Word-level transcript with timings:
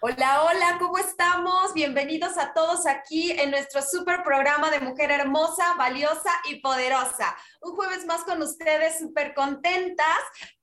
Hola, 0.00 0.44
hola, 0.44 0.76
¿cómo 0.78 0.96
estamos? 0.96 1.74
Bienvenidos 1.74 2.38
a 2.38 2.52
todos 2.52 2.86
aquí 2.86 3.32
en 3.32 3.50
nuestro 3.50 3.82
super 3.82 4.22
programa 4.22 4.70
de 4.70 4.78
Mujer 4.78 5.10
Hermosa, 5.10 5.74
Valiosa 5.76 6.30
y 6.48 6.60
Poderosa. 6.60 7.36
Un 7.62 7.74
jueves 7.74 8.06
más 8.06 8.22
con 8.22 8.40
ustedes, 8.40 9.00
súper 9.00 9.34
contentas 9.34 10.06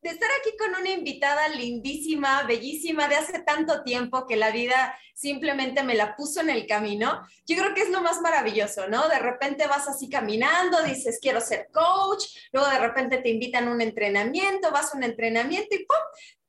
de 0.02 0.12
estar 0.12 0.30
aquí 0.40 0.56
con 0.58 0.80
una 0.80 0.90
invitada 0.90 1.50
lindísima, 1.50 2.44
bellísima, 2.44 3.10
de 3.10 3.18
hace 3.18 3.40
tanto 3.40 3.84
tiempo 3.84 4.26
que 4.26 4.38
la 4.38 4.52
vida 4.52 4.98
simplemente 5.14 5.84
me 5.84 5.96
la 5.96 6.16
puso 6.16 6.40
en 6.40 6.50
el 6.50 6.66
camino. 6.66 7.22
Yo 7.46 7.58
creo 7.58 7.74
que 7.74 7.82
es 7.82 7.90
lo 7.90 8.00
más 8.00 8.22
maravilloso, 8.22 8.88
¿no? 8.88 9.10
De 9.10 9.20
repente 9.20 9.68
vas 9.68 9.90
así 9.90 10.10
caminando, 10.10 10.82
dices, 10.84 11.20
quiero 11.22 11.42
ser 11.42 11.68
coach, 11.74 12.24
luego 12.54 12.70
de 12.70 12.80
repente 12.80 13.18
te 13.18 13.32
invitan 13.32 13.68
a 13.68 13.72
un 13.72 13.82
entrenamiento, 13.82 14.72
vas 14.72 14.94
a 14.94 14.98
un 14.98 15.04
entrenamiento 15.04 15.76
y 15.76 15.86
¡pum! 15.86 15.98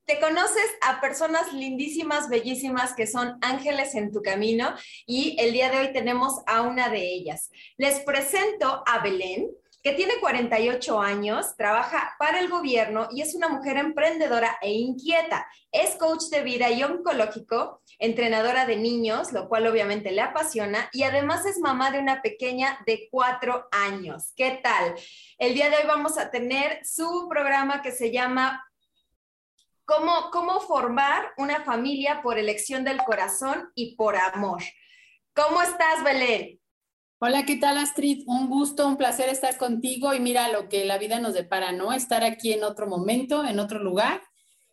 Te 0.06 0.20
conoces 0.20 0.66
a 0.82 1.00
personas 1.00 1.52
lindísimas, 1.52 2.28
bellísimas, 2.28 2.94
que 2.94 3.08
son 3.08 3.38
ángeles 3.40 3.94
en 3.96 4.12
tu 4.12 4.22
camino 4.22 4.74
y 5.04 5.36
el 5.40 5.52
día 5.52 5.68
de 5.68 5.78
hoy 5.78 5.92
tenemos 5.92 6.42
a 6.46 6.62
una 6.62 6.88
de 6.88 7.00
ellas. 7.00 7.50
Les 7.76 8.00
presento 8.00 8.84
a 8.86 9.00
Belén 9.00 9.50
que 9.82 9.92
tiene 9.92 10.14
48 10.18 11.00
años, 11.00 11.56
trabaja 11.56 12.16
para 12.18 12.40
el 12.40 12.48
gobierno 12.48 13.08
y 13.12 13.22
es 13.22 13.36
una 13.36 13.48
mujer 13.48 13.76
emprendedora 13.76 14.58
e 14.60 14.72
inquieta. 14.72 15.46
Es 15.70 15.94
coach 15.94 16.24
de 16.24 16.42
vida 16.42 16.70
y 16.70 16.82
oncológico, 16.82 17.82
entrenadora 18.00 18.66
de 18.66 18.76
niños, 18.76 19.32
lo 19.32 19.48
cual 19.48 19.66
obviamente 19.68 20.10
le 20.10 20.22
apasiona, 20.22 20.88
y 20.92 21.04
además 21.04 21.46
es 21.46 21.60
mamá 21.60 21.92
de 21.92 22.00
una 22.00 22.20
pequeña 22.20 22.80
de 22.84 23.08
cuatro 23.12 23.68
años. 23.70 24.32
¿Qué 24.34 24.58
tal? 24.60 24.96
El 25.38 25.54
día 25.54 25.70
de 25.70 25.76
hoy 25.76 25.86
vamos 25.86 26.18
a 26.18 26.32
tener 26.32 26.80
su 26.84 27.28
programa 27.28 27.80
que 27.80 27.92
se 27.92 28.10
llama 28.10 28.66
cómo, 29.86 30.30
cómo 30.30 30.60
formar 30.60 31.32
una 31.38 31.64
familia 31.64 32.20
por 32.22 32.38
elección 32.38 32.84
del 32.84 32.98
corazón 32.98 33.70
y 33.74 33.96
por 33.96 34.16
amor. 34.16 34.62
¿Cómo 35.34 35.62
estás, 35.62 36.04
Belén? 36.04 36.60
Hola, 37.18 37.46
¿qué 37.46 37.56
tal 37.56 37.78
Astrid? 37.78 38.24
Un 38.26 38.48
gusto, 38.50 38.86
un 38.86 38.98
placer 38.98 39.30
estar 39.30 39.56
contigo 39.56 40.12
y 40.12 40.20
mira 40.20 40.48
lo 40.50 40.68
que 40.68 40.84
la 40.84 40.98
vida 40.98 41.18
nos 41.18 41.32
depara, 41.32 41.72
¿no? 41.72 41.94
Estar 41.94 42.24
aquí 42.24 42.52
en 42.52 42.62
otro 42.62 42.86
momento, 42.86 43.44
en 43.44 43.58
otro 43.58 43.78
lugar 43.78 44.22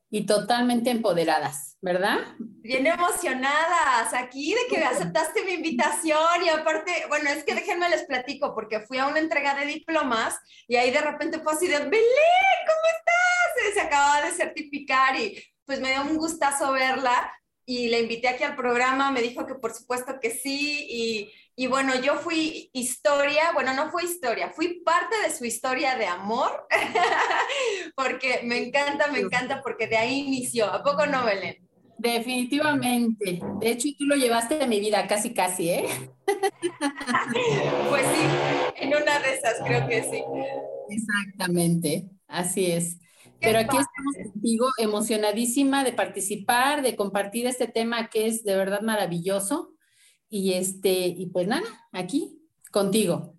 y 0.09 0.25
totalmente 0.25 0.89
empoderadas, 0.89 1.77
¿verdad? 1.81 2.19
Bien 2.37 2.85
emocionadas 2.85 4.13
aquí 4.13 4.53
de 4.53 4.67
que 4.69 4.83
aceptaste 4.83 5.45
mi 5.45 5.53
invitación 5.53 6.43
y 6.45 6.49
aparte, 6.49 6.91
bueno, 7.07 7.29
es 7.29 7.43
que 7.43 7.55
déjenme 7.55 7.89
les 7.89 8.03
platico 8.03 8.53
porque 8.53 8.81
fui 8.81 8.97
a 8.97 9.07
una 9.07 9.19
entrega 9.19 9.55
de 9.55 9.65
diplomas 9.65 10.37
y 10.67 10.75
ahí 10.75 10.91
de 10.91 11.01
repente 11.01 11.39
fue 11.39 11.53
así 11.53 11.67
de, 11.67 11.79
Belén, 11.79 12.59
¿cómo 12.67 12.97
estás? 12.97 13.22
Se 13.73 13.81
acababa 13.81 14.25
de 14.25 14.31
certificar 14.31 15.19
y 15.19 15.41
pues 15.65 15.79
me 15.79 15.91
dio 15.91 16.01
un 16.01 16.17
gustazo 16.17 16.71
verla 16.71 17.31
y 17.65 17.89
la 17.89 17.99
invité 17.99 18.27
aquí 18.27 18.43
al 18.43 18.55
programa, 18.55 19.11
me 19.11 19.21
dijo 19.21 19.45
que 19.45 19.55
por 19.55 19.73
supuesto 19.73 20.19
que 20.19 20.31
sí 20.31 20.85
y 20.89 21.31
y 21.55 21.67
bueno, 21.67 21.93
yo 22.01 22.15
fui 22.15 22.71
historia, 22.73 23.51
bueno, 23.53 23.75
no 23.75 23.91
fue 23.91 24.05
historia, 24.05 24.49
fui 24.49 24.81
parte 24.83 25.15
de 25.23 25.31
su 25.31 25.45
historia 25.45 25.95
de 25.95 26.07
amor, 26.07 26.65
porque 27.95 28.41
me 28.43 28.57
encanta, 28.57 29.11
me 29.11 29.19
encanta, 29.19 29.61
porque 29.61 29.85
de 29.85 29.97
ahí 29.97 30.21
inició. 30.21 30.65
¿A 30.65 30.83
poco 30.83 31.05
no, 31.05 31.23
Belén? 31.25 31.57
Definitivamente. 31.99 33.39
De 33.59 33.69
hecho, 33.69 33.87
tú 33.97 34.05
lo 34.05 34.15
llevaste 34.15 34.57
de 34.57 34.65
mi 34.65 34.79
vida 34.79 35.05
casi, 35.05 35.31
casi, 35.31 35.69
¿eh? 35.69 35.85
pues 37.89 38.03
sí, 38.15 38.25
en 38.77 38.87
una 38.89 39.19
de 39.19 39.35
esas 39.35 39.59
creo 39.63 39.87
que 39.87 40.03
sí. 40.03 40.23
Exactamente, 40.89 42.09
así 42.27 42.71
es. 42.71 42.97
Pero 43.43 43.59
aquí 43.59 43.77
estamos 43.77 44.31
contigo, 44.31 44.67
emocionadísima 44.77 45.83
de 45.83 45.91
participar, 45.91 46.81
de 46.81 46.95
compartir 46.95 47.45
este 47.45 47.67
tema 47.67 48.09
que 48.09 48.27
es 48.27 48.43
de 48.45 48.55
verdad 48.55 48.81
maravilloso 48.81 49.73
y 50.29 50.53
este, 50.53 51.07
y 51.07 51.27
pues 51.27 51.47
nada, 51.47 51.67
aquí 51.91 52.39
contigo. 52.71 53.35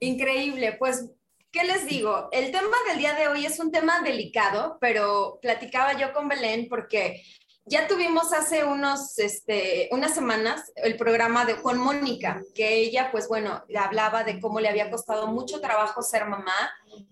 Increíble, 0.00 0.74
pues 0.78 1.12
¿qué 1.52 1.62
les 1.64 1.86
digo? 1.86 2.28
El 2.32 2.50
tema 2.50 2.76
del 2.88 2.98
día 2.98 3.14
de 3.14 3.28
hoy 3.28 3.46
es 3.46 3.60
un 3.60 3.70
tema 3.70 4.00
delicado, 4.00 4.78
pero 4.80 5.38
platicaba 5.40 5.96
yo 5.98 6.12
con 6.12 6.26
Belén 6.26 6.66
porque 6.68 7.22
ya 7.66 7.86
tuvimos 7.86 8.32
hace 8.32 8.64
unos, 8.64 9.18
este, 9.18 9.88
unas 9.92 10.14
semanas 10.14 10.72
el 10.76 10.96
programa 10.96 11.44
de 11.44 11.54
Juan 11.54 11.78
Mónica, 11.78 12.42
que 12.54 12.76
ella, 12.76 13.10
pues 13.12 13.28
bueno, 13.28 13.62
hablaba 13.78 14.24
de 14.24 14.40
cómo 14.40 14.58
le 14.58 14.68
había 14.68 14.90
costado 14.90 15.28
mucho 15.28 15.60
trabajo 15.60 16.02
ser 16.02 16.26
mamá, 16.26 16.54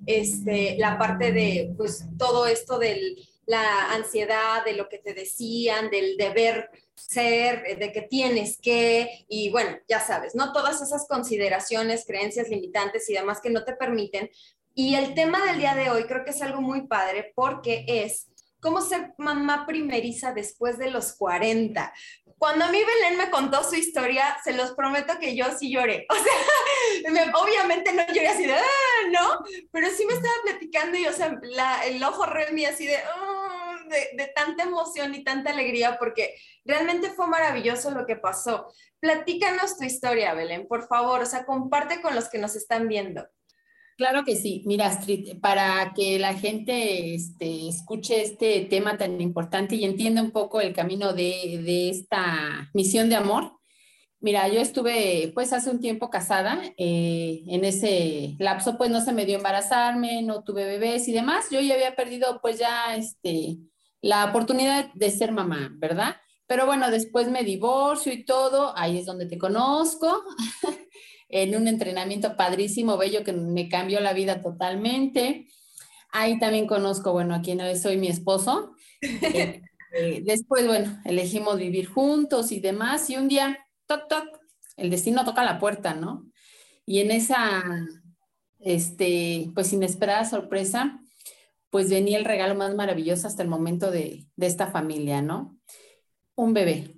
este, 0.06 0.76
la 0.78 0.98
parte 0.98 1.32
de, 1.32 1.72
pues, 1.76 2.04
todo 2.18 2.46
esto 2.46 2.78
de 2.78 3.16
la 3.46 3.92
ansiedad, 3.92 4.64
de 4.64 4.74
lo 4.74 4.88
que 4.88 4.98
te 4.98 5.14
decían, 5.14 5.90
del 5.90 6.16
deber 6.16 6.70
ser, 6.94 7.78
de 7.78 7.92
que 7.92 8.02
tienes 8.02 8.58
que, 8.60 9.24
y 9.28 9.50
bueno, 9.50 9.76
ya 9.88 10.00
sabes, 10.00 10.34
¿no? 10.34 10.52
Todas 10.52 10.82
esas 10.82 11.06
consideraciones, 11.06 12.04
creencias 12.06 12.48
limitantes 12.48 13.08
y 13.08 13.14
demás 13.14 13.40
que 13.40 13.50
no 13.50 13.64
te 13.64 13.74
permiten. 13.74 14.30
Y 14.74 14.94
el 14.94 15.14
tema 15.14 15.44
del 15.46 15.58
día 15.58 15.74
de 15.74 15.90
hoy 15.90 16.04
creo 16.04 16.24
que 16.24 16.30
es 16.30 16.42
algo 16.42 16.60
muy 16.60 16.86
padre 16.86 17.32
porque 17.34 17.84
es 17.86 18.29
cómo 18.60 18.80
ser 18.80 19.14
mamá 19.18 19.66
primeriza 19.66 20.32
después 20.32 20.78
de 20.78 20.90
los 20.90 21.14
40. 21.14 21.92
Cuando 22.38 22.64
a 22.64 22.70
mí 22.70 22.78
Belén 22.78 23.18
me 23.18 23.30
contó 23.30 23.62
su 23.62 23.74
historia, 23.74 24.38
se 24.42 24.52
los 24.52 24.72
prometo 24.72 25.18
que 25.18 25.36
yo 25.36 25.46
sí 25.58 25.70
lloré. 25.70 26.06
O 26.90 27.12
sea, 27.12 27.32
obviamente 27.36 27.92
no 27.92 28.04
lloré 28.08 28.28
así 28.28 28.44
de, 28.44 28.54
ah, 28.54 29.08
no, 29.12 29.44
pero 29.70 29.88
sí 29.90 30.04
me 30.06 30.14
estaba 30.14 30.34
platicando 30.42 30.98
y, 30.98 31.06
o 31.06 31.12
sea, 31.12 31.38
el 31.84 32.02
ojo 32.02 32.26
remi 32.26 32.64
así 32.64 32.86
de, 32.86 32.96
oh, 32.96 33.50
de, 33.88 34.32
tanta 34.34 34.64
emoción 34.64 35.14
y 35.14 35.22
tanta 35.22 35.50
alegría 35.50 35.98
porque 35.98 36.34
realmente 36.64 37.10
fue 37.10 37.26
maravilloso 37.26 37.90
lo 37.90 38.06
que 38.06 38.16
pasó. 38.16 38.72
Platícanos 38.98 39.76
tu 39.76 39.84
historia, 39.84 40.34
Belén, 40.34 40.66
por 40.66 40.86
favor, 40.86 41.20
o 41.20 41.26
sea, 41.26 41.44
comparte 41.44 42.00
con 42.00 42.14
los 42.14 42.28
que 42.28 42.38
nos 42.38 42.56
están 42.56 42.88
viendo. 42.88 43.28
Claro 44.00 44.24
que 44.24 44.34
sí. 44.34 44.62
Mira, 44.64 44.86
Astrid, 44.86 45.40
para 45.42 45.92
que 45.94 46.18
la 46.18 46.32
gente 46.32 47.14
este, 47.14 47.68
escuche 47.68 48.22
este 48.22 48.62
tema 48.62 48.96
tan 48.96 49.20
importante 49.20 49.74
y 49.76 49.84
entienda 49.84 50.22
un 50.22 50.30
poco 50.30 50.62
el 50.62 50.72
camino 50.72 51.12
de, 51.12 51.90
esta 51.90 52.70
misión 52.72 53.10
de 53.10 53.16
amor, 53.16 53.52
mira, 54.18 54.48
yo 54.48 54.58
estuve 54.58 55.30
pues 55.34 55.52
hace 55.52 55.68
un 55.68 55.80
tiempo 55.80 56.08
casada. 56.08 56.62
Eh, 56.78 57.42
en 57.48 57.62
ese 57.66 58.36
lapso 58.38 58.78
pues 58.78 58.88
no 58.90 59.02
se 59.02 59.12
me 59.12 59.26
dio 59.26 59.36
embarazarme, 59.36 60.22
no 60.22 60.44
tuve 60.44 60.64
bebés 60.64 61.06
y 61.06 61.12
demás. 61.12 61.48
Yo 61.50 61.60
ya 61.60 61.74
había 61.74 61.94
perdido 61.94 62.40
pues 62.40 62.58
ya 62.58 62.96
este, 62.96 63.58
la 64.00 64.24
oportunidad 64.24 64.90
de 64.94 65.10
ser 65.10 65.30
mamá, 65.30 65.72
¿verdad? 65.74 66.16
Pero 66.46 66.64
bueno, 66.64 66.90
después 66.90 67.30
me 67.30 67.44
divorcio 67.44 68.14
y 68.14 68.24
todo, 68.24 68.72
ahí 68.76 68.98
es 68.98 69.04
donde 69.06 69.26
te 69.26 69.38
conozco, 69.38 70.24
en 71.30 71.56
un 71.56 71.68
entrenamiento 71.68 72.36
padrísimo, 72.36 72.98
bello, 72.98 73.24
que 73.24 73.32
me 73.32 73.68
cambió 73.68 74.00
la 74.00 74.12
vida 74.12 74.42
totalmente. 74.42 75.48
Ahí 76.12 76.38
también 76.38 76.66
conozco, 76.66 77.12
bueno, 77.12 77.34
a 77.34 77.40
quien 77.40 77.60
hoy 77.60 77.76
soy 77.76 77.96
mi 77.96 78.08
esposo. 78.08 78.74
Eh, 79.00 79.62
eh, 79.94 80.22
después, 80.24 80.66
bueno, 80.66 81.00
elegimos 81.04 81.56
vivir 81.56 81.86
juntos 81.86 82.52
y 82.52 82.60
demás, 82.60 83.08
y 83.10 83.16
un 83.16 83.28
día, 83.28 83.58
toc, 83.86 84.08
toc, 84.08 84.26
el 84.76 84.90
destino 84.90 85.24
toca 85.24 85.44
la 85.44 85.58
puerta, 85.58 85.94
¿no? 85.94 86.26
Y 86.84 86.98
en 87.00 87.12
esa, 87.12 87.62
este, 88.58 89.50
pues 89.54 89.72
inesperada 89.72 90.24
sorpresa, 90.24 91.00
pues 91.70 91.88
venía 91.88 92.18
el 92.18 92.24
regalo 92.24 92.56
más 92.56 92.74
maravilloso 92.74 93.28
hasta 93.28 93.42
el 93.42 93.48
momento 93.48 93.90
de, 93.90 94.26
esta 94.38 94.66
familia, 94.66 95.22
¿no? 95.22 95.56
Un 96.34 96.52
bebé. 96.52 96.96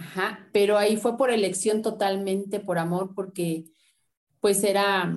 Ajá, 0.00 0.48
pero 0.52 0.78
ahí 0.78 0.96
fue 0.96 1.18
por 1.18 1.30
elección 1.30 1.82
totalmente, 1.82 2.58
por 2.58 2.78
amor, 2.78 3.14
porque 3.14 3.66
pues 4.40 4.64
era 4.64 5.14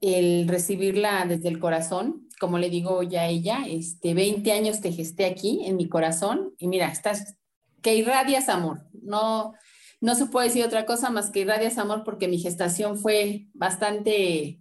el 0.00 0.48
recibirla 0.48 1.24
desde 1.26 1.48
el 1.48 1.60
corazón, 1.60 2.28
como 2.40 2.58
le 2.58 2.70
digo 2.70 3.04
ya 3.04 3.22
a 3.22 3.28
ella, 3.28 3.64
este, 3.68 4.14
20 4.14 4.50
años 4.50 4.80
te 4.80 4.90
gesté 4.90 5.26
aquí 5.26 5.64
en 5.64 5.76
mi 5.76 5.88
corazón 5.88 6.54
y 6.58 6.66
mira, 6.66 6.88
estás, 6.88 7.36
que 7.80 7.94
irradias 7.94 8.48
amor, 8.48 8.84
no, 8.92 9.54
no 10.00 10.14
se 10.16 10.26
puede 10.26 10.48
decir 10.48 10.64
otra 10.64 10.84
cosa 10.84 11.10
más 11.10 11.30
que 11.30 11.40
irradias 11.40 11.78
amor 11.78 12.02
porque 12.04 12.26
mi 12.26 12.38
gestación 12.38 12.98
fue 12.98 13.46
bastante 13.54 14.60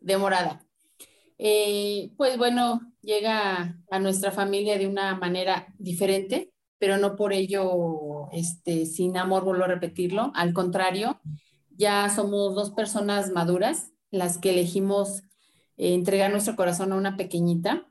demorada. 0.00 0.64
Eh, 1.36 2.12
pues 2.16 2.38
bueno, 2.38 2.80
llega 3.02 3.78
a 3.90 3.98
nuestra 3.98 4.30
familia 4.30 4.78
de 4.78 4.86
una 4.86 5.14
manera 5.14 5.66
diferente, 5.78 6.54
pero 6.78 6.98
no 6.98 7.16
por 7.16 7.32
ello, 7.32 8.28
este, 8.32 8.86
sin 8.86 9.16
amor, 9.16 9.44
vuelvo 9.44 9.64
a 9.64 9.68
repetirlo. 9.68 10.32
Al 10.34 10.52
contrario, 10.52 11.20
ya 11.70 12.08
somos 12.08 12.54
dos 12.54 12.70
personas 12.70 13.30
maduras 13.30 13.92
las 14.10 14.38
que 14.38 14.50
elegimos 14.50 15.22
eh, 15.76 15.94
entregar 15.94 16.30
nuestro 16.30 16.56
corazón 16.56 16.92
a 16.92 16.96
una 16.96 17.16
pequeñita. 17.16 17.86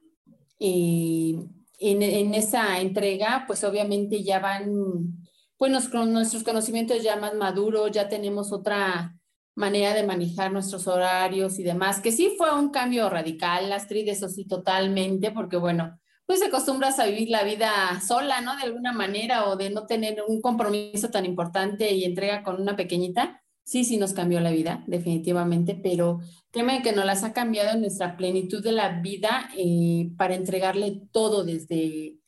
Y, 0.60 1.40
en, 1.80 2.34
esa 2.34 2.80
entrega, 2.80 3.44
pues 3.48 3.64
obviamente 3.64 4.24
ya 4.24 4.40
van, 4.40 5.28
pues 5.58 5.72
nuestros 5.72 6.44
conocimientos 6.44 7.04
ya 7.04 7.18
más 7.18 7.36
maduros, 7.36 7.92
ya 7.92 8.08
tenemos 8.08 8.54
otra 8.54 9.18
manera 9.56 9.94
de 9.94 10.06
manejar 10.06 10.52
nuestros 10.52 10.88
horarios 10.88 11.60
y 11.60 11.64
demás, 11.64 12.00
que 12.02 12.12
sí 12.12 12.34
fue 12.38 12.54
un 12.58 12.70
cambio 12.70 13.10
radical, 13.10 13.72
Astrid, 13.72 14.08
eso 14.08 14.30
sí, 14.30 14.46
totalmente, 14.46 15.32
porque 15.32 15.58
bueno, 15.58 16.00
pues 16.26 16.40
te 16.40 16.48
acostumbras 16.48 17.00
a 17.00 17.06
vivir 17.06 17.30
la 17.30 17.44
vida 17.44 18.02
sola, 18.06 18.42
¿no? 18.42 18.56
De 18.56 18.64
alguna 18.64 18.94
manera, 18.94 19.48
o 19.48 19.56
de 19.56 19.70
no 19.70 19.86
tener 19.86 20.24
un 20.28 20.42
compromiso 20.42 21.10
tan 21.10 21.26
importante 21.26 21.94
y 21.94 22.04
entrega 22.04 22.44
con 22.44 22.62
una 22.62 22.76
pequeñita. 22.76 23.44
Sí, 23.64 23.84
sí 23.84 23.98
nos 23.98 24.14
cambió 24.14 24.40
la 24.40 24.52
vida, 24.52 24.84
definitivamente, 24.88 25.80
pero 25.82 26.20
créeme 26.52 26.84
que 26.84 26.94
nos 26.94 27.06
las 27.06 27.24
ha 27.24 27.34
cambiado 27.34 27.72
en 27.72 27.82
nuestra 27.82 28.16
plenitud 28.16 28.64
de 28.64 28.72
la 28.72 29.02
vida 29.02 29.50
eh, 29.58 30.12
para 30.18 30.36
entregarle 30.36 31.02
todo 31.12 31.44
desde, 31.44 32.20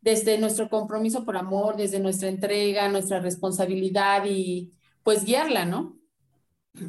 desde 0.00 0.38
nuestro 0.38 0.68
compromiso 0.68 1.24
por 1.24 1.36
amor, 1.36 1.76
desde 1.76 1.98
nuestra 1.98 2.28
entrega, 2.28 2.88
nuestra 2.88 3.18
responsabilidad 3.20 4.24
y 4.26 4.72
pues 5.02 5.24
guiarla, 5.24 5.64
¿no? 5.64 5.98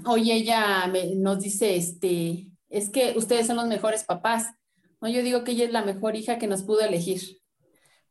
Hoy 0.06 0.32
ella 0.32 0.92
nos 1.16 1.42
dice, 1.42 1.76
este, 1.76 2.50
es 2.70 2.90
que 2.90 3.14
ustedes 3.18 3.48
son 3.48 3.58
los 3.58 3.68
mejores 3.68 4.04
papás. 4.04 4.48
No, 5.02 5.10
yo 5.10 5.22
digo 5.24 5.44
que 5.44 5.52
ella 5.52 5.66
es 5.66 5.72
la 5.72 5.84
mejor 5.84 6.16
hija 6.16 6.38
que 6.38 6.48
nos 6.48 6.64
pudo 6.64 6.82
elegir, 6.82 7.40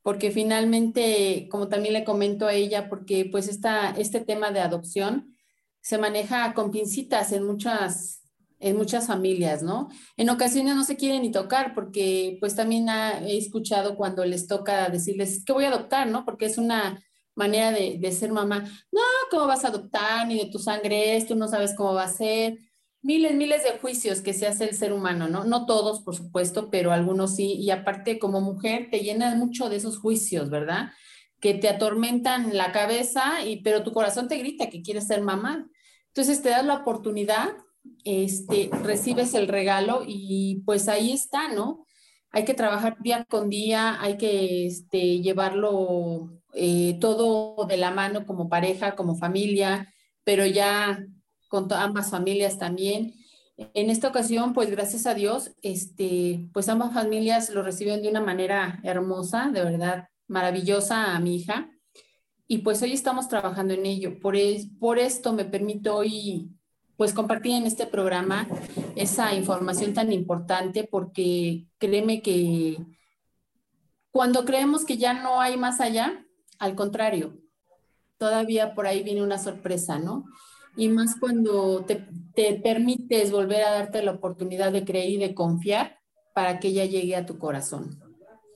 porque 0.02 0.30
finalmente, 0.30 1.48
como 1.50 1.68
también 1.68 1.94
le 1.94 2.04
comento 2.04 2.46
a 2.46 2.54
ella, 2.54 2.88
porque 2.88 3.28
pues 3.30 3.48
esta, 3.48 3.90
este 3.90 4.20
tema 4.20 4.50
de 4.50 4.60
adopción 4.60 5.34
se 5.80 5.98
maneja 5.98 6.54
con 6.54 6.70
pincitas 6.70 7.32
en 7.32 7.44
muchas, 7.44 8.22
en 8.58 8.76
muchas 8.76 9.06
familias, 9.06 9.62
¿no? 9.62 9.88
En 10.16 10.30
ocasiones 10.30 10.76
no 10.76 10.84
se 10.84 10.96
quieren 10.96 11.22
ni 11.22 11.30
tocar 11.30 11.74
porque 11.74 12.36
pues 12.40 12.54
también 12.54 12.88
he 12.88 13.36
escuchado 13.36 13.96
cuando 13.96 14.24
les 14.24 14.46
toca 14.46 14.88
decirles, 14.88 15.44
que 15.44 15.52
voy 15.52 15.64
a 15.64 15.68
adoptar, 15.68 16.08
¿no? 16.08 16.24
Porque 16.24 16.46
es 16.46 16.58
una 16.58 17.02
manera 17.34 17.72
de, 17.72 17.98
de, 17.98 18.12
ser 18.12 18.32
mamá. 18.32 18.60
No, 18.92 19.00
¿cómo 19.30 19.46
vas 19.46 19.64
a 19.64 19.68
adoptar? 19.68 20.26
Ni 20.26 20.38
de 20.38 20.50
tu 20.50 20.58
sangre 20.58 21.16
es, 21.16 21.26
tú 21.26 21.34
no 21.34 21.48
sabes 21.48 21.74
cómo 21.74 21.94
va 21.94 22.04
a 22.04 22.08
ser 22.08 22.58
miles, 23.04 23.34
miles 23.34 23.62
de 23.62 23.78
juicios 23.78 24.22
que 24.22 24.32
se 24.32 24.46
hace 24.46 24.64
el 24.64 24.74
ser 24.74 24.92
humano, 24.92 25.28
¿no? 25.28 25.44
No 25.44 25.66
todos, 25.66 26.00
por 26.00 26.16
supuesto, 26.16 26.70
pero 26.70 26.90
algunos 26.90 27.36
sí. 27.36 27.52
Y 27.52 27.70
aparte, 27.70 28.18
como 28.18 28.40
mujer, 28.40 28.88
te 28.90 29.00
llenas 29.00 29.36
mucho 29.36 29.68
de 29.68 29.76
esos 29.76 29.98
juicios, 29.98 30.48
¿verdad? 30.48 30.90
Que 31.38 31.52
te 31.54 31.68
atormentan 31.68 32.56
la 32.56 32.72
cabeza, 32.72 33.44
y, 33.44 33.62
pero 33.62 33.84
tu 33.84 33.92
corazón 33.92 34.26
te 34.26 34.38
grita 34.38 34.70
que 34.70 34.82
quieres 34.82 35.06
ser 35.06 35.20
mamá. 35.20 35.68
Entonces 36.08 36.42
te 36.42 36.48
das 36.48 36.64
la 36.64 36.76
oportunidad, 36.76 37.50
este, 38.04 38.70
recibes 38.82 39.34
el 39.34 39.48
regalo 39.48 40.02
y 40.06 40.62
pues 40.64 40.88
ahí 40.88 41.12
está, 41.12 41.52
¿no? 41.52 41.84
Hay 42.30 42.44
que 42.44 42.54
trabajar 42.54 42.96
día 43.02 43.26
con 43.26 43.50
día, 43.50 44.00
hay 44.00 44.16
que 44.16 44.66
este, 44.66 45.20
llevarlo 45.20 46.30
eh, 46.54 46.96
todo 47.00 47.66
de 47.66 47.76
la 47.76 47.90
mano 47.90 48.24
como 48.24 48.48
pareja, 48.48 48.96
como 48.96 49.16
familia, 49.16 49.92
pero 50.24 50.46
ya 50.46 51.04
con 51.54 51.72
ambas 51.72 52.10
familias 52.10 52.58
también. 52.58 53.14
En 53.56 53.88
esta 53.88 54.08
ocasión, 54.08 54.54
pues 54.54 54.72
gracias 54.72 55.06
a 55.06 55.14
Dios, 55.14 55.52
este, 55.62 56.48
pues 56.52 56.68
ambas 56.68 56.92
familias 56.92 57.48
lo 57.50 57.62
reciben 57.62 58.02
de 58.02 58.08
una 58.08 58.20
manera 58.20 58.80
hermosa, 58.82 59.50
de 59.52 59.62
verdad 59.62 60.08
maravillosa 60.26 61.14
a 61.14 61.20
mi 61.20 61.36
hija. 61.36 61.70
Y 62.48 62.58
pues 62.58 62.82
hoy 62.82 62.92
estamos 62.92 63.28
trabajando 63.28 63.72
en 63.72 63.86
ello. 63.86 64.18
Por, 64.18 64.34
por 64.80 64.98
esto 64.98 65.32
me 65.32 65.44
permito 65.44 65.94
hoy 65.94 66.50
pues 66.96 67.14
compartir 67.14 67.52
en 67.52 67.66
este 67.66 67.86
programa 67.86 68.48
esa 68.96 69.32
información 69.32 69.94
tan 69.94 70.12
importante 70.12 70.88
porque 70.90 71.68
créeme 71.78 72.20
que 72.20 72.78
cuando 74.10 74.44
creemos 74.44 74.84
que 74.84 74.96
ya 74.96 75.14
no 75.14 75.40
hay 75.40 75.56
más 75.56 75.80
allá, 75.80 76.26
al 76.58 76.74
contrario, 76.74 77.38
todavía 78.18 78.74
por 78.74 78.88
ahí 78.88 79.04
viene 79.04 79.22
una 79.22 79.38
sorpresa, 79.38 80.00
¿no? 80.00 80.24
Y 80.76 80.88
más 80.88 81.16
cuando 81.18 81.84
te, 81.84 82.06
te, 82.34 82.54
permites 82.54 83.30
volver 83.30 83.62
a 83.62 83.72
darte 83.72 84.02
la 84.02 84.12
oportunidad 84.12 84.72
de 84.72 84.84
creer 84.84 85.10
y 85.10 85.16
de 85.16 85.34
confiar 85.34 85.98
para 86.34 86.58
que 86.58 86.68
ella 86.68 86.84
llegue 86.84 87.16
a 87.16 87.26
tu 87.26 87.38
corazón. 87.38 88.00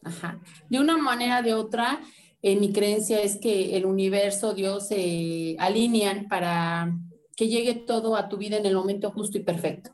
Ajá. 0.02 0.40
De 0.68 0.80
una 0.80 0.96
manera 0.96 1.40
o 1.40 1.42
de 1.42 1.54
otra, 1.54 2.00
en 2.42 2.60
mi 2.60 2.72
creencia 2.72 3.20
es 3.20 3.38
que 3.38 3.76
el 3.76 3.86
universo, 3.86 4.54
Dios 4.54 4.88
se 4.88 5.56
alinean 5.58 6.28
para 6.28 6.92
que 7.36 7.48
llegue 7.48 7.74
todo 7.74 8.16
a 8.16 8.28
tu 8.28 8.36
vida 8.36 8.56
en 8.56 8.66
el 8.66 8.74
momento 8.74 9.10
justo 9.10 9.38
y 9.38 9.42
perfecto. 9.42 9.90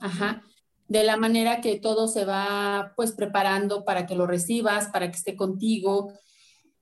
Ajá. 0.00 0.42
De 0.88 1.04
la 1.04 1.16
manera 1.16 1.60
que 1.60 1.78
todo 1.78 2.08
se 2.08 2.24
va 2.24 2.92
pues 2.96 3.12
preparando 3.12 3.84
para 3.84 4.06
que 4.06 4.16
lo 4.16 4.26
recibas, 4.26 4.88
para 4.88 5.10
que 5.10 5.16
esté 5.16 5.36
contigo, 5.36 6.12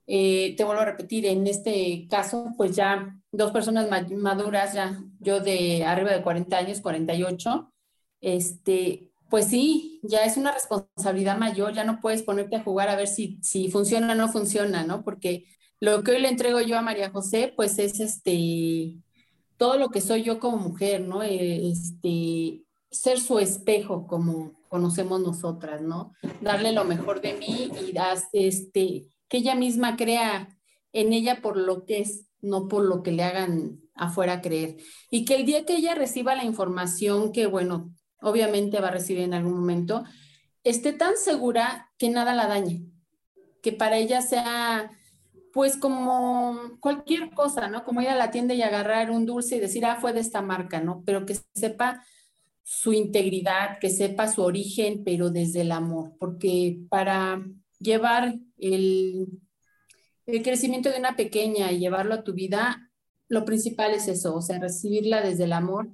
eh, 0.07 0.55
te 0.57 0.65
vuelvo 0.65 0.83
a 0.83 0.87
repetir, 0.87 1.27
en 1.27 1.47
este 1.47 2.09
caso, 2.11 2.49
pues 2.57 2.75
ya 2.75 3.20
dos 3.33 3.53
personas 3.53 3.89
maduras, 4.11 4.75
ya 4.75 5.03
yo 5.21 5.41
de 5.41 5.85
arriba 5.85 6.11
de 6.11 6.23
40 6.23 6.57
años, 6.57 6.81
48, 6.81 7.73
este, 8.21 9.13
pues 9.29 9.47
sí, 9.47 10.01
ya 10.03 10.25
es 10.25 10.37
una 10.37 10.53
responsabilidad 10.53 11.39
mayor, 11.39 11.73
ya 11.73 11.85
no 11.85 12.01
puedes 12.01 12.23
ponerte 12.23 12.57
a 12.57 12.63
jugar 12.63 12.89
a 12.89 12.97
ver 12.97 13.07
si, 13.07 13.39
si 13.43 13.71
funciona 13.71 14.13
o 14.13 14.17
no 14.17 14.29
funciona, 14.29 14.85
¿no? 14.85 15.05
Porque 15.05 15.45
lo 15.79 16.03
que 16.03 16.13
hoy 16.13 16.21
le 16.21 16.29
entrego 16.29 16.61
yo 16.61 16.77
a 16.77 16.83
María 16.83 17.11
José, 17.11 17.53
pues 17.57 17.79
es 17.79 18.01
este, 18.01 18.97
todo 19.57 19.79
lo 19.79 19.91
que 19.91 20.01
soy 20.01 20.23
yo 20.23 20.39
como 20.41 20.57
mujer, 20.57 21.03
¿no? 21.03 21.23
Eh, 21.23 21.71
este, 21.71 22.65
ser 22.91 23.21
su 23.21 23.39
espejo 23.39 24.07
como 24.07 24.53
conocemos 24.69 25.21
nosotras, 25.21 25.81
¿no? 25.81 26.13
Darle 26.41 26.73
lo 26.73 26.85
mejor 26.85 27.21
de 27.21 27.35
mí 27.35 27.71
y 27.81 27.95
este, 28.33 29.07
que 29.29 29.37
ella 29.39 29.55
misma 29.55 29.97
crea 29.97 30.49
en 30.93 31.13
ella 31.13 31.41
por 31.41 31.57
lo 31.57 31.85
que 31.85 32.01
es, 32.01 32.30
no 32.43 32.69
por 32.69 32.85
lo 32.85 33.03
que 33.03 33.13
le 33.13 33.25
hagan 33.25 33.81
afuera 33.95 34.41
creer. 34.41 34.77
Y 35.11 35.25
que 35.25 35.37
el 35.37 35.47
día 35.47 35.65
que 35.65 35.77
ella 35.77 35.95
reciba 35.95 36.35
la 36.35 36.45
información 36.45 37.33
que, 37.33 37.47
bueno, 37.47 37.95
obviamente 38.21 38.81
va 38.81 38.89
a 38.89 38.93
recibir 38.93 39.23
en 39.23 39.35
algún 39.35 39.55
momento, 39.55 40.05
esté 40.65 40.93
tan 40.93 41.17
segura 41.17 41.91
que 41.99 42.11
nada 42.11 42.35
la 42.35 42.47
dañe, 42.47 42.85
que 43.63 43.73
para 43.73 43.99
ella 43.99 44.23
sea 44.23 44.91
pues 45.53 45.77
como 45.77 46.79
cualquier 46.81 47.31
cosa, 47.31 47.69
¿no? 47.69 47.85
Como 47.85 48.01
ir 48.01 48.09
a 48.09 48.17
la 48.17 48.31
tienda 48.31 48.55
y 48.55 48.63
agarrar 48.63 49.11
un 49.11 49.27
dulce 49.27 49.57
y 49.57 49.61
decir, 49.61 49.85
ah, 49.85 49.99
fue 50.01 50.13
de 50.13 50.21
esta 50.21 50.43
marca, 50.43 50.81
¿no? 50.81 51.03
Pero 51.05 51.27
que 51.27 51.37
sepa 51.55 52.05
su 52.63 52.93
integridad, 52.93 53.79
que 53.81 53.91
sepa 53.91 54.29
su 54.29 54.43
origen, 54.43 55.03
pero 55.05 55.31
desde 55.31 55.63
el 55.63 55.73
amor, 55.73 56.13
porque 56.21 56.79
para 56.89 57.45
llevar 57.81 58.39
el, 58.59 59.27
crecimiento 60.43 60.91
de 60.91 60.99
una 60.99 61.17
pequeña 61.17 61.73
y 61.73 61.79
llevarlo 61.79 62.15
a 62.15 62.25
tu 62.25 62.35
vida, 62.35 62.91
lo 63.29 63.45
principal 63.45 63.93
es 63.93 64.09
eso, 64.09 64.35
o 64.35 64.43
sea, 64.43 64.59
recibirla 64.59 65.23
desde 65.23 65.45
el 65.45 65.53
amor, 65.53 65.91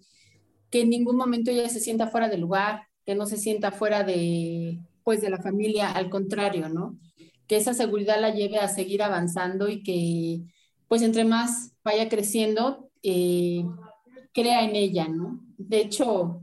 que 0.71 0.83
en 0.83 0.91
ningún 0.91 1.17
momento 1.17 1.51
ella 1.51 1.69
se 1.69 1.81
sienta 1.81 2.09
fuera 2.09 2.29
del 2.29 2.41
lugar, 2.41 2.89
que 3.05 3.15
no 3.15 3.27
se 3.27 3.37
sienta 3.37 3.71
fuera 3.73 4.03
de, 4.05 4.81
pues, 5.05 5.21
de 5.21 5.31
la 5.31 5.39
familia, 5.39 5.93
al 5.93 6.11
contrario, 6.11 6.69
¿no? 6.69 6.99
Que 7.47 7.57
esa 7.57 7.75
seguridad 7.75 8.21
la 8.21 8.35
lleve 8.35 8.59
a 8.59 8.69
seguir 8.69 9.03
avanzando 9.03 9.69
y 9.69 9.83
que, 9.83 10.43
pues, 10.89 11.03
entre 11.03 11.25
más 11.25 11.73
vaya 11.85 12.09
creciendo, 12.09 12.91
eh, 13.03 13.65
crea 14.33 14.65
en 14.65 14.77
ella, 14.77 15.09
¿no? 15.09 15.41
De 15.57 15.81
hecho, 15.81 16.43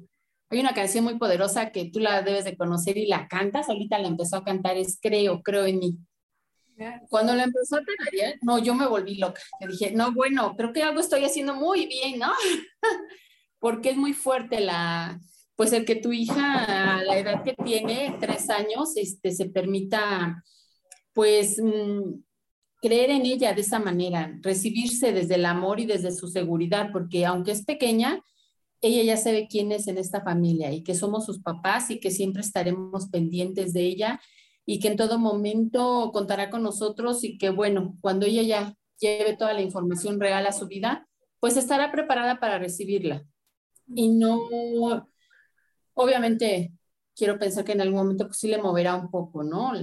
hay 0.49 0.59
una 0.59 0.73
canción 0.73 1.03
muy 1.03 1.17
poderosa 1.17 1.71
que 1.71 1.85
tú 1.85 1.99
la 1.99 2.21
debes 2.21 2.45
de 2.45 2.55
conocer 2.55 2.97
y 2.97 3.07
la 3.07 3.27
cantas, 3.27 3.69
ahorita 3.69 3.99
la 3.99 4.07
empezó 4.07 4.37
a 4.37 4.43
cantar, 4.43 4.77
es 4.77 4.99
Creo, 5.01 5.41
creo 5.41 5.65
en 5.65 5.79
mí. 5.79 5.97
Cuando 7.09 7.33
la 7.33 7.43
empezó 7.43 7.77
a 7.77 7.81
tener, 7.83 8.37
no, 8.41 8.59
yo 8.59 8.73
me 8.75 8.87
volví 8.87 9.15
loca. 9.15 9.41
Yo 9.61 9.67
dije, 9.67 9.91
no, 9.91 10.13
bueno, 10.13 10.55
creo 10.55 10.73
que 10.73 10.83
algo 10.83 10.99
estoy 10.99 11.23
haciendo 11.23 11.55
muy 11.55 11.85
bien, 11.87 12.19
¿no? 12.19 12.31
Porque 13.59 13.91
es 13.91 13.97
muy 13.97 14.13
fuerte 14.13 14.59
la, 14.59 15.19
pues 15.55 15.73
el 15.73 15.85
que 15.85 15.95
tu 15.95 16.11
hija 16.11 16.97
a 16.97 17.03
la 17.03 17.17
edad 17.17 17.43
que 17.43 17.55
tiene, 17.63 18.17
tres 18.19 18.49
años, 18.49 18.95
este, 18.95 19.31
se 19.31 19.45
permita, 19.45 20.43
pues, 21.13 21.61
mm, 21.61 22.21
creer 22.81 23.11
en 23.11 23.25
ella 23.25 23.53
de 23.53 23.61
esa 23.61 23.79
manera, 23.79 24.37
recibirse 24.41 25.13
desde 25.13 25.35
el 25.35 25.45
amor 25.45 25.79
y 25.79 25.85
desde 25.85 26.11
su 26.11 26.27
seguridad, 26.27 26.89
porque 26.91 27.25
aunque 27.25 27.51
es 27.51 27.63
pequeña, 27.63 28.21
ella 28.81 29.03
ya 29.03 29.17
sabe 29.17 29.47
quién 29.49 29.71
es 29.71 29.87
en 29.87 29.97
esta 29.97 30.21
familia 30.21 30.71
y 30.73 30.83
que 30.83 30.93
somos 30.93 31.25
sus 31.25 31.39
papás 31.39 31.89
y 31.89 32.01
que 32.01 32.11
siempre 32.11 32.41
estaremos 32.41 33.07
pendientes 33.07 33.71
de 33.71 33.83
ella 33.83 34.21
y 34.65 34.79
que 34.79 34.87
en 34.89 34.97
todo 34.97 35.19
momento 35.19 36.11
contará 36.13 36.49
con 36.49 36.63
nosotros 36.63 37.23
y 37.23 37.37
que 37.37 37.49
bueno, 37.49 37.97
cuando 38.01 38.25
ella 38.25 38.43
ya 38.43 38.75
lleve 38.99 39.35
toda 39.35 39.53
la 39.53 39.61
información 39.61 40.19
real 40.19 40.45
a 40.47 40.53
su 40.53 40.67
vida, 40.67 41.07
pues 41.39 41.57
estará 41.57 41.91
preparada 41.91 42.39
para 42.39 42.59
recibirla. 42.59 43.25
Y 43.87 44.09
no, 44.09 44.39
obviamente, 45.93 46.71
quiero 47.15 47.37
pensar 47.37 47.65
que 47.65 47.73
en 47.73 47.81
algún 47.81 47.97
momento 47.97 48.27
pues 48.27 48.37
sí 48.37 48.47
le 48.47 48.61
moverá 48.61 48.95
un 48.95 49.11
poco, 49.11 49.43
¿no? 49.43 49.73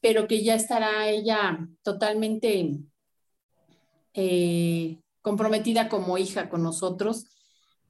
Pero 0.00 0.28
que 0.28 0.42
ya 0.44 0.54
estará 0.54 1.08
ella 1.08 1.68
totalmente 1.82 2.78
eh, 4.14 4.98
comprometida 5.22 5.88
como 5.88 6.18
hija 6.18 6.48
con 6.48 6.62
nosotros 6.62 7.26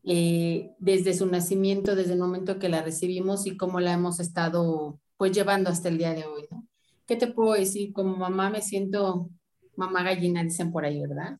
eh, 0.04 0.70
desde 0.78 1.14
su 1.14 1.26
nacimiento, 1.26 1.94
desde 1.94 2.14
el 2.14 2.18
momento 2.18 2.58
que 2.58 2.68
la 2.68 2.82
recibimos 2.82 3.46
y 3.46 3.56
cómo 3.56 3.80
la 3.80 3.92
hemos 3.92 4.18
estado 4.18 4.98
pues 5.20 5.32
llevando 5.32 5.68
hasta 5.68 5.90
el 5.90 5.98
día 5.98 6.14
de 6.14 6.24
hoy, 6.24 6.48
¿no? 6.50 6.66
¿qué 7.06 7.14
te 7.14 7.26
puedo 7.26 7.52
decir? 7.52 7.92
Como 7.92 8.16
mamá 8.16 8.48
me 8.48 8.62
siento 8.62 9.28
mamá 9.76 10.02
gallina, 10.02 10.42
dicen 10.42 10.72
por 10.72 10.86
ahí, 10.86 10.98
¿verdad? 10.98 11.38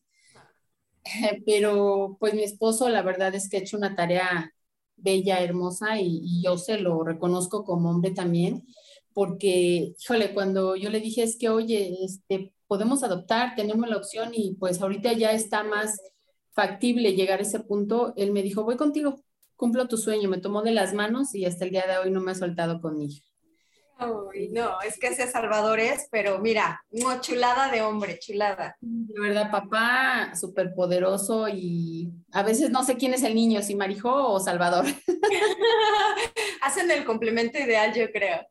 Pero 1.47 2.15
pues 2.19 2.35
mi 2.35 2.43
esposo, 2.43 2.89
la 2.89 3.01
verdad 3.01 3.33
es 3.33 3.49
que 3.49 3.57
ha 3.57 3.59
hecho 3.61 3.77
una 3.77 3.95
tarea 3.95 4.53
bella, 4.97 5.41
hermosa 5.41 5.99
y, 5.99 6.43
yo 6.43 6.59
se 6.59 6.77
lo 6.77 7.03
reconozco 7.03 7.63
como 7.63 7.89
hombre 7.89 8.11
también, 8.11 8.67
porque, 9.13 9.95
híjole, 9.99 10.31
cuando 10.35 10.75
yo 10.75 10.91
le 10.91 10.99
dije 10.99 11.23
es 11.23 11.35
que, 11.35 11.49
oye, 11.49 12.05
este, 12.05 12.53
podemos 12.67 13.01
adoptar, 13.01 13.55
tenemos 13.55 13.89
la 13.89 13.97
opción 13.97 14.29
y 14.35 14.57
pues 14.59 14.79
ahorita 14.79 15.13
ya 15.13 15.31
está 15.31 15.63
más 15.63 15.99
factible 16.51 17.15
llegar 17.15 17.39
a 17.39 17.43
ese 17.43 17.61
punto, 17.61 18.13
él 18.15 18.31
me 18.31 18.43
dijo, 18.43 18.63
voy 18.63 18.77
contigo, 18.77 19.23
cumplo 19.55 19.87
tu 19.87 19.97
sueño, 19.97 20.29
me 20.29 20.37
tomó 20.37 20.61
de 20.61 20.71
las 20.71 20.93
manos 20.93 21.33
y 21.33 21.45
hasta 21.45 21.65
el 21.65 21.71
día 21.71 21.87
de 21.87 21.97
hoy 21.97 22.11
no 22.11 22.21
me 22.21 22.31
ha 22.31 22.35
soltado 22.35 22.79
no, 24.51 24.81
es 24.81 24.97
que 24.99 25.07
ese 25.07 25.27
Salvador 25.27 25.79
es, 25.79 26.07
pero 26.11 26.39
mira, 26.39 26.83
una 26.91 27.21
chulada 27.21 27.71
de 27.71 27.81
hombre, 27.81 28.19
chulada. 28.19 28.77
De 28.81 29.19
verdad, 29.19 29.51
papá, 29.51 30.33
súper 30.35 30.73
poderoso 30.73 31.47
y 31.49 32.11
a 32.31 32.43
veces 32.43 32.69
no 32.69 32.83
sé 32.83 32.95
quién 32.97 33.13
es 33.13 33.23
el 33.23 33.35
niño, 33.35 33.61
si 33.61 33.75
Marijo 33.75 34.11
o 34.11 34.39
Salvador. 34.39 34.85
hacen 36.61 36.89
el 36.91 37.05
complemento 37.05 37.59
ideal, 37.59 37.93
yo 37.93 38.11
creo. 38.11 38.41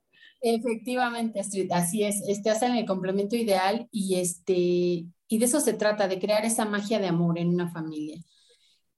Efectivamente, 0.42 1.40
así 1.40 2.02
es, 2.02 2.22
este, 2.26 2.50
hacen 2.50 2.74
el 2.74 2.86
complemento 2.86 3.36
ideal 3.36 3.88
y, 3.90 4.16
este, 4.16 4.54
y 4.54 5.38
de 5.38 5.44
eso 5.44 5.60
se 5.60 5.74
trata, 5.74 6.08
de 6.08 6.18
crear 6.18 6.44
esa 6.44 6.64
magia 6.64 6.98
de 6.98 7.08
amor 7.08 7.38
en 7.38 7.48
una 7.48 7.70
familia. 7.70 8.18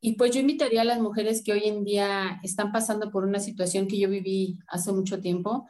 Y 0.01 0.15
pues 0.15 0.33
yo 0.33 0.41
invitaría 0.41 0.83
a 0.83 0.85
las 0.85 1.01
mujeres 1.01 1.43
que 1.45 1.53
hoy 1.53 1.63
en 1.65 1.85
día 1.85 2.41
están 2.43 2.73
pasando 2.73 3.11
por 3.11 3.25
una 3.25 3.39
situación 3.39 3.87
que 3.87 3.99
yo 3.99 4.09
viví 4.09 4.59
hace 4.67 4.93
mucho 4.93 5.21
tiempo, 5.21 5.69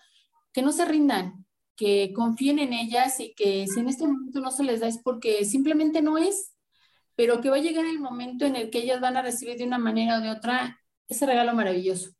que 0.52 0.62
no 0.62 0.72
se 0.72 0.84
rindan, 0.84 1.46
que 1.76 2.12
confíen 2.14 2.58
en 2.58 2.72
ellas 2.72 3.18
y 3.20 3.34
que 3.34 3.66
si 3.66 3.80
en 3.80 3.88
este 3.88 4.06
momento 4.06 4.40
no 4.40 4.50
se 4.50 4.64
les 4.64 4.80
da 4.80 4.88
es 4.88 4.98
porque 4.98 5.44
simplemente 5.44 6.02
no 6.02 6.18
es, 6.18 6.54
pero 7.16 7.40
que 7.40 7.50
va 7.50 7.56
a 7.56 7.60
llegar 7.60 7.84
el 7.86 7.98
momento 7.98 8.44
en 8.44 8.56
el 8.56 8.70
que 8.70 8.80
ellas 8.80 9.00
van 9.00 9.16
a 9.16 9.22
recibir 9.22 9.56
de 9.58 9.64
una 9.64 9.78
manera 9.78 10.18
o 10.18 10.20
de 10.20 10.30
otra 10.30 10.78
ese 11.08 11.26
regalo 11.26 11.54
maravilloso. 11.54 12.10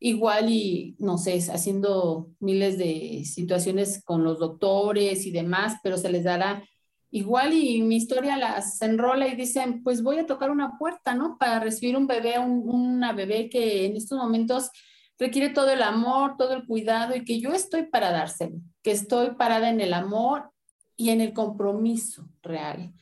Igual 0.00 0.50
y, 0.50 0.96
no 1.00 1.18
sé, 1.18 1.38
haciendo 1.50 2.30
miles 2.38 2.78
de 2.78 3.24
situaciones 3.24 4.02
con 4.04 4.22
los 4.22 4.38
doctores 4.38 5.26
y 5.26 5.32
demás, 5.32 5.76
pero 5.82 5.96
se 5.96 6.10
les 6.10 6.24
dará 6.24 6.62
igual 7.10 7.54
y 7.54 7.82
mi 7.82 7.96
historia 7.96 8.36
las 8.36 8.80
enrola 8.82 9.26
y 9.28 9.34
dicen, 9.34 9.82
pues 9.82 10.02
voy 10.02 10.18
a 10.18 10.26
tocar 10.26 10.50
una 10.50 10.78
puerta, 10.78 11.14
¿no? 11.14 11.36
Para 11.38 11.58
recibir 11.58 11.96
un 11.96 12.06
bebé, 12.06 12.38
una 12.38 13.12
bebé 13.12 13.48
que 13.48 13.86
en 13.86 13.96
estos 13.96 14.18
momentos 14.18 14.70
requiere 15.18 15.50
todo 15.50 15.70
el 15.70 15.82
amor, 15.82 16.36
todo 16.36 16.54
el 16.54 16.66
cuidado 16.66 17.16
y 17.16 17.24
que 17.24 17.40
yo 17.40 17.52
estoy 17.52 17.84
para 17.86 18.10
dárselo, 18.10 18.58
que 18.82 18.92
estoy 18.92 19.32
parada 19.32 19.68
en 19.68 19.80
el 19.80 19.92
amor 19.92 20.50
y 20.96 21.10
en 21.10 21.20
el 21.20 21.32
compromiso 21.32 22.28
real. 22.42 22.92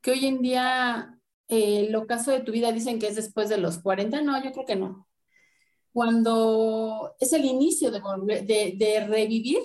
Que 0.00 0.12
hoy 0.12 0.26
en 0.26 0.40
día, 0.42 1.18
eh, 1.48 1.86
el 1.86 1.94
ocaso 1.94 2.30
de 2.30 2.40
tu 2.40 2.52
vida 2.52 2.72
dicen 2.72 2.98
que 2.98 3.08
es 3.08 3.16
después 3.16 3.48
de 3.48 3.58
los 3.58 3.78
40, 3.78 4.22
no, 4.22 4.42
yo 4.42 4.52
creo 4.52 4.66
que 4.66 4.76
no. 4.76 5.06
Cuando 5.92 7.14
es 7.20 7.32
el 7.32 7.44
inicio 7.44 7.90
de, 7.90 9.06
revivir 9.08 9.58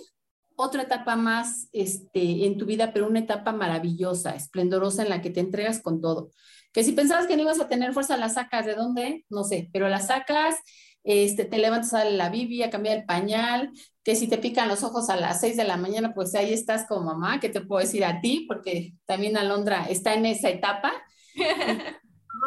otra 0.55 0.83
etapa 0.83 1.15
más 1.15 1.67
este, 1.73 2.45
en 2.45 2.57
tu 2.57 2.65
vida, 2.65 2.93
pero 2.93 3.07
una 3.07 3.19
etapa 3.19 3.51
maravillosa, 3.51 4.35
esplendorosa 4.35 5.03
en 5.03 5.09
la 5.09 5.21
que 5.21 5.29
te 5.29 5.41
entregas 5.41 5.81
con 5.81 6.01
todo. 6.01 6.31
Que 6.71 6.83
si 6.83 6.93
pensabas 6.93 7.27
que 7.27 7.35
no 7.35 7.43
ibas 7.43 7.59
a 7.59 7.67
tener 7.67 7.93
fuerza, 7.93 8.15
la 8.15 8.29
sacas 8.29 8.65
de 8.65 8.75
dónde, 8.75 9.25
no 9.29 9.43
sé, 9.43 9.69
pero 9.73 9.89
la 9.89 9.99
sacas 9.99 10.55
este, 11.03 11.45
te 11.45 11.57
levantas 11.57 11.93
a 11.93 12.05
la 12.05 12.29
Biblia, 12.29 12.67
a 12.67 12.69
cambiar 12.69 12.97
el 12.99 13.05
pañal, 13.05 13.71
que 14.03 14.15
si 14.15 14.27
te 14.27 14.37
pican 14.37 14.67
los 14.67 14.83
ojos 14.83 15.09
a 15.09 15.15
las 15.15 15.41
6 15.41 15.57
de 15.57 15.63
la 15.63 15.77
mañana, 15.77 16.13
pues 16.13 16.33
ahí 16.35 16.53
estás 16.53 16.85
como 16.87 17.05
mamá, 17.05 17.39
que 17.39 17.49
te 17.49 17.61
puedo 17.61 17.81
decir 17.81 18.05
a 18.05 18.21
ti, 18.21 18.45
porque 18.47 18.93
también 19.05 19.37
Alondra 19.37 19.85
está 19.85 20.13
en 20.13 20.25
esa 20.25 20.49
etapa. 20.49 20.91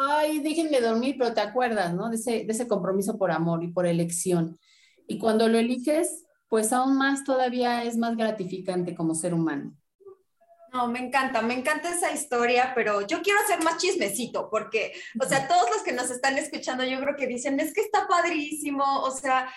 Ay, 0.09 0.39
déjenme 0.39 0.81
dormir, 0.81 1.15
pero 1.17 1.33
te 1.33 1.41
acuerdas, 1.41 1.93
¿no? 1.93 2.09
De 2.09 2.15
ese, 2.17 2.45
de 2.45 2.51
ese 2.51 2.67
compromiso 2.67 3.17
por 3.17 3.31
amor 3.31 3.63
y 3.63 3.69
por 3.71 3.85
elección. 3.85 4.59
Y 5.07 5.17
cuando 5.19 5.47
lo 5.47 5.57
eliges, 5.57 6.25
pues 6.49 6.73
aún 6.73 6.97
más 6.97 7.23
todavía 7.23 7.83
es 7.83 7.97
más 7.97 8.17
gratificante 8.17 8.95
como 8.95 9.15
ser 9.15 9.33
humano. 9.33 9.75
No, 10.75 10.89
me 10.89 10.99
encanta, 10.99 11.41
me 11.41 11.53
encanta 11.53 11.89
esa 11.89 12.11
historia, 12.11 12.73
pero 12.75 13.07
yo 13.07 13.21
quiero 13.21 13.39
hacer 13.39 13.63
más 13.63 13.77
chismecito, 13.77 14.49
porque, 14.49 14.91
o 15.17 15.25
sea, 15.25 15.47
todos 15.47 15.69
los 15.71 15.83
que 15.83 15.93
nos 15.93 16.09
están 16.09 16.37
escuchando, 16.37 16.83
yo 16.83 16.99
creo 16.99 17.15
que 17.15 17.27
dicen, 17.27 17.57
es 17.61 17.73
que 17.73 17.79
está 17.79 18.05
padrísimo, 18.09 18.83
o 19.01 19.09
sea, 19.11 19.49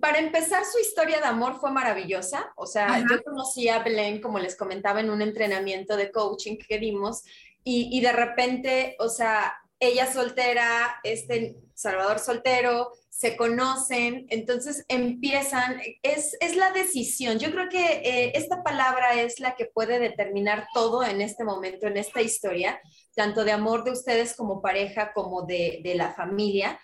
para 0.00 0.20
empezar, 0.20 0.64
su 0.64 0.78
historia 0.78 1.18
de 1.18 1.26
amor 1.26 1.58
fue 1.58 1.72
maravillosa, 1.72 2.52
o 2.54 2.66
sea, 2.66 3.00
yo 3.00 3.20
conocí 3.24 3.68
a 3.68 3.80
Belén, 3.80 4.20
como 4.20 4.38
les 4.38 4.54
comentaba, 4.54 5.00
en 5.00 5.10
un 5.10 5.22
entrenamiento 5.22 5.96
de 5.96 6.12
coaching 6.12 6.56
que 6.56 6.78
dimos, 6.78 7.24
y, 7.64 7.88
y 7.90 8.00
de 8.00 8.12
repente, 8.12 8.94
o 9.00 9.08
sea, 9.08 9.56
ella 9.80 10.12
soltera, 10.12 11.00
este 11.02 11.56
Salvador 11.74 12.20
soltero, 12.20 12.92
se 13.16 13.36
conocen, 13.36 14.26
entonces 14.28 14.84
empiezan, 14.88 15.80
es, 16.02 16.36
es 16.40 16.56
la 16.56 16.72
decisión. 16.72 17.38
Yo 17.38 17.52
creo 17.52 17.68
que 17.68 18.02
eh, 18.04 18.32
esta 18.34 18.64
palabra 18.64 19.14
es 19.22 19.38
la 19.38 19.54
que 19.54 19.66
puede 19.66 20.00
determinar 20.00 20.66
todo 20.74 21.04
en 21.04 21.20
este 21.20 21.44
momento, 21.44 21.86
en 21.86 21.96
esta 21.96 22.22
historia, 22.22 22.80
tanto 23.14 23.44
de 23.44 23.52
amor 23.52 23.84
de 23.84 23.92
ustedes 23.92 24.34
como 24.34 24.60
pareja, 24.60 25.12
como 25.12 25.42
de, 25.42 25.80
de 25.84 25.94
la 25.94 26.12
familia. 26.12 26.80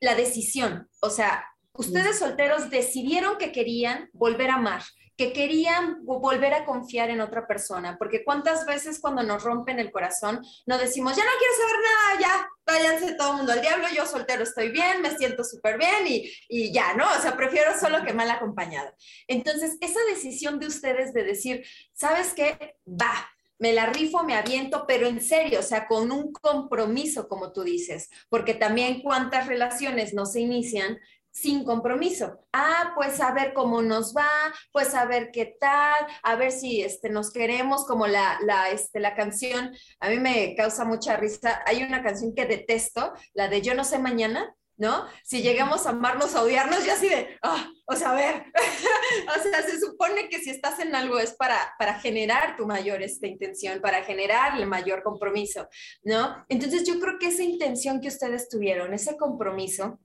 La 0.00 0.14
decisión, 0.14 0.86
o 1.00 1.08
sea, 1.08 1.42
ustedes 1.72 2.18
solteros 2.18 2.68
decidieron 2.68 3.38
que 3.38 3.50
querían 3.50 4.10
volver 4.12 4.50
a 4.50 4.56
amar, 4.56 4.82
que 5.18 5.32
querían 5.32 6.06
volver 6.06 6.54
a 6.54 6.64
confiar 6.64 7.10
en 7.10 7.20
otra 7.20 7.48
persona, 7.48 7.98
porque 7.98 8.22
cuántas 8.24 8.64
veces 8.64 9.00
cuando 9.00 9.24
nos 9.24 9.42
rompen 9.42 9.80
el 9.80 9.90
corazón 9.90 10.40
no 10.64 10.78
decimos, 10.78 11.16
ya 11.16 11.24
no 11.24 11.30
quiero 11.38 11.54
saber 11.56 11.76
nada, 11.82 12.20
ya, 12.20 12.48
váyanse 12.64 13.14
todo 13.14 13.32
el 13.32 13.36
mundo 13.38 13.52
al 13.52 13.60
diablo, 13.60 13.88
yo 13.92 14.06
soltero 14.06 14.44
estoy 14.44 14.70
bien, 14.70 15.02
me 15.02 15.16
siento 15.16 15.42
súper 15.42 15.76
bien 15.76 16.06
y, 16.06 16.30
y, 16.48 16.72
ya, 16.72 16.94
¿no? 16.94 17.04
O 17.10 17.20
sea, 17.20 17.36
prefiero 17.36 17.76
solo 17.76 18.04
que 18.04 18.14
mal 18.14 18.30
acompañado. 18.30 18.94
Entonces, 19.26 19.76
esa 19.80 19.98
decisión 20.08 20.60
de 20.60 20.68
ustedes 20.68 21.12
de 21.12 21.24
decir, 21.24 21.64
¿sabes 21.92 22.32
qué? 22.32 22.76
Va, 22.86 23.28
me 23.58 23.72
la 23.72 23.86
rifo, 23.86 24.22
me 24.22 24.36
aviento, 24.36 24.84
pero 24.86 25.08
en 25.08 25.20
serio, 25.20 25.58
o 25.60 25.64
sea, 25.64 25.88
con 25.88 26.12
un 26.12 26.32
compromiso, 26.32 27.26
como 27.26 27.52
tú 27.52 27.64
dices, 27.64 28.08
porque 28.28 28.54
también 28.54 29.02
cuántas 29.02 29.48
relaciones 29.48 30.14
no 30.14 30.26
se 30.26 30.40
inician 30.40 30.98
sin 31.40 31.64
compromiso. 31.64 32.40
Ah, 32.52 32.92
pues 32.94 33.20
a 33.20 33.32
ver 33.32 33.52
cómo 33.54 33.82
nos 33.82 34.14
va, 34.14 34.28
pues 34.72 34.94
a 34.94 35.04
ver 35.04 35.30
qué 35.32 35.56
tal, 35.60 36.06
a 36.22 36.36
ver 36.36 36.52
si 36.52 36.82
este, 36.82 37.10
nos 37.10 37.32
queremos, 37.32 37.86
como 37.86 38.06
la, 38.06 38.38
la, 38.42 38.70
este, 38.70 39.00
la 39.00 39.14
canción, 39.14 39.74
a 40.00 40.08
mí 40.08 40.18
me 40.18 40.54
causa 40.56 40.84
mucha 40.84 41.16
risa. 41.16 41.62
Hay 41.66 41.82
una 41.82 42.02
canción 42.02 42.34
que 42.34 42.46
detesto, 42.46 43.12
la 43.34 43.48
de 43.48 43.62
Yo 43.62 43.74
no 43.74 43.84
sé 43.84 43.98
mañana, 43.98 44.54
¿no? 44.78 45.06
Si 45.24 45.42
llegamos 45.42 45.86
a 45.86 45.90
amarnos, 45.90 46.34
a 46.34 46.42
odiarnos, 46.42 46.86
ya 46.86 46.94
así 46.94 47.08
de, 47.08 47.36
ah, 47.42 47.68
o 47.86 47.96
sea, 47.96 48.12
a 48.12 48.14
ver, 48.14 48.44
o 49.36 49.42
sea, 49.42 49.62
se 49.62 49.80
supone 49.80 50.28
que 50.28 50.38
si 50.38 50.50
estás 50.50 50.78
en 50.78 50.94
algo 50.94 51.18
es 51.18 51.34
para, 51.34 51.74
para 51.78 51.98
generar 52.00 52.56
tu 52.56 52.66
mayor 52.66 53.02
esta 53.02 53.26
intención, 53.26 53.80
para 53.80 54.04
generar 54.04 54.58
el 54.58 54.66
mayor 54.66 55.02
compromiso, 55.02 55.68
¿no? 56.02 56.44
Entonces 56.48 56.84
yo 56.86 57.00
creo 57.00 57.18
que 57.18 57.28
esa 57.28 57.42
intención 57.42 58.00
que 58.00 58.08
ustedes 58.08 58.48
tuvieron, 58.48 58.94
ese 58.94 59.16
compromiso, 59.16 59.98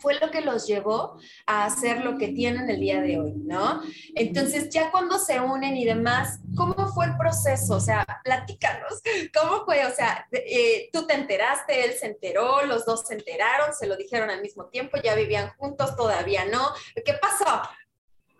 fue 0.00 0.18
lo 0.20 0.30
que 0.30 0.40
los 0.40 0.66
llevó 0.66 1.18
a 1.46 1.66
hacer 1.66 2.04
lo 2.04 2.16
que 2.18 2.28
tienen 2.28 2.68
el 2.70 2.80
día 2.80 3.00
de 3.00 3.18
hoy, 3.18 3.34
¿no? 3.36 3.82
Entonces, 4.14 4.68
ya 4.70 4.90
cuando 4.90 5.18
se 5.18 5.40
unen 5.40 5.76
y 5.76 5.84
demás, 5.84 6.40
¿cómo 6.56 6.74
fue 6.88 7.06
el 7.06 7.16
proceso? 7.16 7.76
O 7.76 7.80
sea, 7.80 8.06
platícanos, 8.24 9.00
¿cómo 9.34 9.64
fue? 9.64 9.84
O 9.86 9.90
sea, 9.90 10.26
eh, 10.32 10.88
tú 10.92 11.06
te 11.06 11.14
enteraste, 11.14 11.84
él 11.84 11.92
se 11.92 12.06
enteró, 12.06 12.64
los 12.66 12.84
dos 12.84 13.06
se 13.06 13.14
enteraron, 13.14 13.74
se 13.74 13.86
lo 13.86 13.96
dijeron 13.96 14.30
al 14.30 14.42
mismo 14.42 14.66
tiempo, 14.66 14.96
ya 15.02 15.14
vivían 15.14 15.50
juntos, 15.56 15.96
todavía 15.96 16.44
no. 16.44 16.70
¿Qué 17.04 17.14
pasó? 17.14 17.62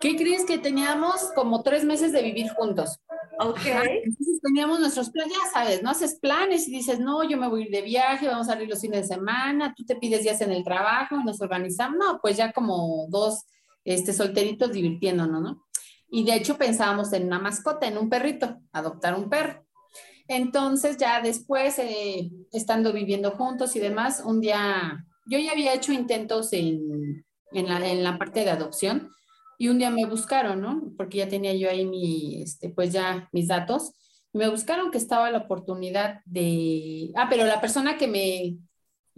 ¿Qué 0.00 0.16
crees 0.16 0.44
que 0.44 0.58
teníamos 0.58 1.32
como 1.34 1.62
tres 1.62 1.84
meses 1.84 2.12
de 2.12 2.22
vivir 2.22 2.50
juntos? 2.50 3.00
Ok. 3.38 3.60
Entonces 3.66 4.40
teníamos 4.42 4.80
nuestros 4.80 5.10
planes, 5.10 5.32
ya 5.32 5.50
sabes, 5.50 5.82
no 5.82 5.90
haces 5.90 6.18
planes 6.20 6.68
y 6.68 6.72
dices, 6.72 7.00
no, 7.00 7.28
yo 7.28 7.36
me 7.36 7.48
voy 7.48 7.62
a 7.62 7.64
ir 7.66 7.70
de 7.70 7.82
viaje, 7.82 8.28
vamos 8.28 8.48
a 8.48 8.52
salir 8.52 8.68
los 8.68 8.80
fines 8.80 9.08
de 9.08 9.14
semana, 9.14 9.74
tú 9.76 9.84
te 9.84 9.96
pides 9.96 10.22
días 10.22 10.40
en 10.40 10.52
el 10.52 10.62
trabajo 10.62 11.16
y 11.20 11.24
nos 11.24 11.40
organizamos, 11.40 11.98
no, 11.98 12.20
pues 12.20 12.36
ya 12.36 12.52
como 12.52 13.06
dos 13.08 13.44
este, 13.84 14.12
solteritos 14.12 14.72
divirtiéndonos, 14.72 15.42
¿no? 15.42 15.64
Y 16.10 16.24
de 16.24 16.36
hecho 16.36 16.56
pensábamos 16.56 17.12
en 17.12 17.24
una 17.24 17.38
mascota, 17.38 17.86
en 17.86 17.98
un 17.98 18.08
perrito, 18.08 18.58
adoptar 18.72 19.18
un 19.18 19.28
perro. 19.28 19.64
Entonces 20.28 20.96
ya 20.96 21.20
después, 21.20 21.78
eh, 21.78 22.30
estando 22.52 22.92
viviendo 22.92 23.32
juntos 23.32 23.74
y 23.76 23.80
demás, 23.80 24.22
un 24.24 24.40
día, 24.40 25.04
yo 25.26 25.38
ya 25.38 25.52
había 25.52 25.74
hecho 25.74 25.92
intentos 25.92 26.52
en, 26.52 27.24
en, 27.52 27.68
la, 27.68 27.86
en 27.86 28.02
la 28.02 28.16
parte 28.16 28.44
de 28.44 28.50
adopción, 28.50 29.10
y 29.58 29.68
un 29.68 29.78
día 29.78 29.90
me 29.90 30.06
buscaron, 30.06 30.60
¿no? 30.60 30.92
Porque 30.96 31.18
ya 31.18 31.28
tenía 31.28 31.54
yo 31.54 31.70
ahí 31.70 31.84
mi, 31.86 32.42
este, 32.42 32.70
pues 32.70 32.92
ya 32.92 33.28
mis 33.32 33.48
datos. 33.48 33.92
Me 34.32 34.48
buscaron 34.48 34.90
que 34.90 34.98
estaba 34.98 35.30
la 35.30 35.38
oportunidad 35.38 36.20
de, 36.24 37.12
ah, 37.16 37.28
pero 37.30 37.44
la 37.44 37.60
persona 37.60 37.96
que 37.96 38.08
me, 38.08 38.56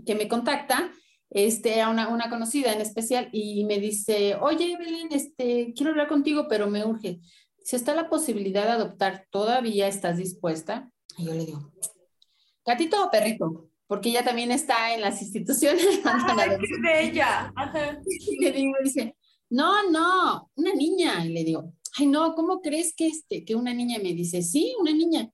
que 0.04 0.14
me 0.14 0.28
contacta, 0.28 0.90
este, 1.30 1.76
era 1.76 1.88
una, 1.88 2.08
una 2.08 2.30
conocida 2.30 2.72
en 2.72 2.80
especial 2.80 3.28
y 3.32 3.64
me 3.64 3.78
dice, 3.78 4.36
oye, 4.36 4.72
Evelyn, 4.72 5.08
este, 5.10 5.72
quiero 5.74 5.90
hablar 5.90 6.08
contigo, 6.08 6.46
pero 6.48 6.68
me 6.68 6.84
urge. 6.84 7.20
Si 7.64 7.76
está 7.76 7.94
la 7.94 8.08
posibilidad 8.08 8.64
de 8.64 8.72
adoptar, 8.72 9.26
¿todavía 9.30 9.88
estás 9.88 10.18
dispuesta? 10.18 10.90
Y 11.18 11.24
yo 11.24 11.32
le 11.32 11.46
digo, 11.46 11.72
gatito 12.64 13.04
o 13.04 13.10
perrito, 13.10 13.70
porque 13.86 14.10
ella 14.10 14.24
también 14.24 14.52
está 14.52 14.94
en 14.94 15.00
las 15.00 15.20
instituciones. 15.22 15.84
Qué 16.60 16.80
bella. 16.82 17.52
Y 18.06 18.44
le 18.44 18.52
digo, 18.52 18.74
dice, 18.82 19.16
no, 19.50 19.90
no, 19.90 20.50
una 20.54 20.74
niña. 20.74 21.24
Y 21.24 21.30
le 21.30 21.44
digo, 21.44 21.72
ay, 21.98 22.06
no, 22.06 22.34
¿cómo 22.34 22.60
crees 22.60 22.94
que, 22.94 23.06
este, 23.08 23.44
que 23.44 23.54
una 23.54 23.72
niña? 23.72 23.98
me 23.98 24.12
dice, 24.12 24.42
sí, 24.42 24.74
una 24.80 24.92
niña. 24.92 25.30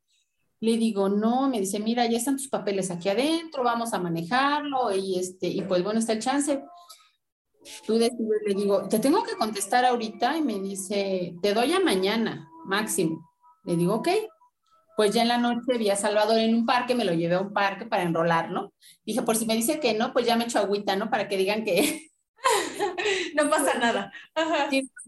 Le 0.60 0.76
digo, 0.76 1.08
no, 1.08 1.48
me 1.48 1.60
dice, 1.60 1.80
mira, 1.80 2.06
ya 2.06 2.18
están 2.18 2.36
tus 2.36 2.48
papeles 2.48 2.90
aquí 2.90 3.08
adentro, 3.08 3.64
vamos 3.64 3.92
a 3.92 3.98
manejarlo 3.98 4.94
y, 4.94 5.18
este, 5.18 5.48
y 5.48 5.62
pues 5.62 5.82
bueno, 5.82 5.98
está 5.98 6.12
el 6.12 6.20
chance. 6.20 6.62
Tú 7.86 7.94
decides, 7.94 8.42
le 8.46 8.54
digo, 8.54 8.88
te 8.88 8.98
tengo 8.98 9.22
que 9.24 9.36
contestar 9.36 9.84
ahorita 9.84 10.36
y 10.36 10.42
me 10.42 10.60
dice, 10.60 11.34
te 11.42 11.54
doy 11.54 11.72
a 11.72 11.80
mañana, 11.80 12.48
máximo. 12.64 13.28
Le 13.64 13.76
digo, 13.76 13.94
ok. 13.94 14.08
Pues 14.94 15.14
ya 15.14 15.22
en 15.22 15.28
la 15.28 15.38
noche 15.38 15.78
vi 15.78 15.88
a 15.88 15.96
Salvador 15.96 16.38
en 16.38 16.54
un 16.54 16.66
parque, 16.66 16.94
me 16.94 17.04
lo 17.04 17.14
llevé 17.14 17.34
a 17.34 17.40
un 17.40 17.52
parque 17.52 17.86
para 17.86 18.02
enrolarlo. 18.02 18.74
Dije, 19.06 19.22
por 19.22 19.36
si 19.36 19.46
me 19.46 19.56
dice 19.56 19.80
que 19.80 19.94
no, 19.94 20.12
pues 20.12 20.26
ya 20.26 20.36
me 20.36 20.44
echo 20.44 20.58
agüita, 20.58 20.96
¿no? 20.96 21.10
Para 21.10 21.28
que 21.28 21.38
digan 21.38 21.64
que, 21.64 22.11
no 23.34 23.50
pasa 23.50 23.78
nada. 23.78 24.12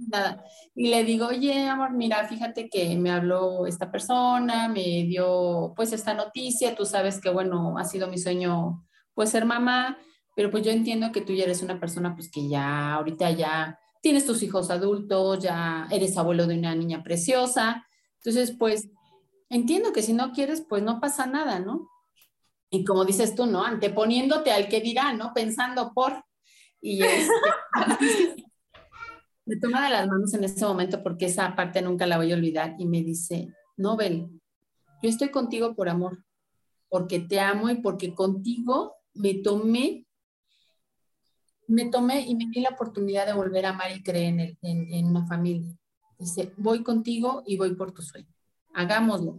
nada. 0.09 0.45
Y 0.75 0.89
le 0.89 1.05
digo, 1.05 1.27
oye, 1.27 1.69
amor, 1.69 1.93
mira, 1.93 2.27
fíjate 2.27 2.69
que 2.69 2.97
me 2.97 3.11
habló 3.11 3.67
esta 3.67 3.91
persona, 3.91 4.69
me 4.69 5.05
dio 5.05 5.73
pues 5.77 5.93
esta 5.93 6.15
noticia, 6.15 6.75
tú 6.75 6.85
sabes 6.85 7.21
que, 7.21 7.31
bueno, 7.31 7.77
ha 7.79 7.85
sido 7.85 8.09
mi 8.09 8.19
sueño 8.19 8.87
pues 9.15 9.31
ser 9.31 9.45
mamá, 9.45 9.99
pero 10.35 10.51
pues 10.51 10.65
yo 10.65 10.73
entiendo 10.73 11.13
que 11.13 11.21
tú 11.21 11.33
ya 11.33 11.45
eres 11.45 11.63
una 11.63 11.79
persona 11.79 12.15
pues 12.15 12.31
que 12.31 12.49
ya 12.49 12.95
ahorita 12.95 13.31
ya 13.31 13.79
tienes 14.03 14.27
tus 14.27 14.43
hijos 14.43 14.71
adultos, 14.71 15.39
ya 15.39 15.87
eres 15.91 16.17
abuelo 16.17 16.47
de 16.47 16.59
una 16.59 16.75
niña 16.75 17.03
preciosa, 17.03 17.87
entonces 18.19 18.57
pues 18.59 18.89
entiendo 19.49 19.93
que 19.93 20.03
si 20.03 20.13
no 20.13 20.33
quieres 20.33 20.61
pues 20.69 20.83
no 20.83 21.01
pasa 21.01 21.27
nada, 21.27 21.61
¿no? 21.61 21.89
Y 22.71 22.85
como 22.85 23.05
dices 23.05 23.37
tú, 23.37 23.47
¿no? 23.47 23.65
Anteponiéndote 23.65 24.51
al 24.51 24.69
que 24.69 24.81
dirá, 24.81 25.13
¿no? 25.13 25.33
Pensando 25.33 25.93
por... 25.95 26.25
Y 26.85 27.03
este, 27.03 27.33
me 29.47 29.57
toma 29.57 29.85
de 29.85 29.91
las 29.91 30.07
manos 30.07 30.35
en 30.35 30.45
ese 30.45 30.67
momento 30.67 31.03
porque 31.03 31.25
esa 31.25 31.57
parte 31.57 31.81
nunca 31.81 32.07
la 32.07 32.19
voy 32.19 32.31
a 32.31 32.35
olvidar 32.35 32.75
y 32.79 32.85
me 32.85 33.03
dice, 33.03 33.49
Nobel, 33.79 34.29
yo 35.03 35.09
estoy 35.09 35.31
contigo 35.31 35.75
por 35.75 35.89
amor, 35.89 36.23
porque 36.91 37.21
te 37.21 37.41
amo 37.41 37.71
y 37.71 37.77
porque 37.77 38.15
contigo 38.15 38.97
me 39.15 39.33
tomé, 39.33 40.07
me 41.69 41.87
tomé 41.87 42.21
y 42.21 42.35
me 42.35 42.51
di 42.51 42.61
la 42.61 42.71
oportunidad 42.71 43.25
de 43.25 43.33
volver 43.33 43.65
a 43.65 43.71
amar 43.71 43.91
y 43.97 44.03
creer 44.03 44.59
en, 44.61 44.93
en 44.93 45.07
una 45.07 45.27
familia. 45.27 45.75
Dice, 46.19 46.53
voy 46.59 46.83
contigo 46.83 47.43
y 47.47 47.57
voy 47.57 47.75
por 47.75 47.93
tu 47.93 48.03
sueño. 48.03 48.29
Hagámoslo. 48.75 49.39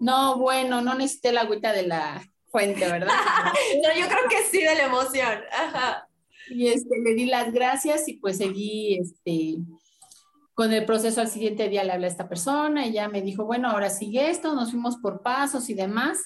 No, 0.00 0.38
bueno, 0.38 0.80
no 0.80 0.94
necesité 0.94 1.32
la 1.32 1.42
agüita 1.42 1.74
de 1.74 1.86
la 1.86 2.26
fuente, 2.46 2.90
¿verdad? 2.90 3.12
no, 3.82 4.00
yo 4.00 4.08
creo 4.08 4.26
que 4.30 4.42
sí 4.50 4.62
de 4.62 4.74
la 4.74 4.84
emoción. 4.84 5.38
Ajá. 5.52 6.07
Y 6.50 6.68
este, 6.68 6.98
le 7.00 7.14
di 7.14 7.26
las 7.26 7.52
gracias 7.52 8.08
y 8.08 8.14
pues 8.14 8.38
seguí 8.38 8.96
este, 8.96 9.58
con 10.54 10.72
el 10.72 10.84
proceso 10.84 11.20
al 11.20 11.28
siguiente 11.28 11.68
día 11.68 11.84
le 11.84 11.92
hablé 11.92 12.06
a 12.06 12.10
esta 12.10 12.28
persona 12.28 12.86
y 12.86 12.92
ya 12.92 13.08
me 13.08 13.22
dijo, 13.22 13.44
bueno, 13.44 13.68
ahora 13.68 13.90
sigue 13.90 14.30
esto, 14.30 14.54
nos 14.54 14.70
fuimos 14.70 14.96
por 14.96 15.22
pasos 15.22 15.68
y 15.70 15.74
demás. 15.74 16.18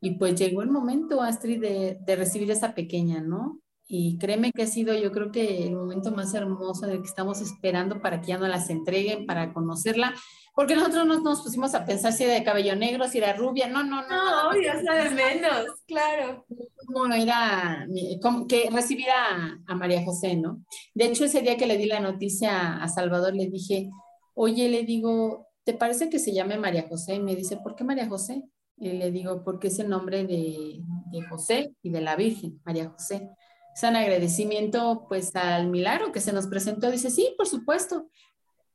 Y 0.00 0.12
pues 0.12 0.38
llegó 0.38 0.62
el 0.62 0.70
momento, 0.70 1.22
Astrid, 1.22 1.60
de, 1.60 1.98
de 2.00 2.16
recibir 2.16 2.50
esa 2.50 2.74
pequeña, 2.74 3.20
¿no? 3.20 3.60
Y 3.88 4.18
créeme 4.18 4.50
que 4.52 4.62
ha 4.62 4.66
sido 4.66 4.94
yo 4.94 5.12
creo 5.12 5.30
que 5.30 5.64
el 5.64 5.76
momento 5.76 6.10
más 6.10 6.34
hermoso 6.34 6.86
del 6.86 7.00
que 7.00 7.08
estamos 7.08 7.40
esperando 7.40 8.00
para 8.00 8.20
que 8.20 8.28
ya 8.28 8.38
nos 8.38 8.48
las 8.48 8.68
entreguen, 8.68 9.26
para 9.26 9.52
conocerla 9.52 10.14
porque 10.56 10.74
nosotros 10.74 11.04
no 11.06 11.20
nos 11.20 11.42
pusimos 11.42 11.74
a 11.74 11.84
pensar 11.84 12.14
si 12.14 12.24
era 12.24 12.32
de 12.32 12.42
cabello 12.42 12.74
negro, 12.74 13.06
si 13.06 13.18
era 13.18 13.34
rubia, 13.34 13.68
no, 13.68 13.84
no, 13.84 14.00
no. 14.08 14.52
No, 14.54 14.58
ya 14.58 14.74
de 14.74 15.10
menos, 15.10 15.66
claro. 15.86 16.46
Como 16.86 17.12
era, 17.12 17.86
como 18.22 18.46
que 18.46 18.70
recibir 18.70 19.08
a, 19.10 19.74
María 19.74 20.02
José, 20.02 20.34
¿no? 20.34 20.64
De 20.94 21.04
hecho, 21.04 21.26
ese 21.26 21.42
día 21.42 21.58
que 21.58 21.66
le 21.66 21.76
di 21.76 21.84
la 21.84 22.00
noticia 22.00 22.82
a 22.82 22.88
Salvador, 22.88 23.34
le 23.34 23.48
dije, 23.48 23.90
oye, 24.32 24.70
le 24.70 24.84
digo, 24.84 25.46
¿te 25.62 25.74
parece 25.74 26.08
que 26.08 26.18
se 26.18 26.32
llame 26.32 26.56
María 26.56 26.86
José? 26.88 27.16
Y 27.16 27.20
me 27.20 27.36
dice, 27.36 27.58
¿por 27.58 27.76
qué 27.76 27.84
María 27.84 28.08
José? 28.08 28.42
Y 28.78 28.92
le 28.92 29.10
digo, 29.10 29.44
porque 29.44 29.68
es 29.68 29.78
el 29.78 29.90
nombre 29.90 30.24
de, 30.24 30.80
de 31.12 31.22
José 31.28 31.74
y 31.82 31.90
de 31.90 32.00
la 32.00 32.16
Virgen, 32.16 32.62
María 32.64 32.88
José. 32.88 33.28
Es 33.74 33.82
un 33.82 33.94
agradecimiento 33.94 35.04
pues 35.06 35.36
al 35.36 35.68
milagro 35.68 36.12
que 36.12 36.22
se 36.22 36.32
nos 36.32 36.46
presentó. 36.46 36.90
Dice, 36.90 37.10
sí, 37.10 37.34
por 37.36 37.46
supuesto. 37.46 38.08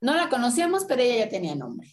No 0.02 0.16
la 0.16 0.30
conocíamos, 0.30 0.86
pero 0.86 1.02
ella 1.02 1.26
ya 1.26 1.30
tenía 1.30 1.56
nombre. 1.56 1.88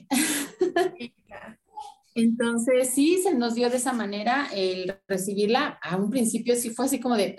Entonces, 2.15 2.91
sí, 2.91 3.21
se 3.23 3.35
nos 3.35 3.55
dio 3.55 3.71
de 3.71 3.77
esa 3.77 3.93
manera 3.93 4.49
el 4.53 4.99
recibirla. 5.07 5.79
A 5.83 5.97
un 5.97 6.11
principio 6.11 6.57
sí 6.57 6.71
fue 6.71 6.87
así 6.87 6.99
como 6.99 7.17
de, 7.17 7.37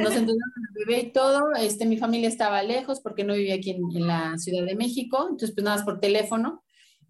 nos 0.00 0.10
entendieron 0.10 0.52
el 0.68 0.84
bebé 0.84 1.00
y 1.02 1.12
todo. 1.12 1.54
Este, 1.54 1.86
mi 1.86 1.96
familia 1.96 2.28
estaba 2.28 2.62
lejos 2.62 3.00
porque 3.00 3.24
no 3.24 3.34
vivía 3.34 3.54
aquí 3.54 3.70
en, 3.70 4.06
la 4.06 4.36
Ciudad 4.38 4.66
de 4.66 4.74
México. 4.74 5.22
Entonces, 5.22 5.52
pues 5.52 5.64
nada 5.64 5.76
más 5.76 5.84
por 5.84 6.00
teléfono. 6.00 6.62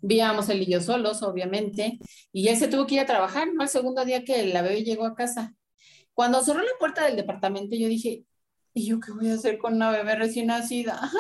Vivíamos 0.03 0.49
él 0.49 0.63
y 0.63 0.67
yo 0.67 0.81
solos, 0.81 1.23
obviamente. 1.23 1.99
Y 2.33 2.49
él 2.49 2.57
se 2.57 2.69
tuvo 2.69 2.87
que 2.87 2.95
ir 2.95 3.01
a 3.01 3.07
trabajar, 3.07 3.49
¿no? 3.53 3.63
El 3.63 3.69
segundo 3.69 4.05
día 4.05 4.25
que 4.25 4.47
la 4.47 4.63
bebé 4.63 4.85
llegó 4.85 5.07
a 5.07 5.15
casa. 5.15 5.55
Cuando 6.15 6.43
cerró 6.43 6.61
la 6.61 6.79
puerta 6.79 7.05
del 7.05 7.17
departamento, 7.17 7.75
yo 7.75 7.89
dije, 7.89 8.25
¿y 8.75 8.87
yo 8.87 9.01
qué 9.01 9.13
voy 9.13 9.31
a 9.31 9.35
hacer 9.35 9.59
con 9.59 9.75
una 9.75 9.91
bebé 9.91 10.15
recién 10.17 10.47
nacida? 10.47 11.11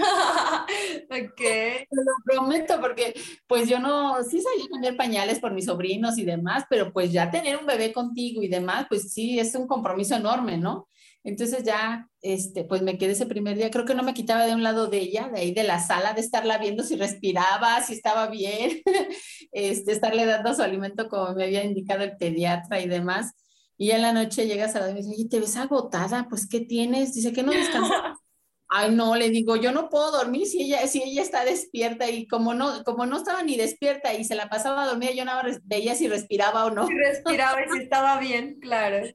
ok. 1.10 1.36
Te 1.36 1.86
lo 1.90 2.12
prometo, 2.24 2.80
porque 2.80 3.14
pues 3.46 3.68
yo 3.68 3.78
no, 3.78 4.22
sí 4.24 4.40
salí 4.40 4.62
a 4.62 4.68
cambiar 4.70 4.96
pañales 4.96 5.38
por 5.38 5.52
mis 5.52 5.66
sobrinos 5.66 6.18
y 6.18 6.24
demás, 6.24 6.64
pero 6.68 6.92
pues 6.92 7.12
ya 7.12 7.30
tener 7.30 7.56
un 7.56 7.66
bebé 7.66 7.92
contigo 7.92 8.42
y 8.42 8.48
demás, 8.48 8.86
pues 8.88 9.12
sí, 9.12 9.38
es 9.38 9.54
un 9.54 9.66
compromiso 9.66 10.14
enorme, 10.14 10.56
¿no? 10.56 10.88
Entonces 11.22 11.64
ya, 11.64 12.08
este, 12.22 12.64
pues 12.64 12.80
me 12.80 12.96
quedé 12.96 13.12
ese 13.12 13.26
primer 13.26 13.56
día, 13.56 13.70
creo 13.70 13.84
que 13.84 13.94
no 13.94 14.02
me 14.02 14.14
quitaba 14.14 14.46
de 14.46 14.54
un 14.54 14.62
lado 14.62 14.86
de 14.86 14.98
ella, 14.98 15.28
de 15.28 15.40
ahí 15.40 15.52
de 15.52 15.64
la 15.64 15.78
sala, 15.78 16.14
de 16.14 16.22
estarla 16.22 16.56
viendo 16.56 16.82
si 16.82 16.96
respiraba, 16.96 17.82
si 17.82 17.92
estaba 17.92 18.28
bien, 18.28 18.80
este, 19.52 19.92
estarle 19.92 20.24
dando 20.24 20.54
su 20.54 20.62
alimento 20.62 21.08
como 21.08 21.34
me 21.34 21.44
había 21.44 21.64
indicado 21.64 22.04
el 22.04 22.16
pediatra 22.16 22.80
y 22.80 22.88
demás. 22.88 23.32
Y 23.76 23.92
en 23.92 24.02
la 24.02 24.12
noche 24.12 24.46
llegas 24.46 24.76
a 24.76 24.80
la 24.80 24.90
y 24.90 24.94
me 24.94 25.00
dice, 25.00 25.28
¿te 25.28 25.40
ves 25.40 25.56
agotada? 25.56 26.26
Pues, 26.28 26.46
¿qué 26.46 26.60
tienes? 26.60 27.14
Dice 27.14 27.32
que 27.32 27.42
no 27.42 27.52
descansas. 27.52 27.90
Ay, 28.72 28.94
no, 28.94 29.16
le 29.16 29.30
digo, 29.30 29.56
yo 29.56 29.72
no 29.72 29.88
puedo 29.88 30.12
dormir 30.12 30.46
si 30.46 30.62
ella, 30.62 30.86
si 30.86 31.02
ella 31.02 31.22
está 31.22 31.44
despierta 31.44 32.08
y 32.08 32.28
como 32.28 32.54
no, 32.54 32.84
como 32.84 33.04
no 33.04 33.16
estaba 33.16 33.42
ni 33.42 33.56
despierta 33.56 34.14
y 34.14 34.22
se 34.24 34.36
la 34.36 34.48
pasaba 34.48 34.86
dormida, 34.86 35.10
yo 35.10 35.24
nada 35.24 35.44
veía 35.64 35.96
si 35.96 36.06
respiraba 36.06 36.66
o 36.66 36.70
no. 36.70 36.86
Si 36.86 36.94
respiraba 36.94 37.60
y 37.62 37.68
si 37.68 37.78
estaba 37.82 38.20
bien, 38.20 38.60
claro. 38.60 39.08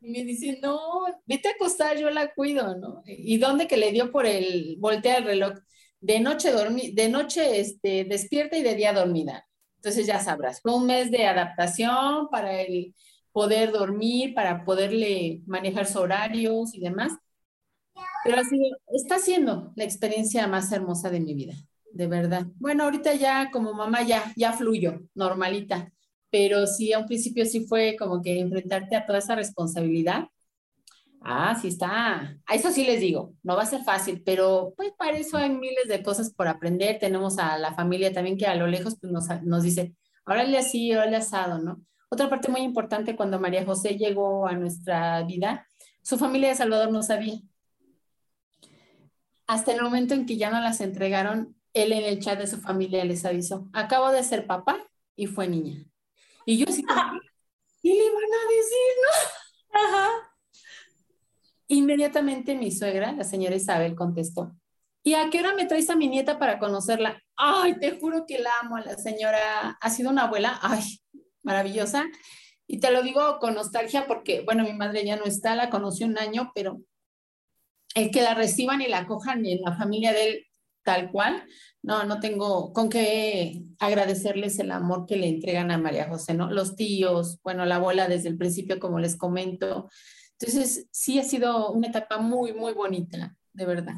Y 0.00 0.10
me 0.10 0.24
dice, 0.24 0.58
no, 0.62 0.78
vete 1.26 1.48
a 1.48 1.52
acostar, 1.52 1.98
yo 1.98 2.08
la 2.08 2.32
cuido, 2.32 2.74
¿no? 2.78 3.02
¿Y 3.04 3.36
dónde 3.36 3.66
que 3.66 3.76
le 3.76 3.92
dio 3.92 4.10
por 4.10 4.24
el, 4.24 4.76
voltea 4.78 5.18
el 5.18 5.24
reloj? 5.24 5.58
De 6.00 6.18
noche 6.18 6.50
dormir, 6.50 6.94
de 6.94 7.10
noche 7.10 7.60
este, 7.60 8.04
despierta 8.04 8.56
y 8.56 8.62
de 8.62 8.76
día 8.76 8.94
dormida. 8.94 9.46
Entonces 9.76 10.06
ya 10.06 10.20
sabrás, 10.20 10.62
fue 10.62 10.74
un 10.74 10.86
mes 10.86 11.10
de 11.10 11.26
adaptación 11.26 12.28
para 12.30 12.62
el 12.62 12.94
poder 13.30 13.72
dormir, 13.72 14.32
para 14.32 14.64
poderle 14.64 15.42
manejar 15.46 15.84
sus 15.84 15.96
horarios 15.96 16.74
y 16.74 16.80
demás. 16.80 17.12
Pero 18.26 18.40
así 18.40 18.72
está 18.92 19.18
siendo 19.18 19.72
la 19.76 19.84
experiencia 19.84 20.46
más 20.46 20.72
hermosa 20.72 21.10
de 21.10 21.20
mi 21.20 21.34
vida, 21.34 21.54
de 21.92 22.06
verdad. 22.06 22.46
Bueno, 22.56 22.84
ahorita 22.84 23.14
ya 23.14 23.50
como 23.50 23.72
mamá 23.72 24.02
ya, 24.02 24.32
ya 24.36 24.52
fluyo, 24.52 25.00
normalita, 25.14 25.92
pero 26.30 26.66
sí, 26.66 26.92
a 26.92 26.98
un 26.98 27.06
principio 27.06 27.46
sí 27.46 27.66
fue 27.66 27.96
como 27.98 28.20
que 28.20 28.40
enfrentarte 28.40 28.96
a 28.96 29.06
toda 29.06 29.20
esa 29.20 29.34
responsabilidad. 29.34 30.28
Ah, 31.20 31.58
sí 31.60 31.68
está. 31.68 32.36
A 32.46 32.54
eso 32.54 32.70
sí 32.70 32.84
les 32.84 33.00
digo, 33.00 33.34
no 33.42 33.56
va 33.56 33.62
a 33.62 33.66
ser 33.66 33.82
fácil, 33.82 34.22
pero 34.24 34.74
pues 34.76 34.92
para 34.96 35.16
eso 35.16 35.36
hay 35.36 35.50
miles 35.50 35.88
de 35.88 36.02
cosas 36.02 36.32
por 36.32 36.46
aprender. 36.46 36.98
Tenemos 37.00 37.38
a 37.38 37.58
la 37.58 37.74
familia 37.74 38.12
también 38.12 38.36
que 38.36 38.46
a 38.46 38.54
lo 38.54 38.66
lejos 38.66 38.96
pues, 39.00 39.12
nos, 39.12 39.26
nos 39.42 39.62
dice, 39.62 39.94
órale 40.26 40.58
así, 40.58 40.92
órale 40.92 41.16
asado, 41.16 41.58
¿no? 41.58 41.82
Otra 42.08 42.30
parte 42.30 42.48
muy 42.48 42.60
importante 42.60 43.16
cuando 43.16 43.40
María 43.40 43.64
José 43.64 43.96
llegó 43.96 44.46
a 44.46 44.52
nuestra 44.52 45.22
vida, 45.24 45.66
su 46.02 46.18
familia 46.18 46.50
de 46.50 46.54
Salvador 46.54 46.92
no 46.92 47.02
sabía 47.02 47.40
hasta 49.46 49.72
el 49.72 49.82
momento 49.82 50.14
en 50.14 50.26
que 50.26 50.36
ya 50.36 50.50
no 50.50 50.60
las 50.60 50.80
entregaron, 50.80 51.56
él 51.72 51.92
en 51.92 52.04
el 52.04 52.20
chat 52.20 52.38
de 52.38 52.46
su 52.46 52.58
familia 52.58 53.04
les 53.04 53.24
avisó, 53.24 53.68
acabo 53.72 54.10
de 54.10 54.24
ser 54.24 54.46
papá 54.46 54.78
y 55.14 55.26
fue 55.26 55.48
niña. 55.48 55.84
Y 56.44 56.58
yo 56.58 56.66
así 56.68 56.82
¿qué 56.82 57.88
le 57.88 58.06
iban 58.06 58.24
a 58.24 58.50
decir, 58.50 58.94
no? 59.02 59.80
Ajá. 59.80 60.08
Inmediatamente 61.68 62.54
mi 62.54 62.70
suegra, 62.70 63.12
la 63.12 63.24
señora 63.24 63.56
Isabel, 63.56 63.94
contestó, 63.94 64.56
¿y 65.02 65.14
a 65.14 65.28
qué 65.30 65.40
hora 65.40 65.54
me 65.54 65.66
traes 65.66 65.90
a 65.90 65.96
mi 65.96 66.08
nieta 66.08 66.38
para 66.38 66.58
conocerla? 66.58 67.22
Ay, 67.36 67.78
te 67.78 67.98
juro 67.98 68.24
que 68.26 68.38
la 68.38 68.50
amo, 68.62 68.78
la 68.78 68.96
señora 68.96 69.76
ha 69.80 69.90
sido 69.90 70.10
una 70.10 70.24
abuela, 70.24 70.58
ay, 70.62 70.82
maravillosa. 71.42 72.06
Y 72.66 72.80
te 72.80 72.90
lo 72.90 73.02
digo 73.02 73.38
con 73.38 73.54
nostalgia 73.54 74.06
porque, 74.06 74.42
bueno, 74.42 74.64
mi 74.64 74.72
madre 74.72 75.04
ya 75.04 75.16
no 75.16 75.24
está, 75.24 75.54
la 75.54 75.70
conocí 75.70 76.04
un 76.04 76.18
año, 76.18 76.52
pero 76.54 76.80
el 77.96 78.10
que 78.10 78.20
la 78.20 78.34
reciban 78.34 78.82
y 78.82 78.88
la 78.88 78.98
acojan 78.98 79.44
en 79.46 79.62
la 79.62 79.74
familia 79.74 80.12
de 80.12 80.28
él, 80.28 80.46
tal 80.84 81.10
cual. 81.10 81.42
No, 81.82 82.04
no 82.04 82.20
tengo 82.20 82.74
con 82.74 82.90
qué 82.90 83.62
agradecerles 83.78 84.58
el 84.58 84.70
amor 84.70 85.06
que 85.06 85.16
le 85.16 85.28
entregan 85.28 85.70
a 85.70 85.78
María 85.78 86.06
José, 86.06 86.34
¿no? 86.34 86.50
Los 86.50 86.76
tíos, 86.76 87.40
bueno, 87.42 87.64
la 87.64 87.76
abuela 87.76 88.06
desde 88.06 88.28
el 88.28 88.36
principio, 88.36 88.78
como 88.78 88.98
les 88.98 89.16
comento. 89.16 89.88
Entonces, 90.38 90.88
sí 90.90 91.18
ha 91.18 91.24
sido 91.24 91.72
una 91.72 91.88
etapa 91.88 92.18
muy, 92.18 92.52
muy 92.52 92.74
bonita, 92.74 93.34
de 93.54 93.64
verdad. 93.64 93.94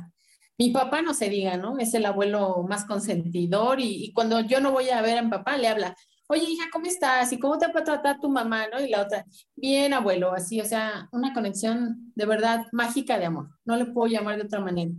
Mi 0.56 0.70
papá 0.70 1.02
no 1.02 1.12
se 1.12 1.28
diga, 1.28 1.56
¿no? 1.56 1.76
Es 1.78 1.92
el 1.94 2.06
abuelo 2.06 2.64
más 2.68 2.84
consentidor 2.84 3.80
y, 3.80 4.04
y 4.04 4.12
cuando 4.12 4.38
yo 4.40 4.60
no 4.60 4.70
voy 4.70 4.90
a 4.90 5.02
ver 5.02 5.18
a 5.18 5.22
mi 5.22 5.30
papá, 5.30 5.56
le 5.56 5.66
habla, 5.66 5.96
oye 6.28 6.44
hija, 6.44 6.66
¿cómo 6.72 6.86
estás? 6.86 7.32
¿Y 7.32 7.38
cómo 7.38 7.58
te 7.58 7.66
va 7.66 7.80
a 7.80 7.84
tratar 7.84 8.20
tu 8.20 8.28
mamá? 8.28 8.68
¿no? 8.68 8.80
Y 8.80 8.88
la 8.88 9.02
otra, 9.02 9.24
bien 9.56 9.92
abuelo, 9.92 10.32
así, 10.32 10.60
o 10.60 10.64
sea, 10.64 11.08
una 11.10 11.32
conexión 11.34 12.12
de 12.14 12.26
verdad 12.26 12.66
mágica 12.72 13.18
de 13.18 13.26
amor. 13.26 13.48
No 13.64 13.76
le 13.76 13.86
puedo 13.86 14.06
llamar 14.06 14.36
de 14.36 14.44
otra 14.44 14.60
manera. 14.60 14.92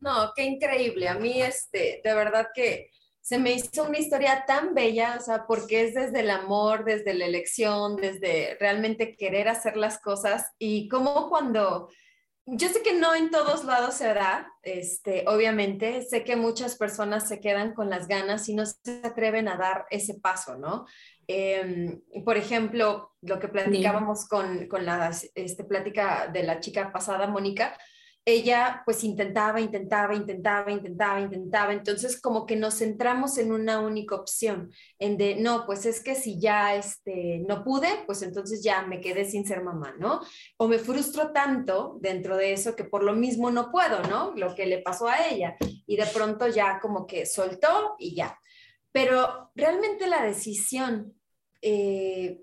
No, 0.00 0.32
qué 0.34 0.44
increíble. 0.44 1.08
A 1.08 1.14
mí, 1.14 1.42
este, 1.42 2.00
de 2.02 2.14
verdad 2.14 2.48
que 2.54 2.90
se 3.20 3.38
me 3.38 3.54
hizo 3.54 3.82
una 3.82 3.98
historia 3.98 4.44
tan 4.46 4.72
bella, 4.72 5.16
o 5.18 5.20
sea, 5.20 5.46
porque 5.48 5.84
es 5.84 5.94
desde 5.94 6.20
el 6.20 6.30
amor, 6.30 6.84
desde 6.84 7.12
la 7.12 7.24
elección, 7.24 7.96
desde 7.96 8.56
realmente 8.60 9.16
querer 9.16 9.48
hacer 9.48 9.76
las 9.76 9.98
cosas 9.98 10.52
y 10.60 10.88
como 10.88 11.28
cuando 11.28 11.88
yo 12.46 12.68
sé 12.68 12.80
que 12.82 12.94
no 12.94 13.14
en 13.14 13.30
todos 13.30 13.64
lados 13.64 13.96
se 13.96 14.14
da, 14.14 14.52
este, 14.62 15.24
obviamente, 15.26 16.02
sé 16.02 16.22
que 16.22 16.36
muchas 16.36 16.76
personas 16.76 17.28
se 17.28 17.40
quedan 17.40 17.74
con 17.74 17.90
las 17.90 18.06
ganas 18.06 18.48
y 18.48 18.54
no 18.54 18.64
se 18.64 19.00
atreven 19.02 19.48
a 19.48 19.56
dar 19.56 19.86
ese 19.90 20.14
paso, 20.14 20.56
¿no? 20.56 20.86
Em, 21.26 22.00
por 22.24 22.36
ejemplo, 22.36 23.14
lo 23.20 23.40
que 23.40 23.48
platicábamos 23.48 24.28
con, 24.28 24.68
con 24.68 24.86
la 24.86 25.10
este, 25.34 25.64
plática 25.64 26.28
de 26.28 26.44
la 26.44 26.60
chica 26.60 26.92
pasada, 26.92 27.26
Mónica, 27.26 27.76
ella 28.28 28.82
pues 28.84 29.04
intentaba, 29.04 29.60
intentaba, 29.60 30.12
intentaba, 30.12 30.72
intentaba, 30.72 31.20
intentaba. 31.20 31.72
Entonces 31.72 32.20
como 32.20 32.44
que 32.44 32.56
nos 32.56 32.78
centramos 32.78 33.38
en 33.38 33.52
una 33.52 33.78
única 33.78 34.16
opción, 34.16 34.72
en 34.98 35.16
de, 35.16 35.36
no, 35.36 35.64
pues 35.64 35.86
es 35.86 36.02
que 36.02 36.16
si 36.16 36.40
ya 36.40 36.74
este, 36.74 37.44
no 37.46 37.62
pude, 37.62 37.88
pues 38.04 38.22
entonces 38.22 38.64
ya 38.64 38.82
me 38.82 39.00
quedé 39.00 39.24
sin 39.26 39.46
ser 39.46 39.62
mamá, 39.62 39.94
¿no? 40.00 40.22
O 40.56 40.66
me 40.66 40.80
frustro 40.80 41.30
tanto 41.32 41.98
dentro 42.00 42.36
de 42.36 42.52
eso 42.52 42.74
que 42.74 42.82
por 42.82 43.04
lo 43.04 43.14
mismo 43.14 43.52
no 43.52 43.70
puedo, 43.70 44.02
¿no? 44.02 44.32
Lo 44.34 44.56
que 44.56 44.66
le 44.66 44.82
pasó 44.82 45.06
a 45.06 45.28
ella. 45.28 45.56
Y 45.86 45.96
de 45.96 46.06
pronto 46.06 46.48
ya 46.48 46.80
como 46.80 47.06
que 47.06 47.26
soltó 47.26 47.94
y 47.96 48.16
ya. 48.16 48.36
Pero 48.90 49.52
realmente 49.54 50.08
la 50.08 50.24
decisión 50.24 51.14
eh, 51.62 52.40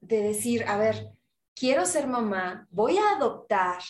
de 0.00 0.22
decir, 0.22 0.64
a 0.68 0.78
ver, 0.78 1.08
quiero 1.56 1.86
ser 1.86 2.06
mamá, 2.06 2.68
voy 2.70 2.98
a 2.98 3.16
adoptar, 3.16 3.80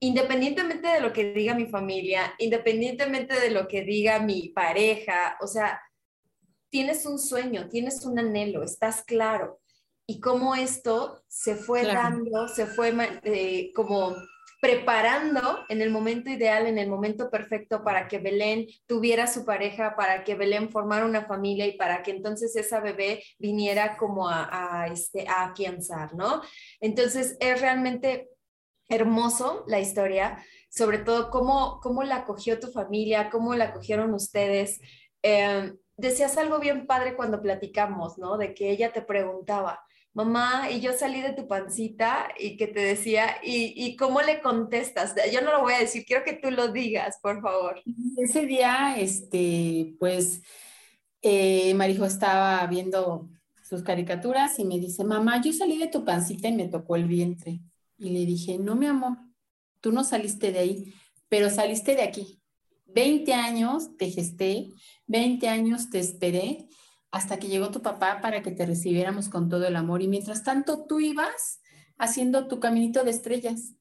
independientemente 0.00 0.88
de 0.88 1.00
lo 1.00 1.12
que 1.12 1.32
diga 1.32 1.54
mi 1.54 1.66
familia, 1.66 2.34
independientemente 2.38 3.38
de 3.40 3.50
lo 3.50 3.66
que 3.66 3.82
diga 3.82 4.20
mi 4.20 4.50
pareja, 4.50 5.36
o 5.40 5.46
sea, 5.46 5.80
tienes 6.70 7.06
un 7.06 7.18
sueño, 7.18 7.68
tienes 7.68 8.04
un 8.04 8.18
anhelo, 8.18 8.62
estás 8.62 9.02
claro. 9.02 9.60
Y 10.06 10.20
cómo 10.20 10.54
esto 10.54 11.22
se 11.28 11.54
fue 11.54 11.84
dando, 11.84 12.48
se 12.48 12.66
fue 12.66 12.94
eh, 13.24 13.72
como 13.74 14.14
preparando 14.60 15.64
en 15.68 15.82
el 15.82 15.90
momento 15.90 16.30
ideal, 16.30 16.66
en 16.66 16.78
el 16.78 16.88
momento 16.88 17.30
perfecto 17.30 17.84
para 17.84 18.08
que 18.08 18.18
Belén 18.18 18.66
tuviera 18.86 19.26
su 19.26 19.44
pareja, 19.44 19.94
para 19.96 20.24
que 20.24 20.34
Belén 20.34 20.70
formara 20.70 21.04
una 21.04 21.26
familia 21.26 21.66
y 21.66 21.76
para 21.76 22.02
que 22.02 22.10
entonces 22.10 22.56
esa 22.56 22.80
bebé 22.80 23.22
viniera 23.38 23.96
como 23.96 24.28
a, 24.28 24.48
a, 24.82 24.86
este, 24.88 25.28
a 25.28 25.50
afianzar, 25.50 26.14
¿no? 26.14 26.42
Entonces 26.80 27.36
es 27.38 27.60
realmente 27.60 28.28
hermoso 28.88 29.64
la 29.66 29.80
historia, 29.80 30.44
sobre 30.70 30.98
todo 30.98 31.30
cómo, 31.30 31.80
cómo 31.82 32.02
la 32.02 32.16
acogió 32.16 32.58
tu 32.58 32.68
familia, 32.68 33.30
cómo 33.30 33.54
la 33.54 33.66
acogieron 33.66 34.14
ustedes. 34.14 34.80
Em, 35.22 35.76
decías 35.96 36.36
algo 36.36 36.58
bien 36.58 36.86
padre 36.86 37.16
cuando 37.16 37.42
platicamos, 37.42 38.18
¿no? 38.18 38.38
De 38.38 38.54
que 38.54 38.70
ella 38.70 38.92
te 38.92 39.02
preguntaba, 39.02 39.80
mamá, 40.14 40.70
y 40.70 40.80
yo 40.80 40.92
salí 40.92 41.20
de 41.20 41.32
tu 41.32 41.46
pancita 41.46 42.28
y 42.38 42.56
que 42.56 42.66
te 42.66 42.80
decía, 42.80 43.36
¿y, 43.42 43.74
y 43.76 43.96
cómo 43.96 44.20
le 44.20 44.40
contestas? 44.40 45.14
Yo 45.32 45.42
no 45.42 45.52
lo 45.52 45.62
voy 45.62 45.74
a 45.74 45.78
decir, 45.78 46.04
quiero 46.04 46.24
que 46.24 46.32
tú 46.34 46.50
lo 46.50 46.68
digas, 46.68 47.18
por 47.22 47.40
favor. 47.40 47.80
Ese 48.16 48.46
día, 48.46 48.96
este, 48.98 49.94
pues, 49.98 50.42
eh, 51.22 51.74
Marijo 51.74 52.04
estaba 52.04 52.66
viendo 52.66 53.28
sus 53.62 53.82
caricaturas 53.82 54.58
y 54.58 54.64
me 54.64 54.78
dice, 54.78 55.04
mamá, 55.04 55.40
yo 55.42 55.52
salí 55.52 55.78
de 55.78 55.88
tu 55.88 56.04
pancita 56.04 56.48
y 56.48 56.52
me 56.52 56.68
tocó 56.68 56.96
el 56.96 57.06
vientre. 57.06 57.60
Y 57.98 58.10
le 58.10 58.24
dije, 58.24 58.58
no, 58.58 58.76
mi 58.76 58.86
amor, 58.86 59.18
tú 59.80 59.92
no 59.92 60.04
saliste 60.04 60.52
de 60.52 60.60
ahí, 60.60 60.94
pero 61.28 61.50
saliste 61.50 61.94
de 61.94 62.02
aquí. 62.02 62.40
20 62.86 63.34
años 63.34 63.96
te 63.96 64.10
gesté, 64.10 64.70
20 65.06 65.48
años 65.48 65.90
te 65.90 65.98
esperé 65.98 66.68
hasta 67.10 67.38
que 67.38 67.48
llegó 67.48 67.70
tu 67.70 67.82
papá 67.82 68.20
para 68.20 68.42
que 68.42 68.50
te 68.50 68.66
recibiéramos 68.66 69.28
con 69.28 69.48
todo 69.48 69.66
el 69.66 69.76
amor. 69.76 70.02
Y 70.02 70.08
mientras 70.08 70.42
tanto 70.42 70.86
tú 70.86 71.00
ibas 71.00 71.60
haciendo 71.98 72.48
tu 72.48 72.60
caminito 72.60 73.04
de 73.04 73.10
estrellas 73.10 73.74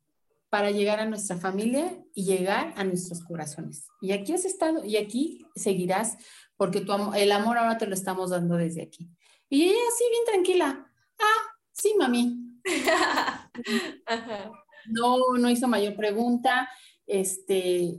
para 0.50 0.72
llegar 0.72 1.00
a 1.00 1.06
nuestra 1.06 1.38
familia 1.38 1.98
y 2.14 2.24
llegar 2.24 2.74
a 2.78 2.84
nuestros 2.84 3.24
corazones. 3.24 3.88
Y 4.02 4.12
aquí 4.12 4.34
has 4.34 4.46
estado 4.46 4.84
y 4.84 4.98
aquí 4.98 5.46
seguirás 5.56 6.18
porque 6.56 6.82
tu 6.82 6.94
el 7.14 7.32
amor 7.32 7.58
ahora 7.58 7.78
te 7.78 7.86
lo 7.86 7.94
estamos 7.94 8.32
dando 8.32 8.56
desde 8.56 8.82
aquí. 8.82 9.10
Y 9.50 9.64
ella 9.64 9.80
así 9.94 10.04
bien 10.10 10.24
tranquila. 10.26 10.92
Ah, 11.20 11.56
sí, 11.72 11.94
mami, 11.98 12.60
no, 14.86 15.18
no 15.38 15.50
hizo 15.50 15.68
mayor 15.68 15.96
pregunta. 15.96 16.70
Este, 17.06 17.98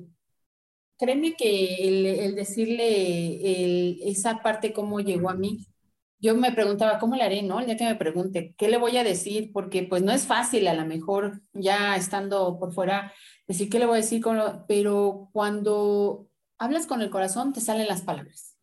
créeme 0.98 1.34
que 1.34 2.24
el, 2.24 2.34
decirle 2.34 4.08
esa 4.08 4.42
parte 4.42 4.72
cómo 4.72 5.00
llegó 5.00 5.30
a 5.30 5.34
mí, 5.34 5.66
yo 6.20 6.34
me 6.34 6.52
preguntaba, 6.52 6.98
¿cómo 6.98 7.14
le 7.14 7.22
haré, 7.22 7.42
no? 7.42 7.60
El 7.60 7.66
día 7.66 7.76
que 7.76 7.84
me 7.84 7.94
pregunte, 7.94 8.54
¿qué 8.58 8.68
le 8.68 8.76
voy 8.76 8.96
a 8.96 9.04
decir? 9.04 9.52
Porque 9.52 9.84
pues 9.84 10.02
no 10.02 10.10
es 10.10 10.26
fácil 10.26 10.66
a 10.66 10.74
lo 10.74 10.84
mejor 10.84 11.40
ya 11.52 11.96
estando 11.96 12.58
por 12.58 12.72
fuera 12.72 13.12
decir 13.46 13.70
qué 13.70 13.78
le 13.78 13.86
voy 13.86 13.98
a 13.98 14.02
decir, 14.02 14.22
pero 14.66 15.30
cuando 15.32 16.28
hablas 16.58 16.86
con 16.86 17.02
el 17.02 17.10
corazón 17.10 17.52
te 17.52 17.60
salen 17.60 17.86
las 17.86 18.02
palabras. 18.02 18.56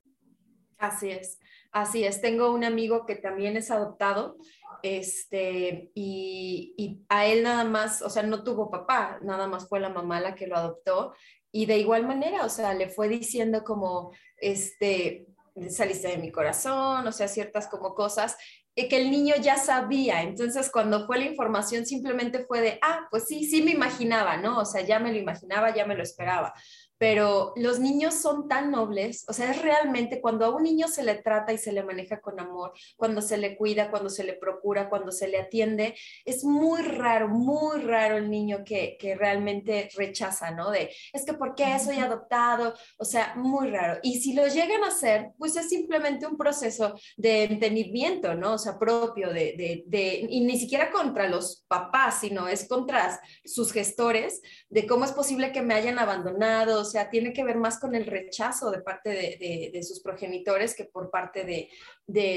Así 0.77 1.09
es, 1.09 1.39
así 1.71 2.03
es. 2.03 2.19
Tengo 2.21 2.51
un 2.51 2.65
amigo 2.65 3.05
que 3.05 3.15
también 3.15 3.55
es 3.55 3.71
adoptado 3.71 4.35
este, 4.83 5.91
y, 5.93 7.03
a 7.09 7.25
él 7.25 7.43
nada 7.43 7.63
más, 7.63 8.01
o 8.01 8.09
sea, 8.09 8.23
no 8.23 8.43
tuvo 8.43 8.69
papá, 8.69 9.19
nada 9.21 9.47
más 9.47 9.67
fue 9.67 9.79
la 9.79 9.89
mamá 9.89 10.19
la 10.19 10.35
que 10.35 10.47
lo 10.47 10.55
adoptó, 10.55 11.13
y 11.51 11.65
de 11.65 11.77
igual 11.77 12.05
manera, 12.05 12.45
o 12.45 12.49
sea, 12.49 12.73
le 12.73 12.89
fue 12.89 13.07
diciendo 13.07 13.63
como, 13.63 14.11
este, 14.37 15.27
saliste 15.69 16.09
de 16.09 16.17
mi 16.17 16.31
corazón, 16.31 17.07
o 17.07 17.11
sea, 17.11 17.27
ciertas 17.27 17.67
como 17.67 17.95
cosas, 17.95 18.35
que 18.75 18.97
el 18.97 19.09
niño 19.09 19.35
ya 19.41 19.55
sabía, 19.55 20.21
entonces 20.21 20.69
cuando 20.69 21.05
fue 21.05 21.17
la 21.17 21.25
información 21.25 21.85
simplemente 21.85 22.43
fue 22.43 22.59
de, 22.59 22.79
ah, 22.81 23.07
pues 23.09 23.23
sí, 23.25 23.45
sí 23.45 23.61
me 23.61 23.71
imaginaba, 23.71 24.35
¿no? 24.35 24.59
O 24.59 24.65
sea, 24.65 24.81
ya 24.81 24.99
me 24.99 25.13
lo 25.13 25.17
imaginaba, 25.17 25.73
ya 25.73 25.85
me 25.85 25.95
lo 25.95 26.03
esperaba 26.03 26.53
pero 26.97 27.53
los 27.55 27.79
niños 27.79 28.15
son 28.15 28.47
tan 28.47 28.71
nobles, 28.71 29.25
o 29.27 29.33
sea, 29.33 29.51
es 29.51 29.61
realmente 29.61 30.21
cuando 30.21 30.45
a 30.45 30.55
un 30.55 30.63
niño 30.63 30.87
se 30.87 31.03
le 31.03 31.15
trata 31.15 31.53
y 31.53 31.57
se 31.57 31.71
le 31.71 31.83
maneja 31.83 32.21
con 32.21 32.39
amor, 32.39 32.73
cuando 32.95 33.21
se 33.21 33.37
le 33.37 33.57
cuida, 33.57 33.91
cuando 33.91 34.09
se 34.09 34.23
le 34.23 34.33
procura, 34.33 34.89
cuando 34.89 35.11
se 35.11 35.27
le 35.27 35.39
atiende, 35.39 35.95
es 36.23 36.43
muy 36.43 36.81
raro, 36.81 37.27
muy 37.27 37.81
raro 37.81 38.17
el 38.17 38.29
niño 38.29 38.63
que, 38.65 38.97
que 38.99 39.15
realmente 39.15 39.89
rechaza, 39.95 40.51
¿no? 40.51 40.71
De, 40.71 40.91
es 41.13 41.25
que 41.25 41.33
¿por 41.33 41.55
qué 41.55 41.77
soy 41.79 41.97
adoptado? 41.97 42.73
O 42.97 43.05
sea, 43.05 43.33
muy 43.35 43.69
raro. 43.69 43.99
Y 44.01 44.21
si 44.21 44.33
lo 44.33 44.47
llegan 44.47 44.83
a 44.83 44.87
hacer, 44.87 45.31
pues 45.37 45.55
es 45.57 45.69
simplemente 45.69 46.25
un 46.25 46.37
proceso 46.37 46.95
de 47.17 47.43
entendimiento, 47.43 48.35
¿no? 48.35 48.53
O 48.53 48.57
sea, 48.57 48.79
propio 48.79 49.29
de, 49.29 49.55
de, 49.57 49.83
de 49.87 50.27
y 50.29 50.41
ni 50.41 50.57
siquiera 50.57 50.91
contra 50.91 51.27
los 51.27 51.65
papás, 51.67 52.19
sino 52.21 52.47
es 52.47 52.67
contra 52.67 53.19
sus 53.43 53.71
gestores, 53.71 54.41
de 54.69 54.87
cómo 54.87 55.05
es 55.05 55.11
posible 55.11 55.51
que 55.51 55.61
me 55.61 55.73
hayan 55.73 55.99
abandonado, 55.99 56.84
o 56.87 56.91
sea, 56.91 57.09
tiene 57.09 57.33
que 57.33 57.43
ver 57.43 57.57
más 57.57 57.79
con 57.79 57.95
el 57.95 58.05
rechazo 58.05 58.71
de 58.71 58.81
parte 58.81 59.09
de, 59.09 59.83
sus 59.83 59.99
progenitores 60.01 60.75
que 60.75 60.85
por 60.85 61.09
parte 61.09 61.43
de, 61.43 61.69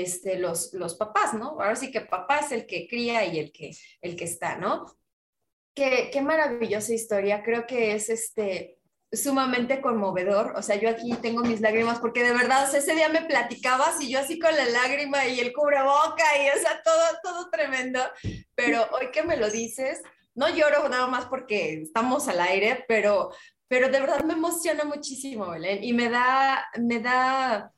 este, 0.02 0.38
los, 0.38 0.72
los, 0.74 0.94
papás, 0.94 1.34
¿no? 1.34 1.50
Ahora 1.60 1.76
sí 1.76 1.90
que 1.90 2.00
papá 2.00 2.40
es 2.40 2.52
el 2.52 2.66
que 2.66 2.88
cría 2.88 3.24
y 3.24 3.38
el 3.38 3.52
que, 3.52 3.76
el 4.00 4.16
que 4.16 4.24
está, 4.24 4.56
¿no? 4.56 4.86
Qué, 5.74 6.10
qué 6.12 6.20
maravillosa 6.22 6.92
historia, 6.92 7.42
creo 7.42 7.66
que 7.66 7.94
es 7.94 8.08
este, 8.08 8.78
sumamente 9.12 9.80
conmovedor, 9.80 10.52
o 10.56 10.62
sea, 10.62 10.76
yo 10.76 10.90
aquí 10.90 11.12
tengo 11.22 11.42
mis 11.42 11.60
lágrimas 11.60 11.98
porque 11.98 12.22
de 12.22 12.32
verdad, 12.32 12.74
ese 12.74 12.94
día 12.94 13.08
me 13.08 13.22
platicabas 13.22 14.00
y 14.00 14.10
yo 14.10 14.18
así 14.18 14.38
con 14.38 14.54
la 14.54 14.66
lágrima 14.66 15.26
y 15.26 15.40
el 15.40 15.52
cubreboca 15.52 16.24
y 16.42 16.58
o 16.58 16.60
sea, 16.60 16.82
todo, 16.82 17.02
todo 17.22 17.50
tremendo, 17.50 18.00
pero 18.54 18.86
hoy 18.92 19.10
que 19.10 19.22
me 19.22 19.36
lo 19.36 19.50
dices, 19.50 20.02
no 20.34 20.48
lloro 20.50 20.88
nada 20.88 21.06
más 21.06 21.26
porque 21.26 21.82
estamos 21.82 22.28
al 22.28 22.40
aire, 22.40 22.84
pero 22.86 23.30
pero 23.68 23.88
de 23.88 24.00
verdad 24.00 24.24
me 24.24 24.32
emociona 24.34 24.84
muchísimo, 24.84 25.50
Belén, 25.50 25.84
y 25.84 25.92
me 25.92 26.08
da, 26.08 26.66
me 26.78 27.00
da, 27.00 27.72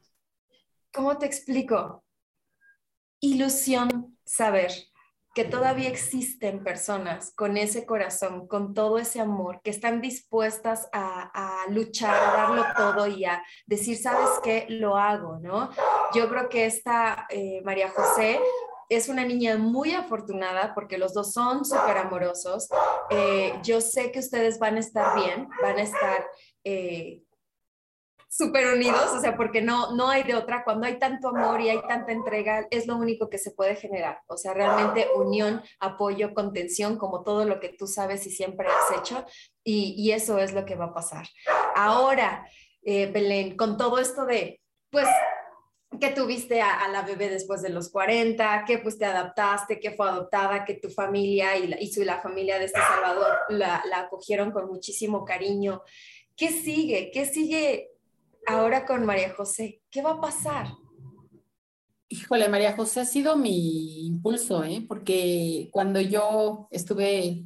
¿cómo 0.93 1.19
te 1.19 1.27
explico? 1.27 2.05
Ilusión 3.21 4.17
saber 4.25 4.71
que 5.35 5.45
todavía 5.45 5.89
existen 5.89 6.65
personas 6.65 7.33
con 7.37 7.57
ese 7.57 7.87
corazón, 7.87 8.49
con 8.49 8.75
todo 8.75 8.99
ese 8.99 9.21
amor, 9.21 9.61
que 9.63 9.71
están 9.71 10.01
dispuestas 10.01 10.89
a, 10.93 11.65
luchar, 11.69 12.15
a 12.15 12.33
darlo 12.33 12.65
todo 12.77 13.07
y 13.07 13.25
a 13.25 13.43
decir, 13.67 13.97
¿sabes 13.97 14.29
qué? 14.43 14.67
Lo 14.69 14.97
hago, 14.97 15.39
¿no? 15.41 15.71
Yo 16.15 16.29
creo 16.29 16.49
que 16.49 16.67
esta 16.67 17.27
eh, 17.29 17.61
María 17.65 17.91
José 17.91 18.41
es 18.91 19.09
una 19.09 19.25
niña 19.25 19.57
muy 19.57 19.93
afortunada 19.93 20.75
porque 20.75 20.99
los 20.99 21.15
dos 21.15 21.33
son 21.33 21.65
súper 21.65 21.97
amorosos. 21.97 22.69
Eh, 23.11 23.55
yo 23.63 23.81
sé 23.81 24.11
que 24.11 24.19
ustedes 24.19 24.59
van 24.59 24.77
a 24.77 24.81
estar 24.81 25.15
bien, 25.15 25.49
van 25.63 25.79
a 25.79 25.83
estar... 25.83 26.27
Eh, 26.65 27.23
súper 28.33 28.73
unidos, 28.73 29.11
o 29.13 29.21
sea, 29.21 29.37
porque 29.37 29.61
no, 29.61 29.93
no 29.97 30.09
hay 30.09 30.23
de 30.23 30.37
otra. 30.37 30.63
Cuando 30.63 30.87
hay 30.87 30.99
tanto 31.01 31.29
amor 31.29 31.61
y 31.61 31.69
hay 31.69 31.83
tanta 31.89 32.13
entrega, 32.13 32.67
es 32.71 32.87
lo 32.87 32.97
único 32.97 33.29
que 33.29 33.39
se 33.39 33.51
puede 33.51 33.75
generar. 33.75 34.23
O 34.29 34.37
sea, 34.37 34.55
realmente 34.55 35.09
unión, 35.17 35.61
apoyo, 35.81 36.33
contención, 36.33 36.97
como 36.97 37.25
todo 37.25 37.45
lo 37.45 37.59
que 37.59 37.71
tú 37.71 37.89
sabes 37.89 38.25
y 38.27 38.31
siempre 38.31 38.69
has 38.69 38.99
hecho. 38.99 39.27
Y, 39.65 40.13
eso 40.13 40.39
es 40.39 40.53
lo 40.53 40.65
que 40.65 40.77
va 40.77 40.87
a 40.87 40.95
pasar. 40.95 41.27
Ahora, 41.75 42.47
eh, 42.83 43.11
Belén, 43.13 43.57
con 43.57 43.77
todo 43.77 43.99
esto 43.99 44.25
de, 44.25 44.61
pues, 44.91 45.09
que 45.99 46.11
tuviste 46.11 46.61
a, 46.61 46.87
la 46.89 47.03
bebé 47.03 47.29
después 47.29 47.63
de 47.63 47.71
los 47.71 47.89
40, 47.91 48.65
que 48.67 48.79
pues 48.79 48.99
te 48.99 49.05
adaptaste, 49.05 49.81
que 49.81 49.91
fue 49.91 50.09
adoptada, 50.09 50.65
que 50.65 50.75
tu 50.75 50.89
familia 50.91 51.57
y 51.57 51.67
la, 51.67 51.81
y 51.81 51.93
su, 51.93 52.05
la 52.05 52.21
familia 52.21 52.59
de 52.59 52.67
este 52.67 52.81
Salvador 52.81 53.39
la, 53.49 53.83
la 53.89 54.01
acogieron 54.01 54.53
con 54.53 54.69
muchísimo 54.69 55.25
cariño. 55.25 55.83
¿Qué 56.37 56.49
sigue? 56.49 57.11
¿Qué 57.13 57.27
sigue 57.27 57.91
ahora 58.47 58.87
con 58.87 59.05
María 59.05 59.33
José, 59.35 59.83
¿qué 59.91 60.03
va 60.03 60.13
a 60.13 60.21
pasar? 60.21 60.69
Híjole, 62.09 62.49
María 62.49 62.75
José 62.75 63.01
ha 63.01 63.05
sido 63.05 63.37
mi 63.37 64.07
impulso, 64.07 64.65
¿eh? 64.65 64.85
porque 64.87 65.69
cuando 65.73 66.01
yo 66.01 66.69
estuve 66.71 67.45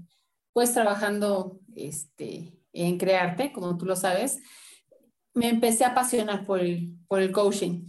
pues 0.53 0.73
trabajando 0.73 1.61
este, 1.75 2.59
en 2.73 2.97
Crearte, 2.97 3.53
como 3.53 3.77
tú 3.77 3.85
lo 3.85 3.97
sabes, 3.97 4.39
me 5.35 5.49
empecé 5.49 5.85
a 5.85 5.89
apasionar 5.89 6.47
por 6.47 6.61
el, 6.61 6.97
por 7.09 7.21
el 7.21 7.33
coaching. 7.33 7.87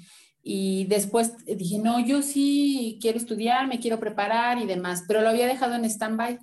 Y 0.47 0.85
después 0.85 1.33
dije, 1.45 1.79
no, 1.79 1.99
yo 2.05 2.21
sí 2.21 2.99
quiero 3.01 3.17
estudiar, 3.17 3.67
me 3.67 3.79
quiero 3.79 3.99
preparar 3.99 4.59
y 4.59 4.67
demás, 4.67 5.03
pero 5.07 5.21
lo 5.21 5.29
había 5.29 5.47
dejado 5.47 5.73
en 5.73 5.85
stand-by 5.85 6.37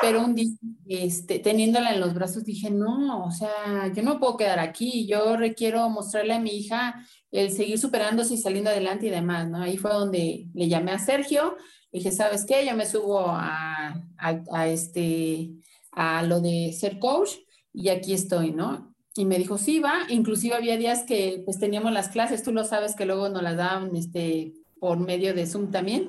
pero 0.00 0.24
un 0.24 0.34
día, 0.34 0.50
este, 0.88 1.38
teniéndola 1.38 1.92
en 1.92 2.00
los 2.00 2.14
brazos, 2.14 2.44
dije, 2.44 2.70
no, 2.70 3.24
o 3.24 3.30
sea, 3.30 3.92
yo 3.94 4.02
no 4.02 4.18
puedo 4.18 4.36
quedar 4.36 4.58
aquí, 4.58 5.06
yo 5.06 5.36
requiero 5.36 5.88
mostrarle 5.90 6.34
a 6.34 6.40
mi 6.40 6.50
hija 6.50 7.06
el 7.30 7.50
seguir 7.50 7.78
superándose 7.78 8.34
y 8.34 8.38
saliendo 8.38 8.70
adelante 8.70 9.06
y 9.06 9.10
demás, 9.10 9.48
¿no? 9.48 9.62
Ahí 9.62 9.76
fue 9.76 9.92
donde 9.92 10.48
le 10.54 10.68
llamé 10.68 10.92
a 10.92 10.98
Sergio, 10.98 11.56
dije, 11.92 12.12
¿sabes 12.12 12.44
qué? 12.46 12.66
Yo 12.66 12.74
me 12.74 12.86
subo 12.86 13.26
a, 13.26 14.02
a, 14.18 14.68
este, 14.68 15.50
a 15.92 16.22
lo 16.22 16.40
de 16.40 16.72
ser 16.72 16.98
coach 16.98 17.30
y 17.72 17.88
aquí 17.88 18.14
estoy, 18.14 18.52
¿no? 18.52 18.89
Y 19.20 19.26
me 19.26 19.36
dijo, 19.36 19.58
sí, 19.58 19.80
va, 19.80 20.06
inclusive 20.08 20.54
había 20.54 20.78
días 20.78 21.02
que 21.02 21.42
pues 21.44 21.58
teníamos 21.58 21.92
las 21.92 22.08
clases, 22.08 22.42
tú 22.42 22.52
lo 22.52 22.64
sabes 22.64 22.96
que 22.96 23.04
luego 23.04 23.28
nos 23.28 23.42
las 23.42 23.54
daban 23.54 23.94
este, 23.94 24.54
por 24.78 24.98
medio 24.98 25.34
de 25.34 25.46
Zoom 25.46 25.70
también, 25.70 26.08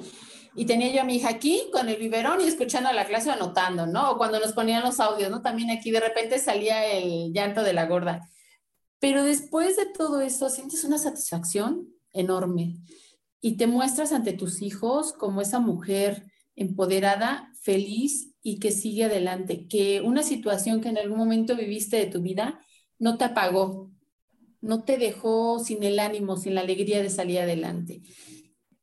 y 0.56 0.64
tenía 0.64 0.94
yo 0.94 1.02
a 1.02 1.04
mi 1.04 1.18
hija 1.18 1.28
aquí 1.28 1.64
con 1.74 1.90
el 1.90 1.98
biberón 1.98 2.40
y 2.40 2.46
escuchando 2.46 2.90
la 2.94 3.04
clase 3.04 3.30
anotando, 3.30 3.86
¿no? 3.86 4.12
O 4.12 4.18
cuando 4.18 4.40
nos 4.40 4.54
ponían 4.54 4.82
los 4.82 5.02
audios, 5.02 5.30
¿no? 5.30 5.42
También 5.42 5.72
aquí 5.72 5.92
de 5.92 6.00
repente 6.00 6.40
salía 6.40 6.86
el 6.86 7.34
llanto 7.34 7.64
de 7.64 7.74
la 7.74 7.86
gorda. 7.86 8.30
Pero 9.00 9.26
después 9.26 9.76
de 9.76 9.88
todo 9.88 10.22
eso, 10.22 10.50
sientes 10.50 10.86
una 10.86 10.98
satisfacción 10.98 11.90
enorme 12.14 12.78
y 13.42 13.58
te 13.58 13.68
muestras 13.68 14.14
ante 14.14 14.32
tus 14.32 14.62
hijos 14.62 15.12
como 15.12 15.42
esa 15.42 15.60
mujer 15.60 16.32
empoderada, 16.56 17.52
feliz 17.62 18.30
y 18.42 18.60
que 18.60 18.72
sigue 18.72 19.04
adelante, 19.04 19.68
que 19.68 20.00
una 20.00 20.24
situación 20.24 20.80
que 20.80 20.88
en 20.88 20.98
algún 20.98 21.18
momento 21.18 21.58
viviste 21.58 21.98
de 21.98 22.06
tu 22.06 22.22
vida 22.22 22.62
no 23.02 23.18
te 23.18 23.26
apagó, 23.26 23.92
no 24.62 24.84
te 24.84 24.98
dejó 24.98 25.60
sin 25.60 25.84
el 25.84 26.00
ánimo, 26.00 26.38
sin 26.38 26.56
la 26.56 26.62
alegría 26.62 27.02
de 27.02 27.10
salir 27.10 27.40
adelante 27.40 28.02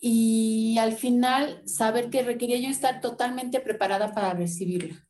y 0.00 0.78
al 0.78 0.92
final 0.92 1.62
saber 1.66 2.10
que 2.10 2.22
requería 2.22 2.58
yo 2.58 2.68
estar 2.68 3.00
totalmente 3.00 3.60
preparada 3.60 4.14
para 4.14 4.32
recibirla. 4.32 5.06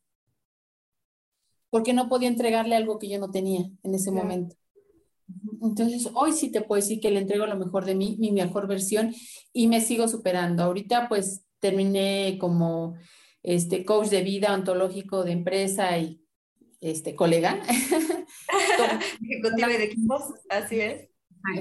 Porque 1.69 1.93
no 1.93 2.09
podía 2.09 2.27
entregarle 2.27 2.75
algo 2.75 2.97
que 2.97 3.09
yo 3.09 3.19
no 3.19 3.29
tenía 3.29 3.69
en 3.83 3.93
ese 3.93 4.11
momento. 4.11 4.55
Entonces, 5.61 6.09
hoy 6.15 6.31
sí 6.33 6.51
te 6.51 6.61
puedo 6.61 6.81
decir 6.81 6.99
que 6.99 7.11
le 7.11 7.19
entrego 7.19 7.45
lo 7.45 7.55
mejor 7.55 7.85
de 7.85 7.93
mí, 7.93 8.17
mi 8.19 8.31
mejor 8.31 8.67
versión, 8.67 9.13
y 9.53 9.67
me 9.67 9.79
sigo 9.79 10.07
superando. 10.07 10.63
Ahorita, 10.63 11.07
pues, 11.07 11.45
terminé 11.59 12.37
como 12.39 12.95
este 13.43 13.85
coach 13.85 14.07
de 14.07 14.23
vida 14.23 14.55
ontológico 14.55 15.23
de 15.23 15.33
empresa 15.33 15.95
y 15.99 16.23
este 16.81 17.15
colega. 17.15 17.61
Ejecutiva 19.21 19.67
de 19.67 19.83
equipos, 19.83 20.23
así 20.49 20.79
es 20.79 21.09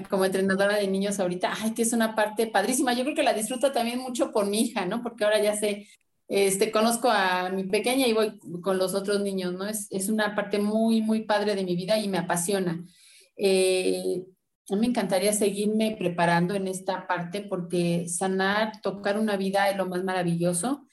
como 0.09 0.25
entrenadora 0.25 0.77
de 0.77 0.89
niños 0.89 1.21
ahorita, 1.21 1.55
ay, 1.61 1.73
que 1.73 1.83
es 1.83 1.93
una 1.93 2.15
parte 2.15 2.47
padrísima. 2.47 2.93
Yo 2.93 3.05
creo 3.05 3.15
que 3.15 3.23
la 3.23 3.33
disfruto 3.33 3.73
también 3.73 3.99
mucho 3.99 4.33
por 4.33 4.47
mi 4.47 4.63
hija, 4.63 4.87
¿no? 4.87 5.03
Porque 5.03 5.25
ahora 5.25 5.43
ya 5.43 5.57
sé, 5.57 5.87
este, 6.29 6.71
conozco 6.71 7.09
a 7.11 7.51
mi 7.51 7.65
pequeña 7.65 8.07
y 8.07 8.13
voy 8.13 8.39
con 8.61 8.79
los 8.79 8.95
otros 8.95 9.21
niños, 9.21 9.55
¿no? 9.55 9.67
Es, 9.67 9.87
es 9.91 10.09
una 10.09 10.35
parte 10.35 10.59
muy, 10.59 11.01
muy 11.01 11.23
padre 11.25 11.55
de 11.55 11.65
mi 11.65 11.77
vida 11.77 11.99
y 11.99 12.09
me 12.09 12.19
apasiona. 12.19 12.85
Eh, 13.37 14.25
a 14.71 14.75
mí 14.75 14.81
me 14.81 14.87
encantaría 14.89 15.33
seguirme 15.33 15.97
preparando 15.99 16.55
en 16.55 16.69
esta 16.69 17.07
parte 17.07 17.41
porque 17.41 18.09
sanar, 18.09 18.81
tocar 18.83 19.19
una 19.19 19.37
vida 19.37 19.71
es 19.71 19.77
lo 19.77 19.87
más 19.87 20.05
maravilloso 20.05 20.87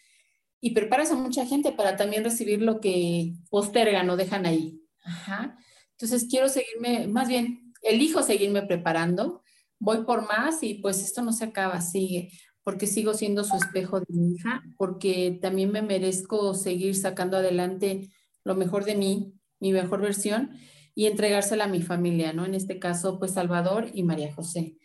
y 0.66 0.72
preparas 0.72 1.12
a 1.12 1.16
mucha 1.16 1.46
gente 1.46 1.72
para 1.74 1.96
también 1.96 2.24
recibir 2.24 2.60
lo 2.60 2.82
que 2.82 3.36
postergan 3.52 4.10
o 4.10 4.18
dejan 4.18 4.48
ahí. 4.48 4.82
Ajá. 5.04 5.60
Entonces 5.92 6.26
quiero 6.28 6.50
seguirme, 6.50 7.08
más 7.08 7.28
bien, 7.28 7.72
elijo 7.84 8.24
seguirme 8.24 8.64
preparando, 8.64 9.44
voy 9.78 10.06
por 10.06 10.28
más 10.28 10.64
y 10.64 10.74
pues 10.74 11.04
esto 11.04 11.22
no 11.22 11.34
se 11.34 11.46
acaba, 11.46 11.82
sigue, 11.82 12.32
porque 12.64 12.88
sigo 12.88 13.14
siendo 13.14 13.44
su 13.44 13.56
espejo 13.56 14.00
de 14.00 14.08
mi 14.10 14.34
hija, 14.34 14.64
porque 14.76 15.38
también 15.40 15.72
me 15.72 15.84
merezco 15.84 16.56
seguir 16.56 16.96
sacando 16.96 17.38
adelante 17.38 18.10
lo 18.44 18.56
mejor 18.56 18.86
de 18.86 18.96
mí, 18.96 19.36
mi 19.60 19.72
mejor 19.72 20.02
versión 20.02 20.58
y 20.96 21.06
entregársela 21.06 21.66
a 21.66 21.68
mi 21.68 21.84
familia, 21.84 22.34
¿no? 22.34 22.44
En 22.44 22.56
este 22.56 22.80
caso, 22.80 23.20
pues 23.20 23.34
Salvador 23.34 23.92
y 23.94 24.02
María 24.02 24.34
José. 24.34 24.78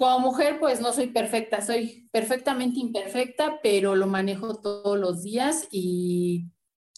Como 0.00 0.18
mujer, 0.18 0.58
pues 0.58 0.80
no 0.80 0.94
soy 0.94 1.08
perfecta, 1.08 1.60
soy 1.60 2.08
perfectamente 2.10 2.80
imperfecta, 2.80 3.60
pero 3.62 3.94
lo 3.94 4.06
manejo 4.06 4.58
todos 4.58 4.98
los 4.98 5.22
días 5.22 5.68
y 5.70 6.46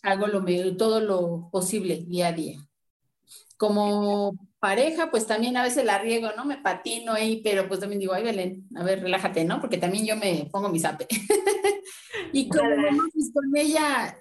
hago 0.04 0.28
lo, 0.28 0.44
todo 0.76 1.00
lo 1.00 1.48
posible 1.50 2.04
día 2.06 2.28
a 2.28 2.32
día. 2.32 2.60
Como 3.56 4.38
pareja, 4.60 5.10
pues 5.10 5.26
también 5.26 5.56
a 5.56 5.64
veces 5.64 5.84
la 5.84 5.98
riego, 5.98 6.28
¿no? 6.36 6.44
Me 6.44 6.58
patino 6.58 7.12
ahí, 7.12 7.40
pero 7.42 7.66
pues 7.66 7.80
también 7.80 7.98
digo, 7.98 8.12
ay, 8.12 8.22
Belén, 8.22 8.68
a 8.76 8.84
ver, 8.84 9.02
relájate, 9.02 9.44
¿no? 9.44 9.60
Porque 9.60 9.78
también 9.78 10.06
yo 10.06 10.14
me 10.14 10.48
pongo 10.52 10.68
mi 10.68 10.78
zape. 10.78 11.08
y 12.32 12.48
como 12.48 12.70
pues 13.12 13.32
con 13.34 13.56
ella, 13.56 14.16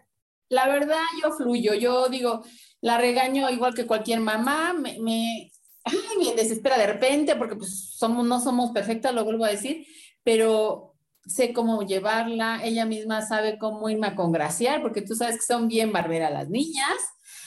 la 0.49 0.67
verdad, 0.67 1.03
yo 1.21 1.31
fluyo, 1.33 1.75
yo 1.75 2.09
digo, 2.09 2.43
la 2.81 2.97
regaño 2.97 3.47
igual 3.51 3.75
que 3.75 3.85
cualquier 3.85 4.21
mamá, 4.21 4.73
me, 4.73 4.97
me, 4.97 5.51
ay, 5.83 5.95
me 6.19 6.35
desespera 6.35 6.77
de 6.77 6.87
repente, 6.87 7.35
porque 7.35 7.55
pues 7.55 7.95
somos, 7.95 8.25
no 8.25 8.39
somos 8.39 8.71
perfectas, 8.71 9.13
lo 9.13 9.23
vuelvo 9.23 9.45
a 9.45 9.49
decir, 9.49 9.85
pero 10.23 10.95
sé 11.25 11.53
cómo 11.53 11.83
llevarla, 11.83 12.61
ella 12.63 12.85
misma 12.85 13.21
sabe 13.21 13.57
cómo 13.57 13.89
irme 13.89 14.07
a 14.07 14.15
congraciar, 14.15 14.81
porque 14.81 15.01
tú 15.01 15.15
sabes 15.15 15.37
que 15.37 15.43
son 15.43 15.67
bien 15.67 15.91
barberas 15.91 16.31
las 16.31 16.49
niñas. 16.49 16.95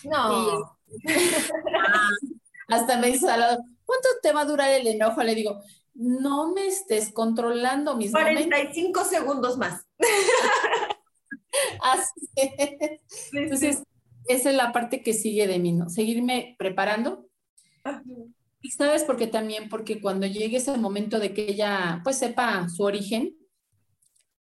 No. 0.04 0.78
Hasta 2.68 2.98
me 2.98 3.08
dice 3.08 3.26
¿cuánto 3.26 4.08
te 4.22 4.32
va 4.32 4.42
a 4.42 4.46
durar 4.46 4.70
el 4.70 4.86
enojo? 4.86 5.22
Le 5.22 5.34
digo, 5.34 5.60
no 5.94 6.52
me 6.52 6.66
estés 6.66 7.12
controlando 7.12 7.96
mis 7.96 8.10
45 8.10 9.04
segundos 9.04 9.58
más. 9.58 9.86
Así 11.82 12.28
es. 12.36 13.00
Entonces, 13.32 13.82
esa 14.26 14.50
es 14.50 14.56
la 14.56 14.72
parte 14.72 15.02
que 15.02 15.12
sigue 15.12 15.46
de 15.46 15.58
mí, 15.58 15.72
¿no? 15.72 15.88
Seguirme 15.88 16.56
preparando. 16.58 17.26
Y 18.60 18.70
sabes 18.70 19.04
por 19.04 19.16
qué 19.16 19.26
también, 19.26 19.68
porque 19.68 20.00
cuando 20.00 20.26
llegue 20.26 20.56
ese 20.56 20.76
momento 20.76 21.18
de 21.18 21.34
que 21.34 21.50
ella 21.50 22.00
pues 22.02 22.18
sepa 22.18 22.68
su 22.68 22.82
origen, 22.82 23.36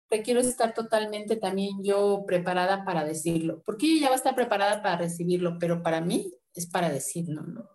requiero 0.08 0.40
estar 0.40 0.74
totalmente 0.74 1.36
también 1.36 1.82
yo 1.84 2.24
preparada 2.26 2.84
para 2.84 3.04
decirlo, 3.04 3.62
porque 3.64 3.86
ella 3.86 4.08
va 4.08 4.14
a 4.14 4.16
estar 4.16 4.34
preparada 4.34 4.82
para 4.82 4.98
recibirlo, 4.98 5.58
pero 5.60 5.82
para 5.82 6.00
mí 6.00 6.32
es 6.54 6.66
para 6.66 6.90
decirlo, 6.90 7.42
¿no? 7.42 7.68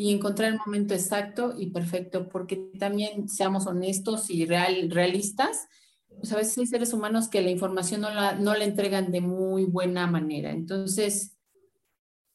y 0.00 0.12
encontrar 0.14 0.52
el 0.52 0.58
momento 0.64 0.94
exacto 0.94 1.54
y 1.58 1.72
perfecto, 1.72 2.28
porque 2.30 2.56
también 2.78 3.28
seamos 3.28 3.66
honestos 3.66 4.30
y 4.30 4.46
real, 4.46 4.90
realistas, 4.90 5.68
pues 6.08 6.32
a 6.32 6.36
veces 6.36 6.56
hay 6.56 6.66
seres 6.66 6.94
humanos 6.94 7.28
que 7.28 7.42
la 7.42 7.50
información 7.50 8.00
no 8.00 8.08
la, 8.08 8.32
no 8.32 8.54
la 8.54 8.64
entregan 8.64 9.12
de 9.12 9.20
muy 9.20 9.66
buena 9.66 10.06
manera. 10.06 10.52
Entonces, 10.52 11.36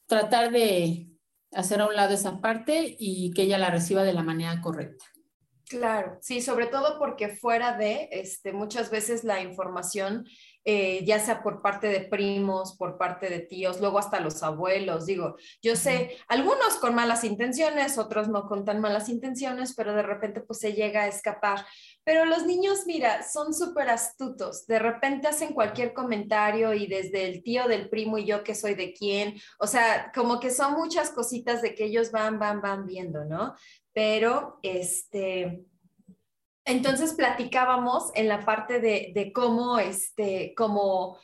tratar 0.05 0.51
de 0.51 1.09
hacer 1.55 1.81
a 1.81 1.87
un 1.87 1.95
lado 1.95 2.13
esa 2.13 2.41
parte 2.41 2.95
y 2.99 3.31
que 3.33 3.43
ella 3.43 3.57
la 3.57 3.71
reciba 3.71 4.03
de 4.03 4.13
la 4.13 4.23
manera 4.23 4.61
correcta. 4.61 5.05
Claro, 5.67 6.19
sí, 6.21 6.41
sobre 6.41 6.67
todo 6.67 6.99
porque 6.99 7.29
fuera 7.29 7.75
de, 7.75 8.07
este, 8.11 8.53
muchas 8.53 8.91
veces 8.91 9.23
la 9.23 9.41
información, 9.41 10.27
eh, 10.63 11.03
ya 11.05 11.19
sea 11.19 11.41
por 11.41 11.63
parte 11.63 11.87
de 11.87 12.01
primos, 12.01 12.77
por 12.77 12.99
parte 12.99 13.29
de 13.29 13.39
tíos, 13.39 13.79
luego 13.79 13.97
hasta 13.97 14.19
los 14.19 14.43
abuelos, 14.43 15.07
digo, 15.07 15.37
yo 15.63 15.75
sé, 15.75 16.17
algunos 16.27 16.75
con 16.79 16.93
malas 16.93 17.23
intenciones, 17.23 17.97
otros 17.97 18.27
no 18.27 18.45
con 18.45 18.63
tan 18.63 18.79
malas 18.79 19.09
intenciones, 19.09 19.73
pero 19.75 19.95
de 19.95 20.03
repente 20.03 20.41
pues 20.41 20.59
se 20.59 20.73
llega 20.73 21.03
a 21.03 21.07
escapar. 21.07 21.65
Pero 22.05 22.23
los 22.23 22.45
niños, 22.45 22.83
mira, 22.85 23.23
son 23.23 23.53
súper 23.53 23.89
astutos, 23.89 24.65
de 24.67 24.79
repente 24.79 25.27
hacen 25.27 25.53
cualquier 25.53 25.93
comentario 25.93 26.73
y 26.73 26.87
desde 26.87 27.27
el 27.27 27.43
tío 27.43 27.67
del 27.67 27.89
primo 27.89 28.17
y 28.17 28.25
yo 28.25 28.43
que 28.43 28.55
soy 28.55 28.75
de 28.75 28.93
quién, 28.93 29.35
o 29.59 29.67
sea, 29.67 30.11
como 30.15 30.39
que 30.39 30.51
son 30.51 30.73
muchas 30.73 31.09
cositas 31.09 31.61
de 31.61 31.75
que 31.75 31.85
ellos 31.85 32.11
van, 32.11 32.39
van, 32.39 32.61
van 32.61 32.85
viendo, 32.85 33.25
¿no? 33.25 33.55
pero 33.95 34.59
este, 34.61 35.63
entonces 36.65 37.13
platicábamos 37.13 38.11
en 38.13 38.27
la 38.27 38.43
parte 38.43 38.81
de, 38.81 39.13
de 39.15 39.31
cómo, 39.31 39.79
este, 39.79 40.53
como 40.55 41.17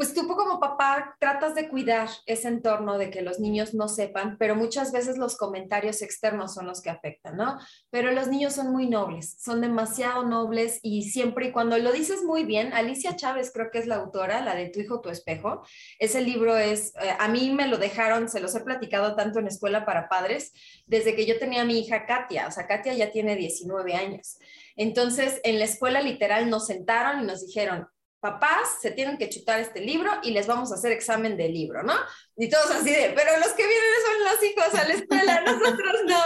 pues 0.00 0.14
tú 0.14 0.26
como 0.26 0.58
papá 0.58 1.14
tratas 1.20 1.54
de 1.54 1.68
cuidar 1.68 2.08
ese 2.24 2.48
entorno 2.48 2.96
de 2.96 3.10
que 3.10 3.20
los 3.20 3.38
niños 3.38 3.74
no 3.74 3.86
sepan, 3.86 4.38
pero 4.38 4.56
muchas 4.56 4.92
veces 4.92 5.18
los 5.18 5.36
comentarios 5.36 6.00
externos 6.00 6.54
son 6.54 6.66
los 6.66 6.80
que 6.80 6.88
afectan, 6.88 7.36
¿no? 7.36 7.58
Pero 7.90 8.10
los 8.10 8.28
niños 8.28 8.54
son 8.54 8.72
muy 8.72 8.88
nobles, 8.88 9.36
son 9.38 9.60
demasiado 9.60 10.24
nobles 10.24 10.78
y 10.80 11.10
siempre 11.10 11.48
y 11.48 11.52
cuando 11.52 11.76
lo 11.76 11.92
dices 11.92 12.24
muy 12.24 12.44
bien, 12.44 12.72
Alicia 12.72 13.14
Chávez 13.14 13.50
creo 13.52 13.70
que 13.70 13.78
es 13.78 13.86
la 13.86 13.96
autora, 13.96 14.40
la 14.40 14.54
de 14.54 14.70
Tu 14.70 14.80
hijo, 14.80 15.02
tu 15.02 15.10
espejo, 15.10 15.66
ese 15.98 16.22
libro 16.22 16.56
es, 16.56 16.94
eh, 17.02 17.14
a 17.18 17.28
mí 17.28 17.50
me 17.50 17.66
lo 17.66 17.76
dejaron, 17.76 18.30
se 18.30 18.40
los 18.40 18.54
he 18.54 18.60
platicado 18.60 19.16
tanto 19.16 19.38
en 19.38 19.48
escuela 19.48 19.84
para 19.84 20.08
padres, 20.08 20.54
desde 20.86 21.14
que 21.14 21.26
yo 21.26 21.38
tenía 21.38 21.66
mi 21.66 21.78
hija 21.78 22.06
Katia, 22.06 22.46
o 22.46 22.50
sea, 22.50 22.66
Katia 22.66 22.94
ya 22.94 23.10
tiene 23.10 23.36
19 23.36 23.92
años. 23.92 24.38
Entonces, 24.76 25.42
en 25.44 25.58
la 25.58 25.66
escuela 25.66 26.00
literal 26.00 26.48
nos 26.48 26.68
sentaron 26.68 27.20
y 27.20 27.26
nos 27.26 27.44
dijeron, 27.46 27.86
papás 28.20 28.78
se 28.80 28.90
tienen 28.90 29.18
que 29.18 29.28
chutar 29.28 29.60
este 29.60 29.80
libro 29.80 30.10
y 30.22 30.30
les 30.30 30.46
vamos 30.46 30.70
a 30.70 30.74
hacer 30.74 30.92
examen 30.92 31.36
del 31.36 31.52
libro, 31.52 31.82
¿no? 31.82 31.94
Y 32.36 32.48
todos 32.48 32.70
así 32.70 32.90
de, 32.90 33.12
pero 33.16 33.38
los 33.38 33.52
que 33.52 33.66
vienen 33.66 33.90
son 34.06 34.24
los 34.24 34.42
hijos 34.44 34.80
a 34.80 34.88
la 34.88 34.94
escuela, 34.94 35.40
nosotros 35.46 36.00
no. 36.06 36.22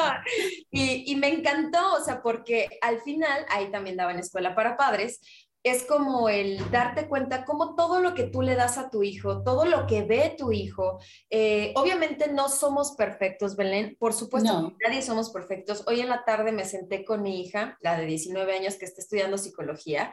Y, 0.71 1.11
y 1.11 1.17
me 1.17 1.29
encantó, 1.29 1.95
o 1.95 2.05
sea, 2.05 2.23
porque 2.23 2.69
al 2.81 3.01
final, 3.01 3.47
ahí 3.49 3.71
también 3.71 3.97
daban 3.97 4.19
escuela 4.19 4.55
para 4.55 4.77
padres, 4.77 5.21
es 5.65 5.85
como 5.85 6.29
el 6.29 6.71
darte 6.71 7.09
cuenta 7.09 7.47
cómo 7.47 7.75
todo 7.75 7.99
lo 8.01 8.15
que 8.15 8.25
tú 8.25 8.43
le 8.43 8.55
das 8.55 8.77
a 8.77 8.91
tu 8.91 9.03
hijo, 9.03 9.43
todo 9.43 9.65
lo 9.65 9.87
que 9.87 10.03
ve 10.03 10.35
tu 10.37 10.53
hijo, 10.53 11.01
eh, 11.31 11.73
obviamente 11.75 12.31
no 12.31 12.51
somos 12.51 12.93
perfectos, 12.93 13.57
Belén, 13.57 13.97
por 13.99 14.13
supuesto, 14.13 14.75
nadie 14.87 15.01
somos 15.01 15.31
perfectos. 15.31 15.83
Hoy 15.87 16.01
en 16.01 16.11
la 16.11 16.23
tarde 16.27 16.53
me 16.53 16.67
senté 16.67 17.03
con 17.03 17.23
mi 17.23 17.41
hija, 17.41 17.79
la 17.81 17.99
de 17.99 18.05
19 18.05 18.55
años 18.55 18.77
que 18.77 18.85
está 18.85 19.01
estudiando 19.01 19.39
psicología, 19.39 20.13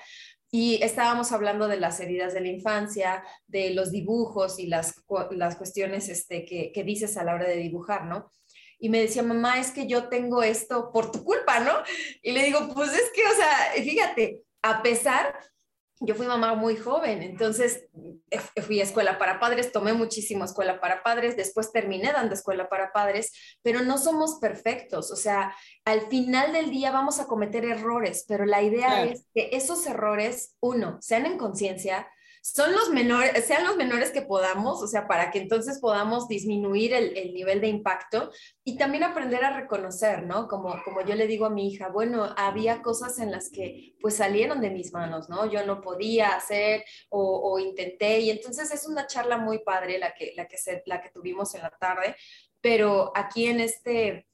y 0.52 0.84
estábamos 0.84 1.32
hablando 1.32 1.68
de 1.68 1.80
las 1.80 2.00
heridas 2.02 2.34
de 2.34 2.42
la 2.42 2.50
infancia, 2.50 3.24
de 3.48 3.74
los 3.74 3.90
dibujos 3.90 4.60
y 4.60 4.68
las, 4.68 5.02
las 5.32 5.56
cuestiones 5.56 6.10
este, 6.10 6.44
que, 6.44 6.72
que 6.74 6.84
dices 6.84 7.16
a 7.18 7.24
la 7.24 7.34
hora 7.34 7.48
de 7.48 7.56
dibujar, 7.56 8.06
¿no? 8.06 8.30
y 8.84 8.90
me 8.90 9.00
decía, 9.00 9.22
mamá, 9.22 9.60
es 9.60 9.70
que 9.70 9.86
yo 9.86 10.10
tengo 10.10 10.42
esto 10.42 10.92
por 10.92 11.12
tu 11.12 11.24
culpa, 11.24 11.60
¿no? 11.60 11.72
Y 12.24 12.32
le 12.32 12.44
digo, 12.44 12.68
pues 12.74 12.92
es 12.92 13.12
que, 13.14 13.22
o 13.24 13.36
sea, 13.36 13.84
fíjate, 13.84 14.42
a 14.64 14.82
pesar 14.82 15.40
yo 16.04 16.16
fui 16.16 16.26
mamá 16.26 16.56
muy 16.56 16.76
joven, 16.76 17.22
entonces 17.22 17.86
eh, 18.32 18.40
fui 18.62 18.80
a 18.82 18.84
escuela 18.84 19.20
para 19.20 19.40
padres, 19.40 19.72
tomé 19.72 19.94
muchísimo 19.94 20.44
escuela 20.44 20.82
para 20.82 21.04
padres, 21.04 21.38
después 21.38 21.72
terminé 21.72 22.12
dando 22.12 22.34
escuela 22.34 22.68
para 22.70 22.92
padres, 22.92 23.32
pero 23.62 23.82
no 23.82 24.00
somos 24.00 24.40
perfectos, 24.40 25.12
o 25.12 25.16
sea, 25.16 25.56
al 25.86 26.02
final 26.08 26.54
del 26.54 26.72
día 26.72 26.92
vamos 26.92 27.20
a 27.20 27.28
cometer 27.28 27.66
errores, 27.66 28.26
pero 28.28 28.46
la 28.46 28.64
idea 28.64 29.04
es 29.04 29.28
que 29.34 29.50
esos 29.54 29.86
errores, 29.86 30.58
uno, 30.60 30.98
sean 31.02 31.28
en 31.28 31.38
conciencia, 31.38 32.08
son 32.42 32.72
los 32.74 32.90
menores, 32.90 33.46
sean 33.46 33.66
los 33.66 33.78
menores 33.78 34.10
que 34.10 34.24
podamos, 34.24 34.82
o 34.82 34.88
sea, 34.88 35.08
para 35.08 35.30
que 35.30 35.38
entonces 35.38 35.80
podamos 35.80 36.28
disminuir 36.28 36.92
el, 36.94 37.34
nivel 37.34 37.62
de 37.62 37.68
impacto 37.68 38.32
y 38.64 38.78
también 38.78 39.04
aprender 39.04 39.44
a 39.44 39.56
reconocer, 39.56 40.24
¿no? 40.24 40.48
Como, 40.48 40.76
como 40.84 41.02
yo 41.06 41.14
le 41.14 41.28
digo 41.28 41.46
a 41.46 41.52
mi 41.52 41.68
hija, 41.68 41.90
bueno, 41.90 42.34
había 42.36 42.82
cosas 42.82 43.20
en 43.20 43.32
las 43.32 43.52
que 43.52 43.96
pues 44.02 44.16
salieron 44.16 44.60
de 44.60 44.72
mis 44.72 44.92
manos, 44.92 45.30
¿no? 45.30 45.50
Yo 45.52 45.64
no 45.66 45.82
podía 45.82 46.36
hacer 46.36 46.84
o, 47.10 47.60
intenté 47.60 48.20
y 48.20 48.32
entonces 48.32 48.72
es 48.72 48.88
una 48.88 49.06
charla 49.06 49.38
muy 49.38 49.60
padre 49.60 50.00
la 50.00 50.14
que, 50.14 50.34
la 50.36 50.48
que, 50.48 50.58
se, 50.58 50.82
la 50.88 51.02
que 51.02 51.10
tuvimos 51.10 51.54
en 51.54 51.62
la 51.62 51.70
tarde, 51.70 52.16
pero 52.60 53.12
aquí 53.16 53.46
en 53.46 53.60
este 53.60 54.26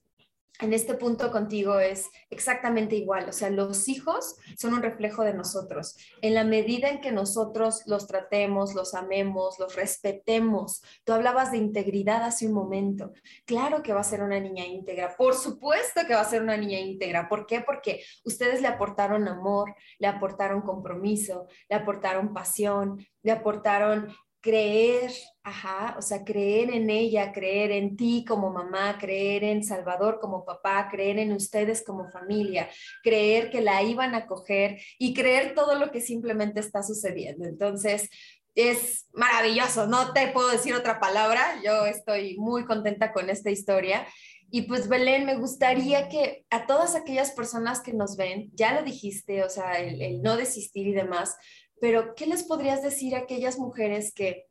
en 0.59 0.73
este 0.73 0.95
punto 0.95 1.31
contigo 1.31 1.79
es 1.79 2.09
exactamente 2.29 2.95
igual. 2.95 3.29
O 3.29 3.31
sea, 3.31 3.49
los 3.49 3.87
hijos 3.87 4.35
son 4.57 4.73
un 4.73 4.81
reflejo 4.81 5.23
de 5.23 5.33
nosotros. 5.33 5.95
En 6.21 6.33
la 6.33 6.43
medida 6.43 6.89
en 6.89 7.01
que 7.01 7.11
nosotros 7.11 7.83
los 7.85 8.07
tratemos, 8.07 8.73
los 8.73 8.93
amemos, 8.93 9.59
los 9.59 9.75
respetemos. 9.75 10.81
Tú 11.03 11.13
hablabas 11.13 11.51
de 11.51 11.57
integridad 11.57 12.23
hace 12.23 12.47
un 12.47 12.53
momento. 12.53 13.11
Claro 13.45 13.83
que 13.83 13.93
va 13.93 14.01
a 14.01 14.03
ser 14.03 14.23
una 14.23 14.39
niña 14.39 14.65
íntegra. 14.65 15.15
Por 15.15 15.35
supuesto 15.35 16.01
que 16.07 16.15
va 16.15 16.21
a 16.21 16.29
ser 16.29 16.41
una 16.41 16.57
niña 16.57 16.79
íntegra. 16.79 17.29
¿Por 17.29 17.45
qué? 17.45 17.61
Porque 17.61 18.03
ustedes 18.23 18.61
le 18.61 18.67
aportaron 18.67 19.27
amor, 19.27 19.75
le 19.99 20.07
aportaron 20.07 20.61
compromiso, 20.61 21.47
le 21.69 21.75
aportaron 21.75 22.33
pasión, 22.33 23.05
le 23.21 23.31
aportaron 23.31 24.13
creer, 24.41 25.11
ajá, 25.43 25.95
o 25.97 26.01
sea, 26.01 26.23
creer 26.23 26.71
en 26.71 26.89
ella, 26.89 27.31
creer 27.31 27.71
en 27.71 27.97
ti 27.97 28.23
como 28.27 28.51
mamá, 28.51 28.97
creer 28.99 29.43
en 29.43 29.63
Salvador 29.63 30.19
como 30.21 30.45
papá, 30.45 30.87
creer 30.89 31.19
en 31.19 31.33
ustedes 31.33 31.83
como 31.83 32.09
familia, 32.11 32.69
creer 33.03 33.49
que 33.49 33.61
la 33.61 33.81
iban 33.83 34.15
a 34.15 34.27
coger 34.27 34.79
y 34.97 35.13
creer 35.13 35.53
todo 35.55 35.75
lo 35.75 35.91
que 35.91 36.01
simplemente 36.01 36.59
está 36.59 36.83
sucediendo. 36.83 37.45
Entonces, 37.45 38.09
es 38.57 39.07
maravilloso, 39.13 39.85
no 39.85 40.13
te 40.13 40.29
puedo 40.29 40.49
decir 40.49 40.73
otra 40.73 40.99
palabra, 40.99 41.61
yo 41.63 41.85
estoy 41.85 42.37
muy 42.37 42.65
contenta 42.65 43.13
con 43.13 43.29
esta 43.29 43.51
historia. 43.51 44.07
Y 44.49 44.63
pues 44.63 44.87
Belén, 44.87 45.25
me 45.25 45.37
gustaría 45.37 46.09
que 46.09 46.45
a 46.49 46.65
todas 46.65 46.95
aquellas 46.95 47.31
personas 47.31 47.81
que 47.81 47.93
nos 47.93 48.15
ven, 48.17 48.49
ya 48.53 48.73
lo 48.73 48.83
dijiste, 48.83 49.43
o 49.43 49.49
sea, 49.49 49.77
el, 49.79 50.21
no 50.23 50.37
desistir 50.37 50.87
y 50.87 50.93
demás, 50.93 51.35
pero 51.79 52.15
¿qué 52.15 52.25
les 52.25 52.43
podrías 52.43 52.81
decir 52.81 53.15
a 53.15 53.19
aquellas 53.19 53.59
mujeres 53.59 54.13
que 54.13 54.47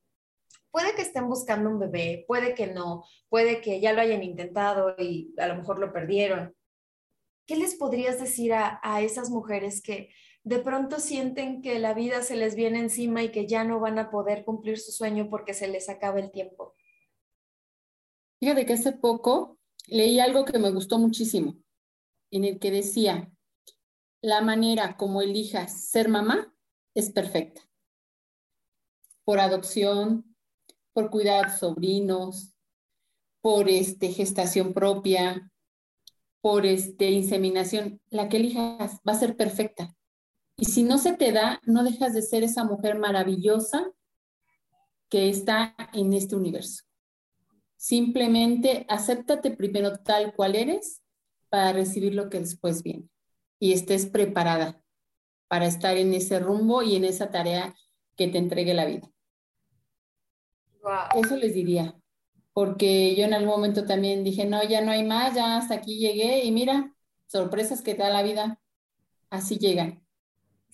puede 0.71 0.95
que 0.95 1.03
estén 1.03 1.29
buscando 1.29 1.71
un 1.71 1.79
bebé, 1.79 2.25
puede 2.29 2.55
que 2.55 2.67
no, 2.67 3.05
puede 3.29 3.61
que 3.61 3.81
ya 3.81 3.93
lo 3.93 4.01
hayan 4.01 4.23
intentado 4.23 4.95
y 4.99 5.35
a 5.39 5.49
lo 5.49 5.57
mejor 5.57 5.79
lo 5.79 5.93
perdieron? 5.93 6.55
¿Qué 7.47 7.57
les 7.57 7.77
podrías 7.77 8.21
decir 8.21 8.53
a, 8.53 8.81
esas 9.01 9.31
mujeres 9.31 9.81
que 9.81 10.11
de 10.43 10.59
pronto 10.59 10.99
sienten 11.01 11.63
que 11.63 11.79
la 11.79 11.95
vida 11.95 12.23
se 12.23 12.37
les 12.37 12.55
viene 12.55 12.79
encima 12.79 13.23
y 13.23 13.31
que 13.31 13.47
ya 13.47 13.65
no 13.65 13.81
van 13.81 13.99
a 13.99 14.11
poder 14.11 14.45
cumplir 14.45 14.79
su 14.79 14.93
sueño 14.93 15.29
porque 15.31 15.55
se 15.55 15.69
les 15.69 15.89
acaba 15.89 16.19
el 16.19 16.31
tiempo? 16.31 16.75
Fíjate 18.41 18.67
que 18.67 18.73
hace 18.75 18.93
poco 18.93 19.59
leí 19.87 20.21
algo 20.21 20.45
que 20.45 20.59
me 20.59 20.71
gustó 20.71 20.99
muchísimo, 20.99 21.57
en 22.31 22.45
el 22.45 22.59
que 22.59 22.71
decía, 22.71 23.31
la 24.21 24.41
manera 24.41 24.97
como 24.97 25.23
elijas 25.23 25.89
ser 25.89 26.09
mamá 26.09 26.53
es 26.97 27.11
perfecta. 27.11 27.61
Por 29.25 29.39
adopción, 29.39 30.35
por 30.93 31.11
cuidar 31.11 31.57
sobrinos, 31.57 32.55
por 33.43 33.69
este, 33.69 34.09
gestación 34.13 34.73
propia, 34.73 35.53
por 36.41 36.65
este, 36.65 37.11
inseminación, 37.11 38.01
la 38.09 38.29
que 38.29 38.39
elijas 38.39 38.99
va 39.07 39.13
a 39.13 39.19
ser 39.19 39.37
perfecta. 39.37 39.95
Y 40.57 40.65
si 40.65 40.85
no 40.85 40.97
se 40.97 41.13
te 41.13 41.33
da, 41.33 41.61
no 41.67 41.85
dejas 41.85 42.15
de 42.15 42.23
ser 42.23 42.43
esa 42.43 42.65
mujer 42.65 42.99
maravillosa 42.99 43.93
que 45.11 45.29
está 45.29 45.77
en 45.93 46.15
este 46.15 46.35
universo. 46.35 46.85
Simplemente 47.77 48.87
acéptate 48.89 49.51
primero 49.51 49.99
tal 49.99 50.35
cual 50.35 50.55
eres 50.55 51.03
para 51.51 51.75
recibir 51.75 52.15
lo 52.15 52.31
que 52.31 52.41
después 52.41 52.83
viene 52.83 53.09
y 53.61 53.73
estés 53.73 54.07
preparada 54.07 54.83
para 55.49 55.67
estar 55.67 55.97
en 55.97 56.15
ese 56.15 56.39
rumbo 56.39 56.83
y 56.83 56.97
en 56.97 57.05
esa 57.05 57.31
tarea 57.31 57.75
que 58.17 58.29
te 58.29 58.39
entregue 58.39 58.75
la 58.75 58.87
vida. 58.87 59.11
Eso 61.15 61.37
les 61.37 61.55
diría, 61.55 61.95
porque 62.53 63.15
yo 63.17 63.25
en 63.25 63.35
algún 63.35 63.51
momento 63.51 63.85
también 63.85 64.23
dije, 64.23 64.47
no, 64.47 64.63
ya 64.63 64.81
no 64.81 64.93
hay 64.93 65.05
más, 65.05 65.35
ya 65.35 65.57
hasta 65.57 65.75
aquí 65.75 65.99
llegué 65.99 66.45
y 66.45 66.53
mira, 66.53 66.95
sorpresas 67.27 67.83
que 67.83 67.95
te 67.95 68.03
da 68.03 68.11
la 68.11 68.23
vida, 68.23 68.61
así 69.31 69.59
llegan 69.59 70.06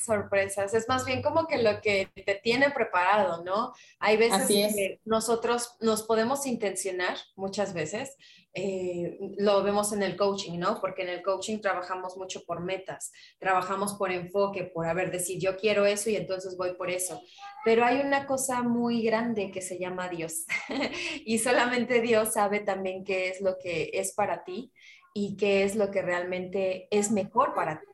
sorpresas, 0.05 0.75
es 0.75 0.89
más 0.89 1.05
bien 1.05 1.23
como 1.23 1.47
que 1.47 1.59
lo 1.59 1.81
que 1.81 2.09
te 2.15 2.35
tiene 2.35 2.71
preparado, 2.71 3.43
¿no? 3.45 3.73
Hay 3.99 4.17
veces 4.17 4.47
que 4.47 5.01
nosotros 5.05 5.77
nos 5.81 6.03
podemos 6.03 6.47
intencionar, 6.47 7.17
muchas 7.37 7.73
veces, 7.73 8.17
eh, 8.55 9.19
lo 9.39 9.63
vemos 9.63 9.95
en 9.95 10.03
el 10.03 10.15
coaching, 10.15 10.59
¿no? 10.59 10.79
Porque 10.79 11.03
en 11.03 11.09
el 11.09 11.23
coaching 11.23 11.61
trabajamos 11.61 12.19
mucho 12.19 12.45
por 12.45 12.61
metas, 12.61 13.11
trabajamos 13.39 13.95
por 13.95 14.13
enfoque, 14.13 14.65
por, 14.65 14.87
haber 14.87 15.11
decir, 15.11 15.39
yo 15.41 15.57
quiero 15.57 15.87
eso 15.87 16.11
y 16.11 16.17
entonces 16.17 16.57
voy 16.59 16.75
por 16.75 16.91
eso. 16.91 17.23
Pero 17.65 17.85
hay 17.85 18.01
una 18.01 18.27
cosa 18.27 18.63
muy 18.63 19.03
grande 19.03 19.51
que 19.51 19.63
se 19.63 19.79
llama 19.79 20.09
Dios 20.09 20.45
y 21.25 21.39
solamente 21.39 22.03
Dios 22.03 22.35
sabe 22.35 22.61
también 22.61 23.05
qué 23.05 23.29
es 23.31 23.41
lo 23.41 23.57
que 23.59 23.91
es 23.95 24.13
para 24.13 24.45
ti 24.45 24.71
y 25.15 25.37
qué 25.37 25.65
es 25.65 25.75
lo 25.75 25.91
que 25.91 26.03
realmente 26.03 26.89
es 26.91 27.11
mejor 27.11 27.55
para 27.55 27.81
ti. 27.81 27.87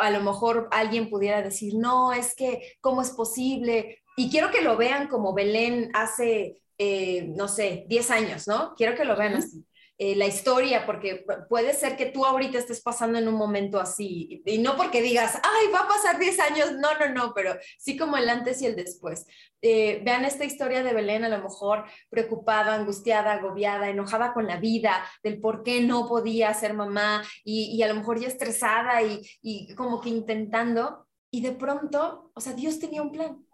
A 0.00 0.10
lo 0.10 0.20
mejor 0.20 0.68
alguien 0.70 1.10
pudiera 1.10 1.42
decir, 1.42 1.74
no, 1.76 2.12
es 2.12 2.34
que, 2.34 2.76
¿cómo 2.80 3.02
es 3.02 3.10
posible? 3.10 3.98
Y 4.16 4.30
quiero 4.30 4.50
que 4.50 4.62
lo 4.62 4.76
vean 4.76 5.08
como 5.08 5.34
Belén 5.34 5.90
hace, 5.94 6.62
eh, 6.76 7.32
no 7.36 7.48
sé, 7.48 7.84
10 7.88 8.10
años, 8.10 8.48
¿no? 8.48 8.74
Quiero 8.76 8.94
que 8.94 9.04
lo 9.04 9.16
vean 9.16 9.34
así. 9.34 9.64
Eh, 10.00 10.14
la 10.14 10.26
historia, 10.26 10.86
porque 10.86 11.26
puede 11.48 11.74
ser 11.74 11.96
que 11.96 12.06
tú 12.06 12.24
ahorita 12.24 12.56
estés 12.56 12.80
pasando 12.80 13.18
en 13.18 13.26
un 13.26 13.34
momento 13.34 13.80
así, 13.80 14.40
y 14.46 14.58
no 14.58 14.76
porque 14.76 15.02
digas, 15.02 15.40
ay, 15.42 15.72
va 15.74 15.80
a 15.80 15.88
pasar 15.88 16.20
10 16.20 16.38
años, 16.38 16.72
no, 16.74 16.96
no, 17.00 17.12
no, 17.12 17.32
pero 17.34 17.56
sí 17.78 17.96
como 17.96 18.16
el 18.16 18.28
antes 18.28 18.62
y 18.62 18.66
el 18.66 18.76
después. 18.76 19.26
Eh, 19.60 20.00
vean 20.04 20.24
esta 20.24 20.44
historia 20.44 20.84
de 20.84 20.92
Belén, 20.92 21.24
a 21.24 21.28
lo 21.28 21.42
mejor 21.42 21.84
preocupada, 22.10 22.74
angustiada, 22.74 23.32
agobiada, 23.32 23.90
enojada 23.90 24.32
con 24.34 24.46
la 24.46 24.60
vida, 24.60 25.04
del 25.24 25.40
por 25.40 25.64
qué 25.64 25.80
no 25.80 26.06
podía 26.06 26.54
ser 26.54 26.74
mamá, 26.74 27.24
y, 27.42 27.82
a 27.82 27.88
lo 27.88 27.96
mejor 27.96 28.20
ya 28.20 28.28
estresada 28.28 29.02
y, 29.02 29.28
y 29.42 29.74
como 29.74 30.00
que 30.00 30.10
intentando, 30.10 31.08
y 31.32 31.40
de 31.40 31.50
pronto, 31.50 32.30
o 32.34 32.40
sea, 32.40 32.52
Dios 32.52 32.78
tenía 32.78 33.02
un 33.02 33.10
plan. 33.10 33.47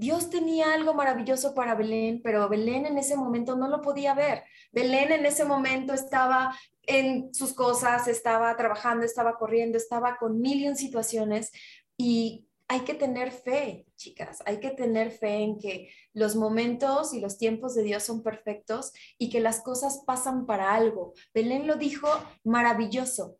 Dios 0.00 0.30
tenía 0.30 0.72
algo 0.72 0.94
maravilloso 0.94 1.54
para 1.54 1.74
Belén, 1.74 2.22
pero 2.24 2.48
Belén 2.48 2.86
en 2.86 2.96
ese 2.96 3.18
momento 3.18 3.54
no 3.54 3.68
lo 3.68 3.82
podía 3.82 4.14
ver. 4.14 4.44
Belén 4.72 5.12
en 5.12 5.26
ese 5.26 5.44
momento 5.44 5.92
estaba 5.92 6.58
en 6.86 7.34
sus 7.34 7.52
cosas, 7.52 8.08
estaba 8.08 8.56
trabajando, 8.56 9.04
estaba 9.04 9.36
corriendo, 9.36 9.76
estaba 9.76 10.16
con 10.16 10.40
mil 10.40 10.74
situaciones 10.74 11.52
y 11.98 12.46
hay 12.66 12.80
que 12.80 12.94
tener 12.94 13.30
fe, 13.30 13.84
chicas, 13.96 14.42
hay 14.46 14.58
que 14.58 14.70
tener 14.70 15.10
fe 15.10 15.42
en 15.42 15.58
que 15.58 15.90
los 16.14 16.34
momentos 16.34 17.12
y 17.12 17.20
los 17.20 17.36
tiempos 17.36 17.74
de 17.74 17.82
Dios 17.82 18.02
son 18.02 18.22
perfectos 18.22 18.94
y 19.18 19.28
que 19.28 19.40
las 19.40 19.60
cosas 19.60 20.02
pasan 20.06 20.46
para 20.46 20.72
algo. 20.72 21.12
Belén 21.34 21.66
lo 21.66 21.76
dijo 21.76 22.08
maravilloso. 22.42 23.36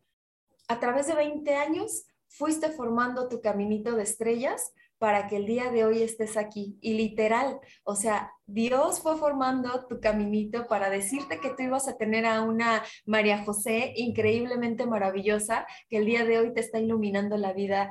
A 0.68 0.78
través 0.78 1.06
de 1.06 1.14
20 1.14 1.54
años 1.54 2.04
fuiste 2.28 2.68
formando 2.68 3.30
tu 3.30 3.40
caminito 3.40 3.96
de 3.96 4.02
estrellas 4.02 4.74
para 5.00 5.28
que 5.28 5.36
el 5.36 5.46
día 5.46 5.70
de 5.70 5.86
hoy 5.86 6.02
estés 6.02 6.36
aquí. 6.36 6.76
Y 6.82 6.92
literal, 6.92 7.58
o 7.84 7.96
sea, 7.96 8.32
Dios 8.44 9.00
fue 9.00 9.16
formando 9.16 9.86
tu 9.88 9.98
caminito 9.98 10.66
para 10.68 10.90
decirte 10.90 11.40
que 11.40 11.48
tú 11.56 11.62
ibas 11.62 11.88
a 11.88 11.96
tener 11.96 12.26
a 12.26 12.42
una 12.42 12.84
María 13.06 13.42
José 13.42 13.94
increíblemente 13.96 14.84
maravillosa 14.84 15.66
que 15.88 15.96
el 15.96 16.04
día 16.04 16.26
de 16.26 16.38
hoy 16.38 16.52
te 16.52 16.60
está 16.60 16.80
iluminando 16.80 17.38
la 17.38 17.54
vida 17.54 17.90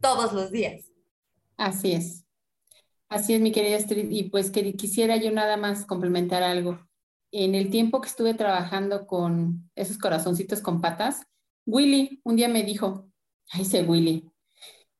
todos 0.00 0.32
los 0.32 0.52
días. 0.52 0.92
Así 1.56 1.94
es. 1.94 2.24
Así 3.08 3.34
es, 3.34 3.40
mi 3.40 3.50
querida 3.50 3.76
Astrid. 3.76 4.08
Y 4.08 4.30
pues 4.30 4.52
que 4.52 4.72
quisiera 4.74 5.16
yo 5.16 5.32
nada 5.32 5.56
más 5.56 5.84
complementar 5.84 6.44
algo. 6.44 6.78
En 7.32 7.56
el 7.56 7.70
tiempo 7.70 8.00
que 8.00 8.08
estuve 8.08 8.34
trabajando 8.34 9.08
con 9.08 9.68
esos 9.74 9.98
corazoncitos 9.98 10.60
con 10.60 10.80
patas, 10.80 11.26
Willy 11.66 12.20
un 12.22 12.36
día 12.36 12.46
me 12.46 12.62
dijo, 12.62 13.10
ay, 13.50 13.62
ese 13.62 13.82
Willy, 13.82 14.30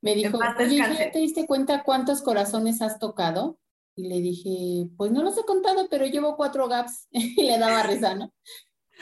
me 0.07 0.15
dijo, 0.15 0.39
oye, 0.39 0.77
¿ya 0.77 1.11
te 1.11 1.19
diste 1.19 1.49
cuenta 1.49 1.83
cuántos 1.83 2.23
corazones 2.23 2.81
has 2.81 3.01
tocado? 3.01 3.59
Y 3.97 4.07
le 4.07 4.21
dije, 4.21 4.89
pues 4.97 5.11
no 5.11 5.25
los 5.25 5.37
he 5.37 5.45
contado, 5.45 5.89
pero 5.91 6.07
llevo 6.07 6.37
cuatro 6.37 6.69
gaps. 6.69 7.09
y 7.11 7.43
le 7.43 7.59
daba 7.59 7.83
risa, 7.83 8.15
¿no? 8.15 8.33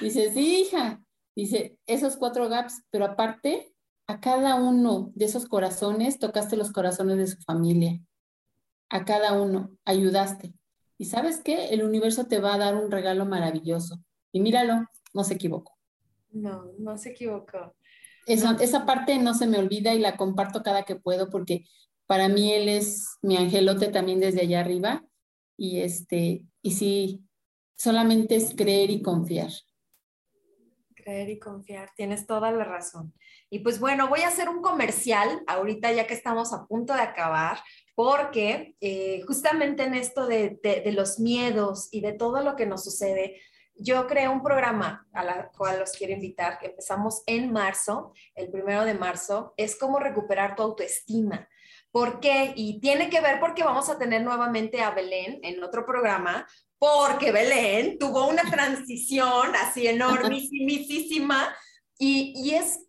Dice, 0.01 0.33
sí, 0.33 0.63
hija. 0.63 1.05
Dice, 1.37 1.79
esos 1.87 2.17
cuatro 2.17 2.49
gaps, 2.49 2.85
pero 2.91 3.05
aparte, 3.05 3.75
a 4.07 4.19
cada 4.21 4.55
uno 4.55 5.13
de 5.15 5.27
esos 5.27 5.45
corazones 5.45 6.19
tocaste 6.19 6.57
los 6.57 6.73
corazones 6.73 7.19
de 7.19 7.27
su 7.27 7.43
familia. 7.43 8.01
A 8.89 9.05
cada 9.05 9.35
uno 9.35 9.77
ayudaste. 9.85 10.55
Y 10.97 11.05
sabes 11.05 11.43
qué? 11.43 11.69
El 11.69 11.83
universo 11.83 12.29
te 12.29 12.41
va 12.41 12.55
a 12.55 12.59
dar 12.59 12.77
un 12.77 12.91
regalo 12.91 13.27
maravilloso. 13.27 14.03
Y 14.33 14.41
míralo, 14.41 14.87
no 15.13 15.23
se 15.23 15.35
equivocó. 15.35 15.77
No, 16.31 16.73
no 16.79 16.97
se 16.97 17.11
equivocó 17.11 17.75
esa 18.27 18.87
parte 18.87 19.19
no 19.19 19.35
se 19.35 19.47
me 19.47 19.59
olvida 19.59 19.95
y 19.95 19.99
la 19.99 20.17
comparto 20.17 20.63
cada 20.63 20.85
que 20.85 20.97
puedo 20.97 21.31
porque 21.31 21.65
para 22.07 22.29
mí 22.29 22.53
él 22.53 22.69
es 22.69 23.19
mi 23.23 23.37
angelote 23.37 23.89
también 23.89 24.21
desde 24.21 24.43
allá 24.43 24.61
arriba 24.61 25.05
y 25.57 25.81
este 25.81 26.45
y 26.63 26.73
sí 26.73 27.25
solamente 27.77 28.37
es 28.37 28.55
creer 28.57 28.91
y 28.91 29.03
confiar. 29.03 29.51
Creer 30.95 31.29
y 31.29 31.39
confiar 31.39 31.91
tienes 31.97 32.27
toda 32.27 32.51
la 32.51 32.65
razón. 32.65 33.13
Y 33.51 33.61
pues 33.61 33.79
bueno 33.79 34.09
voy 34.09 34.21
a 34.21 34.29
hacer 34.29 34.49
un 34.49 34.63
comercial 34.63 35.43
ahorita 35.47 35.93
ya 35.93 36.07
que 36.07 36.15
estamos 36.15 36.53
a 36.53 36.67
punto 36.67 36.95
de 36.95 37.01
acabar 37.01 37.59
porque 37.95 38.75
eh, 38.81 39.23
justamente 39.27 39.85
en 39.85 39.95
esto 39.95 40.27
de, 40.27 40.59
de 40.63 40.93
los 40.93 41.21
miedos 41.21 41.89
y 41.93 42.01
de 42.01 42.13
todo 42.13 42.43
lo 42.43 42.57
que 42.57 42.67
nos 42.67 42.85
sucede 42.85 43.41
yo 43.77 44.07
creé 44.07 44.29
un 44.29 44.43
programa 44.43 45.07
a 45.13 45.25
la 45.25 45.51
cual 45.51 45.81
los 45.81 45.93
quiero 45.93 46.13
invitar, 46.13 46.59
que 46.59 46.67
empezamos 46.67 47.23
en 47.27 47.53
marzo, 47.53 48.13
el 48.35 48.51
primero 48.51 48.85
de 48.85 48.95
marzo, 48.95 49.55
es 49.57 49.77
cómo 49.77 49.99
recuperar 49.99 50.57
tu 50.57 50.63
autoestima. 50.63 51.49
¿Por 51.91 52.21
qué? 52.21 52.53
Y 52.57 52.81
tiene 52.81 53.09
que 53.09 53.21
ver 53.21 53.41
porque 53.41 53.63
vamos 53.63 53.89
a 53.89 53.99
tener 53.99 54.23
nuevamente 54.23 54.83
a 54.83 54.91
Belén 54.91 55.41
en 55.43 55.63
otro 55.63 55.87
programa, 55.87 56.47
porque 56.79 57.33
Belén 57.33 57.99
tuvo 57.99 58.27
una 58.27 58.43
transición 58.51 59.55
así 59.57 59.87
enormísima 59.89 61.55
y, 61.99 62.33
y 62.37 62.55
es 62.55 62.84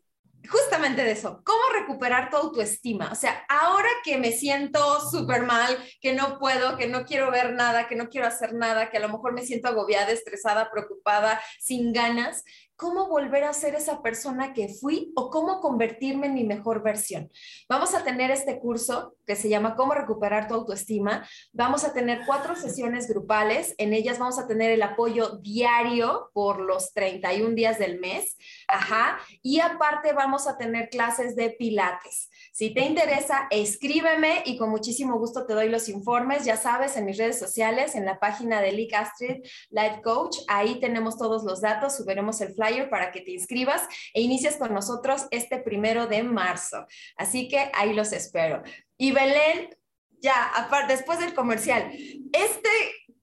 justamente 0.48 1.04
de 1.04 1.12
eso, 1.12 1.42
cómo 1.44 1.62
recuperar 1.74 2.30
tu 2.30 2.38
autoestima. 2.38 3.10
O 3.12 3.16
sea, 3.16 3.46
ahora 3.50 3.90
que 4.04 4.18
me 4.18 4.32
siento 4.32 5.00
súper 5.10 5.44
mal, 5.44 5.78
que 6.02 6.14
no 6.14 6.40
puedo, 6.40 6.78
que 6.78 6.88
no 6.88 7.06
quiero 7.06 7.32
ver 7.32 7.54
nada, 7.54 7.88
que 7.88 7.96
no 7.96 8.10
quiero 8.10 8.28
hacer 8.28 8.54
nada, 8.54 8.90
que 8.90 8.98
a 8.98 9.02
lo 9.02 9.10
mejor 9.10 9.34
me 9.34 9.46
siento 9.46 9.68
agobiada, 9.68 10.12
estresada, 10.12 10.72
preocupada, 10.72 11.42
sin 11.60 11.94
ganas, 11.94 12.44
cómo 12.76 13.08
volver 13.08 13.44
a 13.44 13.54
ser 13.54 13.76
esa 13.76 14.02
persona 14.02 14.54
que 14.54 14.70
fui 14.70 15.12
o 15.16 15.30
cómo 15.30 15.62
convertirme 15.62 16.28
en 16.28 16.34
mi 16.34 16.44
mejor 16.44 16.84
versión. 16.84 17.32
Vamos 17.70 17.94
a 17.96 18.04
tener 18.04 18.32
este 18.32 18.60
curso 18.60 19.16
que 19.26 19.36
se 19.36 19.50
llama 19.50 19.76
Cómo 19.76 19.94
recuperar 19.94 20.48
tu 20.48 20.56
autoestima. 20.56 21.28
Vamos 21.54 21.84
a 21.84 21.94
tener 21.94 22.22
cuatro 22.26 22.56
sesiones 22.56 23.08
grupales. 23.08 23.76
En 23.78 23.94
ellas 23.94 24.20
vamos 24.20 24.40
a 24.40 24.48
tener 24.48 24.72
el 24.72 24.84
apoyo 24.84 25.38
diario 25.38 26.32
por 26.34 26.60
los 26.60 26.94
31 26.94 27.56
días 27.56 27.80
del 27.80 28.00
mes. 28.00 28.38
Ajá. 28.68 29.20
Y 29.42 29.60
aparte 29.60 30.14
vamos 30.14 30.48
a 30.48 30.58
tener 30.58 30.90
clases 30.90 31.36
de 31.36 31.52
pilates. 31.52 32.30
Si 32.56 32.70
te 32.70 32.86
interesa, 32.86 33.50
escríbeme 33.52 34.42
y 34.46 34.58
con 34.58 34.70
muchísimo 34.70 35.20
gusto 35.20 35.46
te 35.46 35.54
doy 35.54 35.68
los 35.68 35.90
informes. 35.90 36.46
Ya 36.46 36.56
sabes, 36.56 36.96
en 36.96 37.04
mis 37.04 37.18
redes 37.18 37.38
sociales, 37.38 37.96
en 37.96 38.06
la 38.06 38.18
página 38.18 38.62
de 38.62 38.72
Lee 38.72 38.88
Astrid 38.96 39.44
Life 39.72 40.02
Coach, 40.02 40.38
ahí 40.48 40.80
tenemos 40.80 41.18
todos 41.18 41.44
los 41.44 41.60
datos, 41.60 41.98
subiremos 41.98 42.40
el 42.40 42.54
flyer 42.54 42.90
para 42.90 43.12
que 43.12 43.20
te 43.20 43.32
inscribas 43.32 43.86
e 44.14 44.22
inicies 44.22 44.56
con 44.56 44.74
nosotros 44.74 45.28
este 45.32 45.58
primero 45.58 46.08
de 46.08 46.24
marzo. 46.24 46.86
Así 47.18 47.50
que 47.50 47.70
ahí 47.74 47.94
los 47.94 48.14
espero. 48.14 48.64
Y 48.96 49.12
Belén, 49.12 49.76
ya, 50.22 50.50
después 50.88 51.20
del 51.20 51.34
comercial, 51.34 51.92
este 52.32 52.70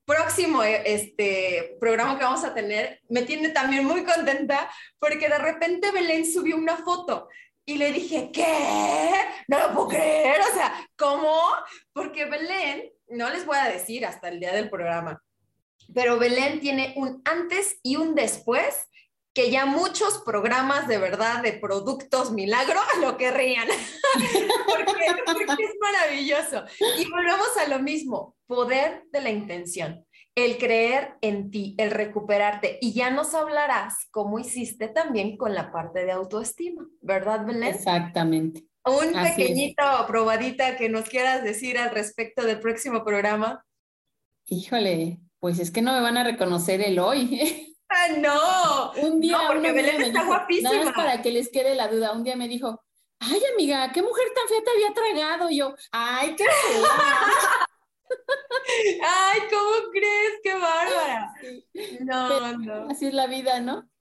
próximo 0.04 0.62
este 0.62 1.78
programa 1.80 2.18
que 2.18 2.24
vamos 2.24 2.44
a 2.44 2.52
tener 2.52 3.00
me 3.08 3.22
tiene 3.22 3.50
también 3.50 3.86
muy 3.86 4.04
contenta 4.04 4.68
porque 4.98 5.28
de 5.28 5.38
repente 5.38 5.92
Belén 5.92 6.30
subió 6.30 6.56
una 6.56 6.76
foto 6.76 7.28
y 7.64 7.78
le 7.78 7.92
dije, 7.92 8.30
¿qué? 8.32 9.12
No 9.48 9.58
lo 9.58 9.74
puedo 9.74 9.88
creer. 9.88 10.40
O 10.40 10.54
sea, 10.54 10.88
¿cómo? 10.96 11.36
Porque 11.92 12.24
Belén, 12.24 12.90
no 13.08 13.30
les 13.30 13.46
voy 13.46 13.56
a 13.58 13.68
decir 13.68 14.04
hasta 14.06 14.28
el 14.28 14.40
día 14.40 14.52
del 14.52 14.70
programa, 14.70 15.22
pero 15.94 16.18
Belén 16.18 16.60
tiene 16.60 16.94
un 16.96 17.22
antes 17.24 17.78
y 17.82 17.96
un 17.96 18.14
después 18.14 18.88
que 19.34 19.50
ya 19.50 19.64
muchos 19.64 20.18
programas 20.26 20.88
de 20.88 20.98
verdad 20.98 21.42
de 21.42 21.54
productos 21.54 22.32
milagro 22.32 22.80
lo 23.00 23.16
querrían, 23.16 23.66
porque, 24.66 25.06
porque 25.24 25.64
es 25.64 25.74
maravilloso. 25.80 26.64
Y 26.98 27.10
volvemos 27.10 27.56
a 27.58 27.68
lo 27.68 27.78
mismo, 27.78 28.36
poder 28.46 29.04
de 29.10 29.20
la 29.20 29.30
intención 29.30 30.04
el 30.34 30.58
creer 30.58 31.16
en 31.20 31.50
ti, 31.50 31.74
el 31.78 31.90
recuperarte. 31.90 32.78
Y 32.80 32.92
ya 32.92 33.10
nos 33.10 33.34
hablarás 33.34 34.06
cómo 34.10 34.38
hiciste 34.38 34.88
también 34.88 35.36
con 35.36 35.54
la 35.54 35.72
parte 35.72 36.04
de 36.04 36.12
autoestima, 36.12 36.86
¿verdad, 37.00 37.44
Belén? 37.44 37.74
Exactamente. 37.74 38.66
Un 38.84 39.12
pequeñito 39.12 39.82
probadita 40.08 40.76
que 40.76 40.88
nos 40.88 41.08
quieras 41.08 41.44
decir 41.44 41.78
al 41.78 41.90
respecto 41.90 42.42
del 42.42 42.58
próximo 42.58 43.04
programa. 43.04 43.64
Híjole, 44.46 45.20
pues 45.38 45.60
es 45.60 45.70
que 45.70 45.82
no 45.82 45.92
me 45.92 46.00
van 46.00 46.16
a 46.16 46.24
reconocer 46.24 46.80
el 46.80 46.98
hoy. 46.98 47.68
¡Ah, 47.88 48.08
no! 48.18 48.92
Un 49.06 49.20
día. 49.20 49.38
No, 49.38 49.46
porque 49.48 49.72
Belén 49.72 50.02
está 50.02 50.24
guapísima. 50.24 50.72
Nada 50.72 50.84
más 50.86 50.94
para 50.94 51.22
que 51.22 51.30
les 51.30 51.50
quede 51.50 51.74
la 51.74 51.88
duda. 51.88 52.12
Un 52.12 52.24
día 52.24 52.36
me 52.36 52.48
dijo, 52.48 52.82
ay, 53.20 53.40
amiga, 53.54 53.92
¿qué 53.92 54.02
mujer 54.02 54.26
tan 54.34 54.48
fea 54.48 54.64
te 54.64 54.70
había 54.70 54.94
tragado? 54.94 55.50
Y 55.50 55.58
yo, 55.58 55.74
ay, 55.92 56.34
qué 56.34 56.44
fea. 56.44 56.82
Ay, 59.02 59.40
¿cómo 59.50 59.90
crees? 59.92 60.32
¡Qué 60.42 60.54
bárbara! 60.54 61.34
No, 62.00 62.58
no. 62.58 62.90
Así 62.90 63.06
es 63.06 63.14
la 63.14 63.26
vida, 63.26 63.60
¿no? 63.60 63.91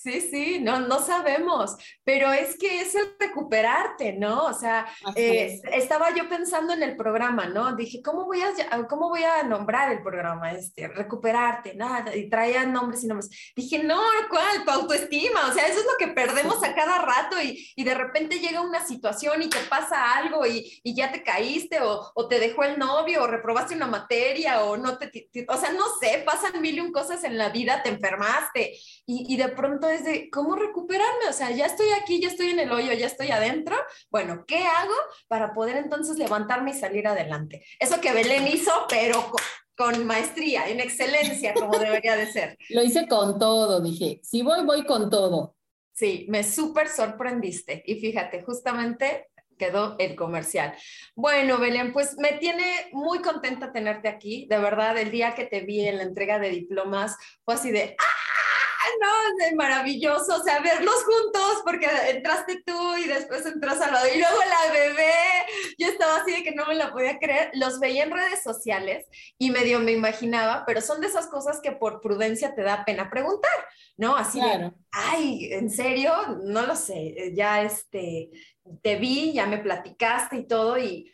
Sí, 0.00 0.20
sí, 0.20 0.60
no, 0.60 0.78
no 0.78 1.00
sabemos, 1.00 1.76
pero 2.04 2.32
es 2.32 2.56
que 2.56 2.82
es 2.82 2.94
el 2.94 3.16
recuperarte, 3.18 4.12
¿no? 4.12 4.44
O 4.44 4.54
sea, 4.54 4.86
eh, 5.16 5.60
estaba 5.72 6.14
yo 6.14 6.28
pensando 6.28 6.72
en 6.72 6.84
el 6.84 6.96
programa, 6.96 7.46
¿no? 7.46 7.74
Dije, 7.74 8.00
¿cómo 8.00 8.24
voy 8.24 8.40
a, 8.40 8.86
cómo 8.86 9.08
voy 9.08 9.24
a 9.24 9.42
nombrar 9.42 9.90
el 9.90 10.00
programa 10.00 10.52
este? 10.52 10.86
Recuperarte, 10.86 11.74
nada, 11.74 12.14
y 12.14 12.30
traía 12.30 12.64
nombres 12.64 13.02
y 13.02 13.08
nombres. 13.08 13.28
Dije, 13.56 13.82
no, 13.82 14.00
¿cuál? 14.30 14.64
Tu 14.64 14.70
autoestima, 14.70 15.48
o 15.48 15.52
sea, 15.52 15.66
eso 15.66 15.80
es 15.80 15.86
lo 15.86 15.96
que 15.98 16.12
perdemos 16.14 16.62
a 16.62 16.76
cada 16.76 17.02
rato 17.02 17.42
y, 17.42 17.68
y 17.74 17.82
de 17.82 17.94
repente 17.94 18.38
llega 18.38 18.60
una 18.60 18.86
situación 18.86 19.42
y 19.42 19.48
te 19.48 19.58
pasa 19.68 20.14
algo 20.16 20.46
y, 20.46 20.80
y 20.84 20.94
ya 20.94 21.10
te 21.10 21.24
caíste 21.24 21.80
o, 21.80 22.12
o, 22.14 22.28
te 22.28 22.38
dejó 22.38 22.62
el 22.62 22.78
novio 22.78 23.24
o 23.24 23.26
reprobaste 23.26 23.74
una 23.74 23.88
materia 23.88 24.62
o 24.62 24.76
no 24.76 24.96
te, 24.96 25.28
o 25.48 25.56
sea, 25.56 25.72
no 25.72 25.86
sé, 26.00 26.22
pasan 26.24 26.62
mil 26.62 26.76
y 26.76 26.80
un 26.80 26.92
cosas 26.92 27.24
en 27.24 27.36
la 27.36 27.48
vida, 27.48 27.82
te 27.82 27.88
enfermaste 27.88 28.78
y, 29.04 29.34
y 29.34 29.36
de 29.36 29.48
pronto 29.48 29.87
es 29.90 30.04
de 30.04 30.30
cómo 30.30 30.56
recuperarme, 30.56 31.28
o 31.28 31.32
sea, 31.32 31.50
ya 31.50 31.66
estoy 31.66 31.88
aquí, 31.90 32.20
ya 32.20 32.28
estoy 32.28 32.50
en 32.50 32.60
el 32.60 32.72
hoyo, 32.72 32.92
ya 32.92 33.06
estoy 33.06 33.30
adentro. 33.30 33.76
Bueno, 34.10 34.44
¿qué 34.46 34.64
hago 34.64 34.94
para 35.28 35.52
poder 35.52 35.76
entonces 35.76 36.16
levantarme 36.16 36.70
y 36.70 36.74
salir 36.74 37.06
adelante? 37.06 37.64
Eso 37.78 38.00
que 38.00 38.12
Belén 38.12 38.46
hizo, 38.46 38.72
pero 38.88 39.32
con, 39.76 40.06
maestría, 40.06 40.68
en 40.68 40.80
excelencia, 40.80 41.54
como 41.54 41.78
debería 41.78 42.16
de 42.16 42.30
ser. 42.30 42.58
Lo 42.70 42.82
hice 42.82 43.06
con 43.06 43.38
todo, 43.38 43.80
dije, 43.80 44.20
si 44.22 44.42
voy, 44.42 44.64
voy 44.64 44.84
con 44.84 45.10
todo. 45.10 45.56
Sí, 45.92 46.26
me 46.28 46.44
súper 46.44 46.88
sorprendiste. 46.88 47.82
Y 47.86 47.96
fíjate, 47.96 48.42
justamente 48.42 49.28
quedó 49.58 49.96
el 49.98 50.14
comercial. 50.14 50.74
Bueno, 51.14 51.58
Belén, 51.58 51.92
pues 51.92 52.16
me 52.16 52.34
tiene 52.34 52.88
muy 52.92 53.20
contenta 53.20 53.72
tenerte 53.72 54.08
aquí. 54.08 54.46
De 54.48 54.58
verdad, 54.58 54.96
el 54.96 55.10
día 55.10 55.34
que 55.34 55.44
te 55.44 55.60
vi 55.60 55.86
en 55.86 55.98
la 55.98 56.04
entrega 56.04 56.38
de 56.38 56.50
diplomas 56.50 57.16
fue 57.44 57.54
así 57.54 57.70
de, 57.70 57.96
¡ah! 57.98 58.37
No, 59.00 59.44
es 59.46 59.54
maravilloso, 59.54 60.36
o 60.36 60.42
sea, 60.42 60.60
verlos 60.60 61.04
juntos, 61.04 61.62
porque 61.64 61.86
entraste 62.10 62.62
tú 62.64 62.96
y 62.96 63.06
después 63.06 63.44
entró 63.46 63.74
Salvador 63.74 64.08
y 64.14 64.18
luego 64.18 64.36
la 64.38 64.72
bebé, 64.72 65.12
yo 65.78 65.88
estaba 65.88 66.16
así 66.16 66.32
de 66.32 66.42
que 66.42 66.52
no 66.52 66.66
me 66.66 66.74
la 66.74 66.92
podía 66.92 67.18
creer, 67.18 67.50
los 67.54 67.80
veía 67.80 68.04
en 68.04 68.10
redes 68.10 68.42
sociales 68.42 69.06
y 69.38 69.50
medio 69.50 69.80
me 69.80 69.92
imaginaba, 69.92 70.64
pero 70.66 70.80
son 70.80 71.00
de 71.00 71.08
esas 71.08 71.26
cosas 71.26 71.60
que 71.60 71.72
por 71.72 72.00
prudencia 72.00 72.54
te 72.54 72.62
da 72.62 72.84
pena 72.84 73.10
preguntar, 73.10 73.50
¿no? 73.96 74.16
Así 74.16 74.40
de, 74.40 74.72
ay, 74.90 75.52
¿en 75.52 75.70
serio? 75.70 76.12
No 76.44 76.62
lo 76.62 76.76
sé, 76.76 77.32
ya 77.34 77.62
este, 77.62 78.30
te 78.82 78.96
vi, 78.96 79.32
ya 79.32 79.46
me 79.46 79.58
platicaste 79.58 80.36
y 80.36 80.46
todo 80.46 80.78
y 80.78 81.12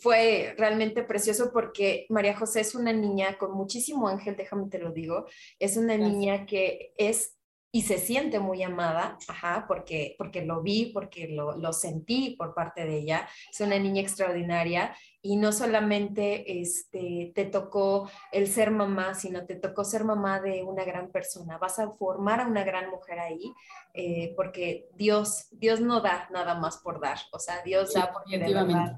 fue 0.00 0.54
realmente 0.58 1.02
precioso 1.02 1.50
porque 1.52 2.06
María 2.08 2.36
José 2.36 2.60
es 2.60 2.74
una 2.74 2.92
niña 2.92 3.38
con 3.38 3.52
muchísimo 3.52 4.08
ángel, 4.08 4.36
déjame 4.36 4.68
te 4.68 4.78
lo 4.78 4.92
digo, 4.92 5.26
es 5.58 5.76
una 5.76 5.96
niña 5.96 6.46
que 6.46 6.92
es 6.96 7.36
y 7.76 7.82
se 7.82 7.98
siente 7.98 8.40
muy 8.40 8.62
amada, 8.62 9.18
ajá, 9.28 9.66
porque, 9.68 10.14
porque 10.16 10.42
lo 10.42 10.62
vi, 10.62 10.92
porque 10.94 11.28
lo, 11.28 11.58
lo, 11.58 11.74
sentí 11.74 12.34
por 12.38 12.54
parte 12.54 12.86
de 12.86 13.00
ella. 13.00 13.28
Es 13.52 13.60
una 13.60 13.78
niña 13.78 14.00
extraordinaria 14.00 14.96
y 15.20 15.36
no 15.36 15.52
solamente 15.52 16.58
este, 16.58 17.32
te 17.34 17.44
tocó 17.44 18.08
el 18.32 18.48
ser 18.48 18.70
mamá, 18.70 19.12
sino 19.12 19.44
te 19.44 19.56
tocó 19.56 19.84
ser 19.84 20.04
mamá 20.04 20.40
de 20.40 20.62
una 20.62 20.84
gran 20.84 21.10
persona. 21.10 21.58
Vas 21.58 21.78
a 21.78 21.90
formar 21.90 22.40
a 22.40 22.46
una 22.46 22.64
gran 22.64 22.88
mujer 22.88 23.18
ahí, 23.18 23.52
eh, 23.92 24.32
porque 24.36 24.88
Dios, 24.94 25.48
Dios 25.50 25.80
no 25.80 26.00
da 26.00 26.30
nada 26.32 26.54
más 26.58 26.78
por 26.78 26.98
dar, 26.98 27.18
o 27.30 27.38
sea, 27.38 27.60
Dios 27.62 27.92
da 27.92 28.10
porque 28.10 28.38
de 28.38 28.54
verdad 28.54 28.96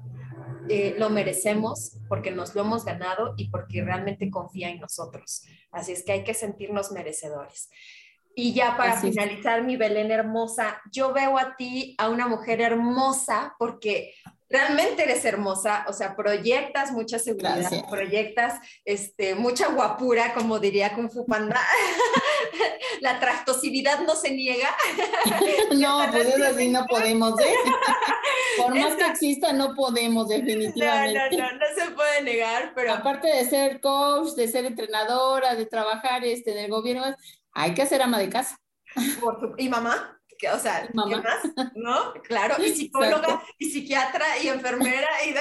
eh, 0.69 0.95
lo 0.97 1.09
merecemos 1.09 1.97
porque 2.07 2.31
nos 2.31 2.55
lo 2.55 2.61
hemos 2.61 2.85
ganado 2.85 3.33
y 3.37 3.49
porque 3.49 3.83
realmente 3.83 4.29
confía 4.29 4.69
en 4.69 4.79
nosotros. 4.79 5.43
Así 5.71 5.91
es 5.91 6.03
que 6.03 6.11
hay 6.11 6.23
que 6.23 6.33
sentirnos 6.33 6.91
merecedores. 6.91 7.69
Y 8.35 8.53
ya 8.53 8.77
para 8.77 9.01
finalizar, 9.01 9.63
mi 9.63 9.75
Belén 9.75 10.11
hermosa, 10.11 10.81
yo 10.91 11.11
veo 11.11 11.37
a 11.37 11.55
ti, 11.57 11.95
a 11.97 12.09
una 12.09 12.27
mujer 12.27 12.61
hermosa, 12.61 13.55
porque 13.59 14.13
realmente 14.49 15.03
eres 15.03 15.23
hermosa, 15.25 15.85
o 15.87 15.93
sea, 15.93 16.15
proyectas 16.15 16.91
mucha 16.91 17.19
seguridad, 17.19 17.69
proyectas 17.89 18.59
este, 18.83 19.35
mucha 19.35 19.67
guapura, 19.67 20.33
como 20.33 20.59
diría 20.59 20.93
Kung 20.93 21.11
Fu 21.11 21.25
Panda. 21.25 21.61
La 23.01 23.19
tractosividad 23.19 24.01
no 24.01 24.15
se 24.15 24.31
niega. 24.31 24.69
no, 25.77 26.05
pues 26.11 26.27
eso 26.27 26.45
así 26.45 26.67
no 26.67 26.85
podemos, 26.87 27.39
¿eh? 27.39 27.53
Por 28.57 28.75
más 28.75 28.95
que 28.95 29.05
exista, 29.05 29.53
no 29.53 29.73
podemos, 29.75 30.27
definitivamente. 30.27 31.37
No, 31.37 31.43
no, 31.43 31.51
no, 31.51 31.59
no 31.59 31.65
se 31.75 31.91
puede 31.91 32.21
negar, 32.23 32.73
pero... 32.75 32.93
Aparte 32.93 33.27
de 33.27 33.45
ser 33.45 33.79
coach, 33.79 34.33
de 34.33 34.47
ser 34.47 34.65
entrenadora, 34.65 35.55
de 35.55 35.65
trabajar 35.65 36.25
este, 36.25 36.51
en 36.51 36.57
el 36.65 36.71
gobierno, 36.71 37.03
hay 37.53 37.73
que 37.73 37.85
ser 37.85 38.01
ama 38.01 38.19
de 38.19 38.29
casa. 38.29 38.57
¿Y 39.57 39.69
mamá? 39.69 40.18
O 40.47 40.59
sea, 40.59 40.87
¿qué 40.87 40.93
más? 40.93 41.73
¿No? 41.75 42.13
Claro, 42.23 42.63
y 42.63 42.69
psicóloga, 42.69 43.41
y 43.57 43.69
psiquiatra, 43.69 44.25
y 44.41 44.47
enfermera, 44.47 45.07
y... 45.25 45.33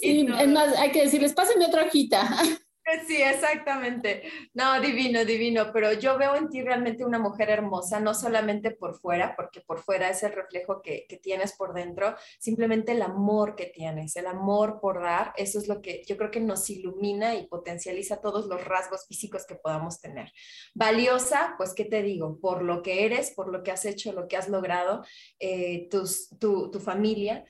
sí, 0.00 0.28
es 0.38 0.48
más, 0.48 0.76
hay 0.76 0.92
que 0.92 1.02
decirles, 1.02 1.32
pásenme 1.32 1.66
otra 1.66 1.84
hojita. 1.84 2.28
Sí, 3.06 3.16
exactamente. 3.22 4.22
No, 4.54 4.80
divino, 4.80 5.24
divino, 5.24 5.70
pero 5.72 5.92
yo 5.92 6.16
veo 6.18 6.34
en 6.36 6.48
ti 6.48 6.62
realmente 6.62 7.04
una 7.04 7.18
mujer 7.18 7.50
hermosa, 7.50 8.00
no 8.00 8.14
solamente 8.14 8.70
por 8.70 8.98
fuera, 8.98 9.34
porque 9.36 9.60
por 9.60 9.80
fuera 9.80 10.08
es 10.10 10.22
el 10.22 10.32
reflejo 10.32 10.82
que, 10.82 11.06
que, 11.08 11.16
tienes 11.18 11.54
por 11.56 11.74
dentro, 11.74 12.14
simplemente 12.38 12.92
el 12.92 13.02
amor 13.02 13.56
que 13.56 13.66
tienes, 13.66 14.16
el 14.16 14.26
amor 14.26 14.78
por 14.80 15.02
dar, 15.02 15.32
eso 15.36 15.58
es 15.58 15.68
lo 15.68 15.80
que 15.82 16.02
yo 16.06 16.16
creo 16.16 16.30
que 16.30 16.40
nos 16.40 16.68
ilumina 16.70 17.34
y 17.34 17.46
potencializa 17.46 18.20
todos 18.20 18.46
los 18.46 18.64
rasgos 18.64 19.06
físicos 19.06 19.46
que 19.46 19.56
podamos 19.56 20.00
tener. 20.00 20.32
Valiosa, 20.74 21.54
pues, 21.56 21.74
¿qué 21.74 21.84
te 21.84 22.02
digo? 22.02 22.38
Por 22.40 22.62
lo 22.62 22.82
que 22.82 23.04
eres, 23.04 23.32
por 23.32 23.50
lo 23.52 23.62
que 23.62 23.70
has 23.70 23.84
hecho, 23.84 24.12
lo 24.12 24.28
que 24.28 24.36
has 24.36 24.48
logrado, 24.48 25.04
eh, 25.38 25.88
tus, 25.90 26.28
tu, 26.38 26.70
tu 26.70 26.80
familia, 26.80 27.44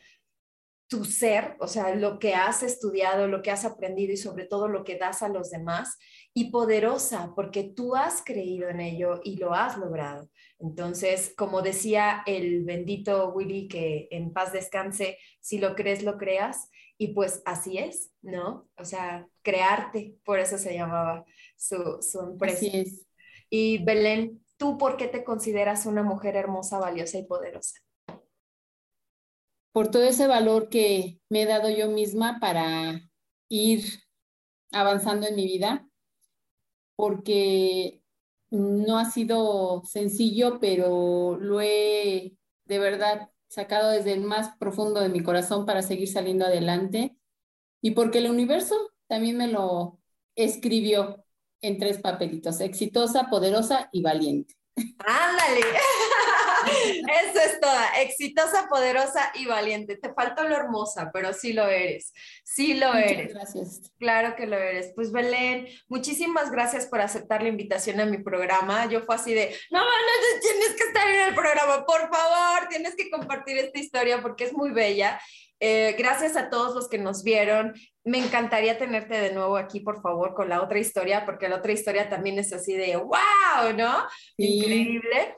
tu 0.89 1.05
ser, 1.05 1.57
o 1.61 1.69
sea, 1.69 1.95
lo 1.95 2.19
que 2.19 2.35
has 2.35 2.63
estudiado, 2.63 3.29
lo 3.29 3.43
que 3.43 3.51
has 3.51 3.67
aprendido 3.67 4.15
y 4.15 4.17
sobre 4.17 4.47
todo 4.47 4.69
lo 4.69 4.85
que 4.85 4.97
das 4.97 5.23
a 5.23 5.29
los 5.29 5.51
demás, 5.51 5.99
y 6.33 6.51
poderosa, 6.51 7.33
porque 7.37 7.65
tú 7.65 7.95
has 7.95 8.23
creído 8.25 8.69
en 8.69 8.81
ello 8.81 9.21
y 9.23 9.37
lo 9.37 9.53
has 9.53 9.77
logrado. 9.77 10.31
Entonces, 10.59 11.35
como 11.37 11.61
decía 11.61 12.23
el 12.27 12.65
bendito 12.65 13.31
Willy, 13.33 13.69
que 13.69 14.09
en 14.11 14.33
paz 14.33 14.53
descanse, 14.53 15.19
si 15.41 15.59
lo 15.59 15.75
crees, 15.75 16.03
lo 16.03 16.17
creas, 16.17 16.71
y 16.97 17.09
pues 17.09 17.43
así 17.45 17.79
es, 17.79 18.11
¿no? 18.23 18.69
O 18.77 18.85
sea, 18.85 19.29
crearte, 19.43 20.17
por 20.25 20.41
eso 20.41 20.59
se 20.59 20.75
llamaba 20.75 21.25
su, 21.57 21.99
su 22.01 22.21
empresa. 22.21 22.57
Así 22.57 22.71
es. 22.73 23.07
Y 23.51 23.85
Belén, 23.85 24.45
¿tú 24.57 24.79
por 24.79 24.97
qué 24.97 25.07
te 25.07 25.23
consideras 25.23 25.87
una 25.87 26.03
mujer 26.03 26.35
hermosa, 26.35 26.79
valiosa 26.79 27.19
y 27.19 27.25
poderosa? 27.25 27.79
Por 29.79 29.93
todo 29.93 30.03
ese 30.03 30.27
valor 30.27 30.71
que 30.71 31.21
me 31.29 31.43
he 31.43 31.47
dado 31.47 31.71
yo 31.71 31.89
misma 31.89 32.41
para 32.41 33.01
ir 33.49 33.85
avanzando 34.73 35.29
en 35.29 35.37
mi 35.37 35.45
vida, 35.45 35.89
porque 36.97 38.03
no 38.51 38.99
ha 38.99 39.05
sido 39.05 39.85
sencillo, 39.85 40.59
pero 40.59 41.39
lo 41.39 41.61
he 41.61 42.37
de 42.65 42.79
verdad 42.81 43.31
sacado 43.47 43.93
desde 43.93 44.15
el 44.15 44.23
más 44.23 44.57
profundo 44.57 44.99
de 44.99 45.11
mi 45.11 45.23
corazón 45.23 45.65
para 45.65 45.83
seguir 45.83 46.09
saliendo 46.09 46.45
adelante 46.45 47.17
y 47.81 47.93
porque 47.93 48.19
el 48.19 48.31
universo 48.31 48.75
también 49.07 49.37
me 49.37 49.47
lo 49.47 50.01
escribió 50.35 51.25
en 51.61 51.79
tres 51.79 51.99
papelitos, 51.99 52.61
exitosa, 52.61 53.31
poderosa 53.31 53.91
y 53.93 54.03
valiente. 54.03 54.57
Ándale. 55.07 55.61
Exitosa, 58.01 58.69
poderosa 58.69 59.33
y 59.35 59.47
valiente. 59.47 59.97
Te 59.97 60.13
falta 60.13 60.45
lo 60.45 60.55
hermosa, 60.55 61.11
pero 61.13 61.33
sí 61.33 61.53
lo 61.53 61.67
eres. 61.67 62.13
Sí 62.45 62.75
lo 62.75 62.95
eres. 62.95 63.35
Gracias. 63.35 63.93
Claro 63.99 64.37
que 64.37 64.47
lo 64.47 64.57
eres. 64.57 64.93
Pues 64.95 65.13
Belén, 65.13 65.69
muchísimas 65.89 66.51
gracias 66.51 66.87
por 66.87 67.01
aceptar 67.01 67.43
la 67.43 67.49
invitación 67.49 68.01
a 68.01 68.07
mi 68.07 68.19
programa. 68.19 68.87
Yo 68.87 69.03
fue 69.03 69.15
así 69.15 69.35
de, 69.35 69.55
no, 69.71 69.81
no, 69.81 69.87
tienes 70.41 70.77
que 70.77 70.85
estar 70.85 71.09
en 71.09 71.29
el 71.29 71.35
programa, 71.35 71.85
por 71.85 72.01
favor, 72.09 72.69
tienes 72.69 72.95
que 72.95 73.11
compartir 73.11 73.59
esta 73.59 73.79
historia 73.79 74.23
porque 74.23 74.45
es 74.45 74.53
muy 74.53 74.71
bella. 74.71 75.21
Eh, 75.61 75.97
gracias 75.99 76.37
a 76.37 76.51
todos 76.51 76.75
los 76.75 76.89
que 76.89 76.99
nos 76.99 77.25
vieron. 77.25 77.75
Me 78.05 78.19
encantaría 78.19 78.79
tenerte 78.79 79.21
de 79.21 79.33
nuevo 79.33 79.57
aquí, 79.57 79.81
por 79.81 80.01
favor, 80.01 80.35
con 80.35 80.49
la 80.49 80.63
otra 80.63 80.79
historia, 80.79 81.25
porque 81.27 81.49
la 81.49 81.57
otra 81.57 81.73
historia 81.73 82.09
también 82.09 82.39
es 82.39 82.53
así 82.53 82.75
de 82.75 82.97
wow, 82.97 83.77
¿no? 83.77 84.07
Increíble. 84.37 85.37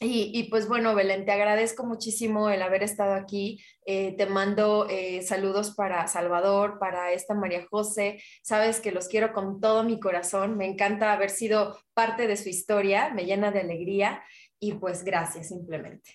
Y, 0.00 0.44
pues 0.50 0.68
bueno, 0.68 0.94
Belén, 0.94 1.24
te 1.24 1.30
agradezco 1.30 1.84
muchísimo 1.86 2.50
el 2.50 2.62
haber 2.62 2.82
estado 2.82 3.14
aquí. 3.14 3.62
Eh, 3.86 4.14
te 4.16 4.26
mando 4.26 4.88
eh, 4.90 5.22
saludos 5.22 5.74
para 5.74 6.06
Salvador, 6.08 6.78
para 6.80 7.12
esta 7.12 7.34
María 7.34 7.64
José. 7.70 8.20
Sabes 8.42 8.80
que 8.80 8.90
los 8.90 9.06
quiero 9.06 9.32
con 9.32 9.60
todo 9.60 9.84
mi 9.84 10.00
corazón. 10.00 10.56
Me 10.56 10.66
encanta 10.66 11.12
haber 11.12 11.30
sido 11.30 11.78
parte 11.94 12.26
de 12.26 12.36
su 12.36 12.48
historia, 12.48 13.14
me 13.14 13.24
llena 13.24 13.52
de 13.52 13.60
alegría 13.60 14.22
y 14.58 14.72
pues 14.72 15.04
gracias 15.04 15.48
simplemente. 15.48 16.10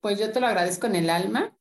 Pues 0.00 0.18
yo 0.18 0.32
te 0.32 0.40
lo 0.40 0.46
agradezco 0.46 0.86
en 0.86 0.96
el 0.96 1.10
alma. 1.10 1.54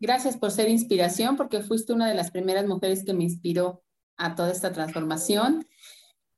Gracias 0.00 0.36
por 0.36 0.50
ser 0.50 0.68
inspiración 0.68 1.36
porque 1.36 1.60
fuiste 1.60 1.92
una 1.92 2.08
de 2.08 2.14
las 2.14 2.30
primeras 2.32 2.66
mujeres 2.66 3.04
que 3.04 3.14
me 3.14 3.24
inspiró 3.24 3.84
a 4.16 4.34
toda 4.34 4.50
esta 4.50 4.72
transformación. 4.72 5.66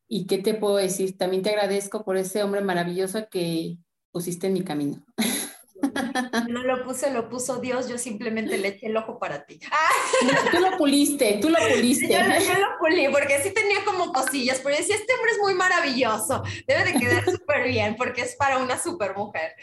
y 0.08 0.26
qué 0.26 0.36
te 0.38 0.52
puedo 0.52 0.76
decir, 0.76 1.16
también 1.16 1.42
te 1.42 1.48
agradezco 1.48 2.04
por 2.04 2.18
ese 2.18 2.42
hombre 2.42 2.60
maravilloso 2.60 3.28
que 3.30 3.78
pusiste 4.12 4.46
en 4.46 4.52
mi 4.52 4.62
camino. 4.62 5.02
No 6.48 6.62
lo 6.62 6.84
puse, 6.84 7.10
lo 7.10 7.28
puso 7.28 7.58
Dios, 7.58 7.88
yo 7.88 7.98
simplemente 7.98 8.56
le 8.56 8.68
eché 8.68 8.86
el 8.86 8.96
ojo 8.96 9.18
para 9.18 9.44
ti. 9.44 9.58
Tú 10.52 10.60
lo 10.60 10.78
puliste, 10.78 11.38
tú 11.40 11.50
lo 11.50 11.58
puliste. 11.58 12.08
Yo, 12.08 12.20
lo 12.20 12.78
pulí, 12.78 13.08
porque 13.08 13.40
sí 13.42 13.52
tenía 13.52 13.84
como 13.84 14.12
cosillas, 14.12 14.60
pero 14.62 14.76
decía, 14.76 14.94
este 14.94 15.12
hombre 15.12 15.32
es 15.32 15.38
muy 15.38 15.54
maravilloso, 15.54 16.42
debe 16.66 16.84
de 16.84 16.98
quedar 17.00 17.24
súper 17.30 17.66
bien, 17.66 17.96
porque 17.96 18.22
es 18.22 18.36
para 18.36 18.58
una 18.58 18.78
súper 18.78 19.16
mujer. 19.16 19.54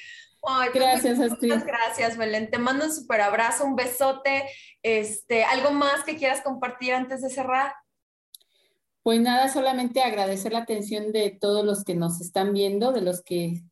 Pues 0.42 0.74
gracias. 0.74 1.18
Muchas 1.18 1.66
gracias, 1.66 2.18
Belén. 2.18 2.50
Te 2.50 2.58
mando 2.58 2.86
un 2.86 2.94
súper 2.94 3.22
abrazo, 3.22 3.66
un 3.66 3.76
besote. 3.76 4.44
Este, 4.82 5.44
¿Algo 5.44 5.72
más 5.72 6.04
que 6.04 6.16
quieras 6.16 6.42
compartir 6.42 6.94
antes 6.94 7.22
de 7.22 7.30
cerrar? 7.30 7.74
Pues 9.04 9.20
nada, 9.20 9.50
solamente 9.50 10.02
agradecer 10.02 10.54
la 10.54 10.60
atención 10.60 11.12
de 11.12 11.32
todos 11.32 11.66
los 11.66 11.84
que 11.84 11.96
nos 11.96 12.22
están 12.22 12.54
viendo, 12.54 12.92
de 12.92 13.02
los 13.02 13.22
que 13.22 13.64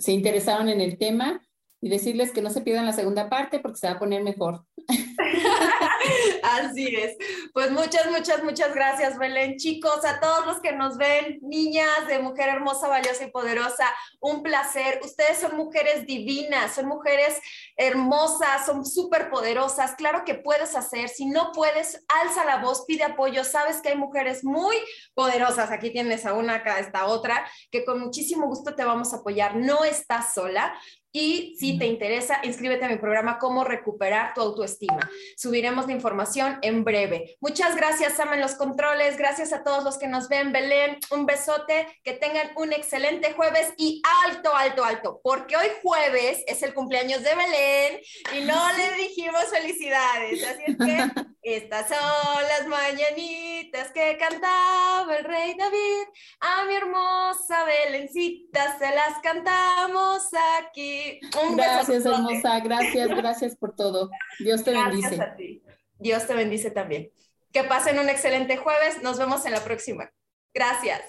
se 0.00 0.12
interesaron 0.12 0.68
en 0.68 0.80
el 0.80 0.98
tema 0.98 1.40
y 1.80 1.88
decirles 1.88 2.32
que 2.32 2.42
no 2.42 2.50
se 2.50 2.62
pierdan 2.62 2.86
la 2.86 2.92
segunda 2.92 3.28
parte 3.28 3.60
porque 3.60 3.78
se 3.78 3.86
va 3.86 3.94
a 3.94 3.98
poner 3.98 4.22
mejor. 4.22 4.64
Así 6.42 6.94
es. 6.94 7.16
Pues 7.52 7.70
muchas, 7.70 8.10
muchas, 8.10 8.42
muchas 8.42 8.74
gracias, 8.74 9.18
Belén. 9.18 9.56
Chicos, 9.56 10.04
a 10.04 10.20
todos 10.20 10.46
los 10.46 10.60
que 10.60 10.72
nos 10.72 10.96
ven, 10.96 11.38
niñas 11.42 12.06
de 12.08 12.18
mujer 12.18 12.48
hermosa, 12.48 12.88
valiosa 12.88 13.24
y 13.24 13.30
poderosa, 13.30 13.86
un 14.20 14.42
placer. 14.42 15.00
Ustedes 15.04 15.38
son 15.38 15.56
mujeres 15.56 16.06
divinas, 16.06 16.74
son 16.74 16.86
mujeres 16.86 17.40
hermosas, 17.76 18.66
son 18.66 18.84
súper 18.84 19.30
poderosas. 19.30 19.94
Claro 19.96 20.24
que 20.24 20.34
puedes 20.34 20.76
hacer. 20.76 21.08
Si 21.08 21.26
no 21.26 21.52
puedes, 21.52 22.04
alza 22.08 22.44
la 22.44 22.58
voz, 22.58 22.84
pide 22.86 23.04
apoyo. 23.04 23.44
Sabes 23.44 23.80
que 23.80 23.90
hay 23.90 23.96
mujeres 23.96 24.44
muy 24.44 24.76
poderosas. 25.14 25.70
Aquí 25.70 25.90
tienes 25.90 26.26
a 26.26 26.34
una, 26.34 26.56
acá 26.56 26.78
está 26.78 27.06
otra, 27.06 27.46
que 27.70 27.84
con 27.84 28.00
muchísimo 28.00 28.46
gusto 28.46 28.74
te 28.74 28.84
vamos 28.84 29.12
a 29.12 29.16
apoyar. 29.16 29.56
No 29.56 29.84
estás 29.84 30.34
sola. 30.34 30.74
Y 31.12 31.56
si 31.58 31.76
te 31.76 31.86
interesa, 31.86 32.38
inscríbete 32.44 32.84
a 32.84 32.88
mi 32.88 32.96
programa 32.96 33.38
Cómo 33.38 33.64
recuperar 33.64 34.32
tu 34.32 34.40
autoestima. 34.40 35.10
Subiremos 35.36 35.86
información 35.92 36.58
en 36.62 36.84
breve. 36.84 37.36
Muchas 37.40 37.76
gracias, 37.76 38.14
Sam, 38.14 38.34
en 38.34 38.40
los 38.40 38.54
controles. 38.54 39.16
Gracias 39.16 39.52
a 39.52 39.62
todos 39.62 39.84
los 39.84 39.98
que 39.98 40.08
nos 40.08 40.28
ven. 40.28 40.52
Belén, 40.52 40.98
un 41.10 41.26
besote. 41.26 41.86
Que 42.04 42.12
tengan 42.12 42.50
un 42.56 42.72
excelente 42.72 43.32
jueves 43.32 43.72
y 43.76 44.02
alto, 44.24 44.54
alto, 44.54 44.84
alto. 44.84 45.20
Porque 45.22 45.56
hoy 45.56 45.66
jueves 45.82 46.42
es 46.46 46.62
el 46.62 46.74
cumpleaños 46.74 47.22
de 47.22 47.34
Belén 47.34 48.00
y 48.34 48.44
no 48.44 48.72
le 48.76 49.02
dijimos 49.02 49.44
felicidades. 49.50 50.46
Así 50.46 50.62
es 50.66 50.76
que 50.76 51.10
estas 51.42 51.88
son 51.88 52.42
las 52.48 52.66
mañanitas 52.66 53.90
que 53.92 54.16
cantaba 54.18 55.16
el 55.16 55.24
rey 55.24 55.54
David. 55.56 56.06
A 56.40 56.64
mi 56.64 56.74
hermosa 56.74 57.64
Belencita 57.64 58.78
se 58.78 58.94
las 58.94 59.18
cantamos 59.22 60.28
aquí 60.58 61.20
gracias, 61.54 62.06
hermosa. 62.06 62.60
Gracias, 62.60 63.08
gracias 63.08 63.56
por 63.56 63.74
todo. 63.74 64.10
Dios 64.38 64.62
te 64.64 64.72
bendice. 64.72 65.16
Gracias 65.16 65.32
a 65.32 65.36
ti. 65.36 65.62
Dios 66.00 66.26
te 66.26 66.34
bendice 66.34 66.70
también. 66.70 67.10
Que 67.52 67.64
pasen 67.64 67.98
un 67.98 68.08
excelente 68.08 68.56
jueves. 68.56 69.02
Nos 69.02 69.18
vemos 69.18 69.44
en 69.46 69.52
la 69.52 69.62
próxima. 69.62 70.10
Gracias. 70.54 71.02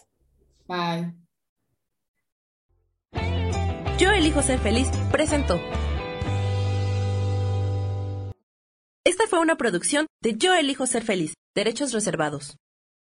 Bye. 0.68 1.14
Yo 3.98 4.12
elijo 4.12 4.42
ser 4.42 4.60
feliz. 4.60 4.90
Presento. 5.12 5.60
Esta 9.04 9.28
fue 9.28 9.40
una 9.40 9.56
producción 9.56 10.08
de 10.22 10.36
Yo 10.38 10.54
elijo 10.54 10.86
ser 10.88 11.04
feliz. 11.04 11.34
Derechos 11.56 11.94
reservados. 11.94 12.58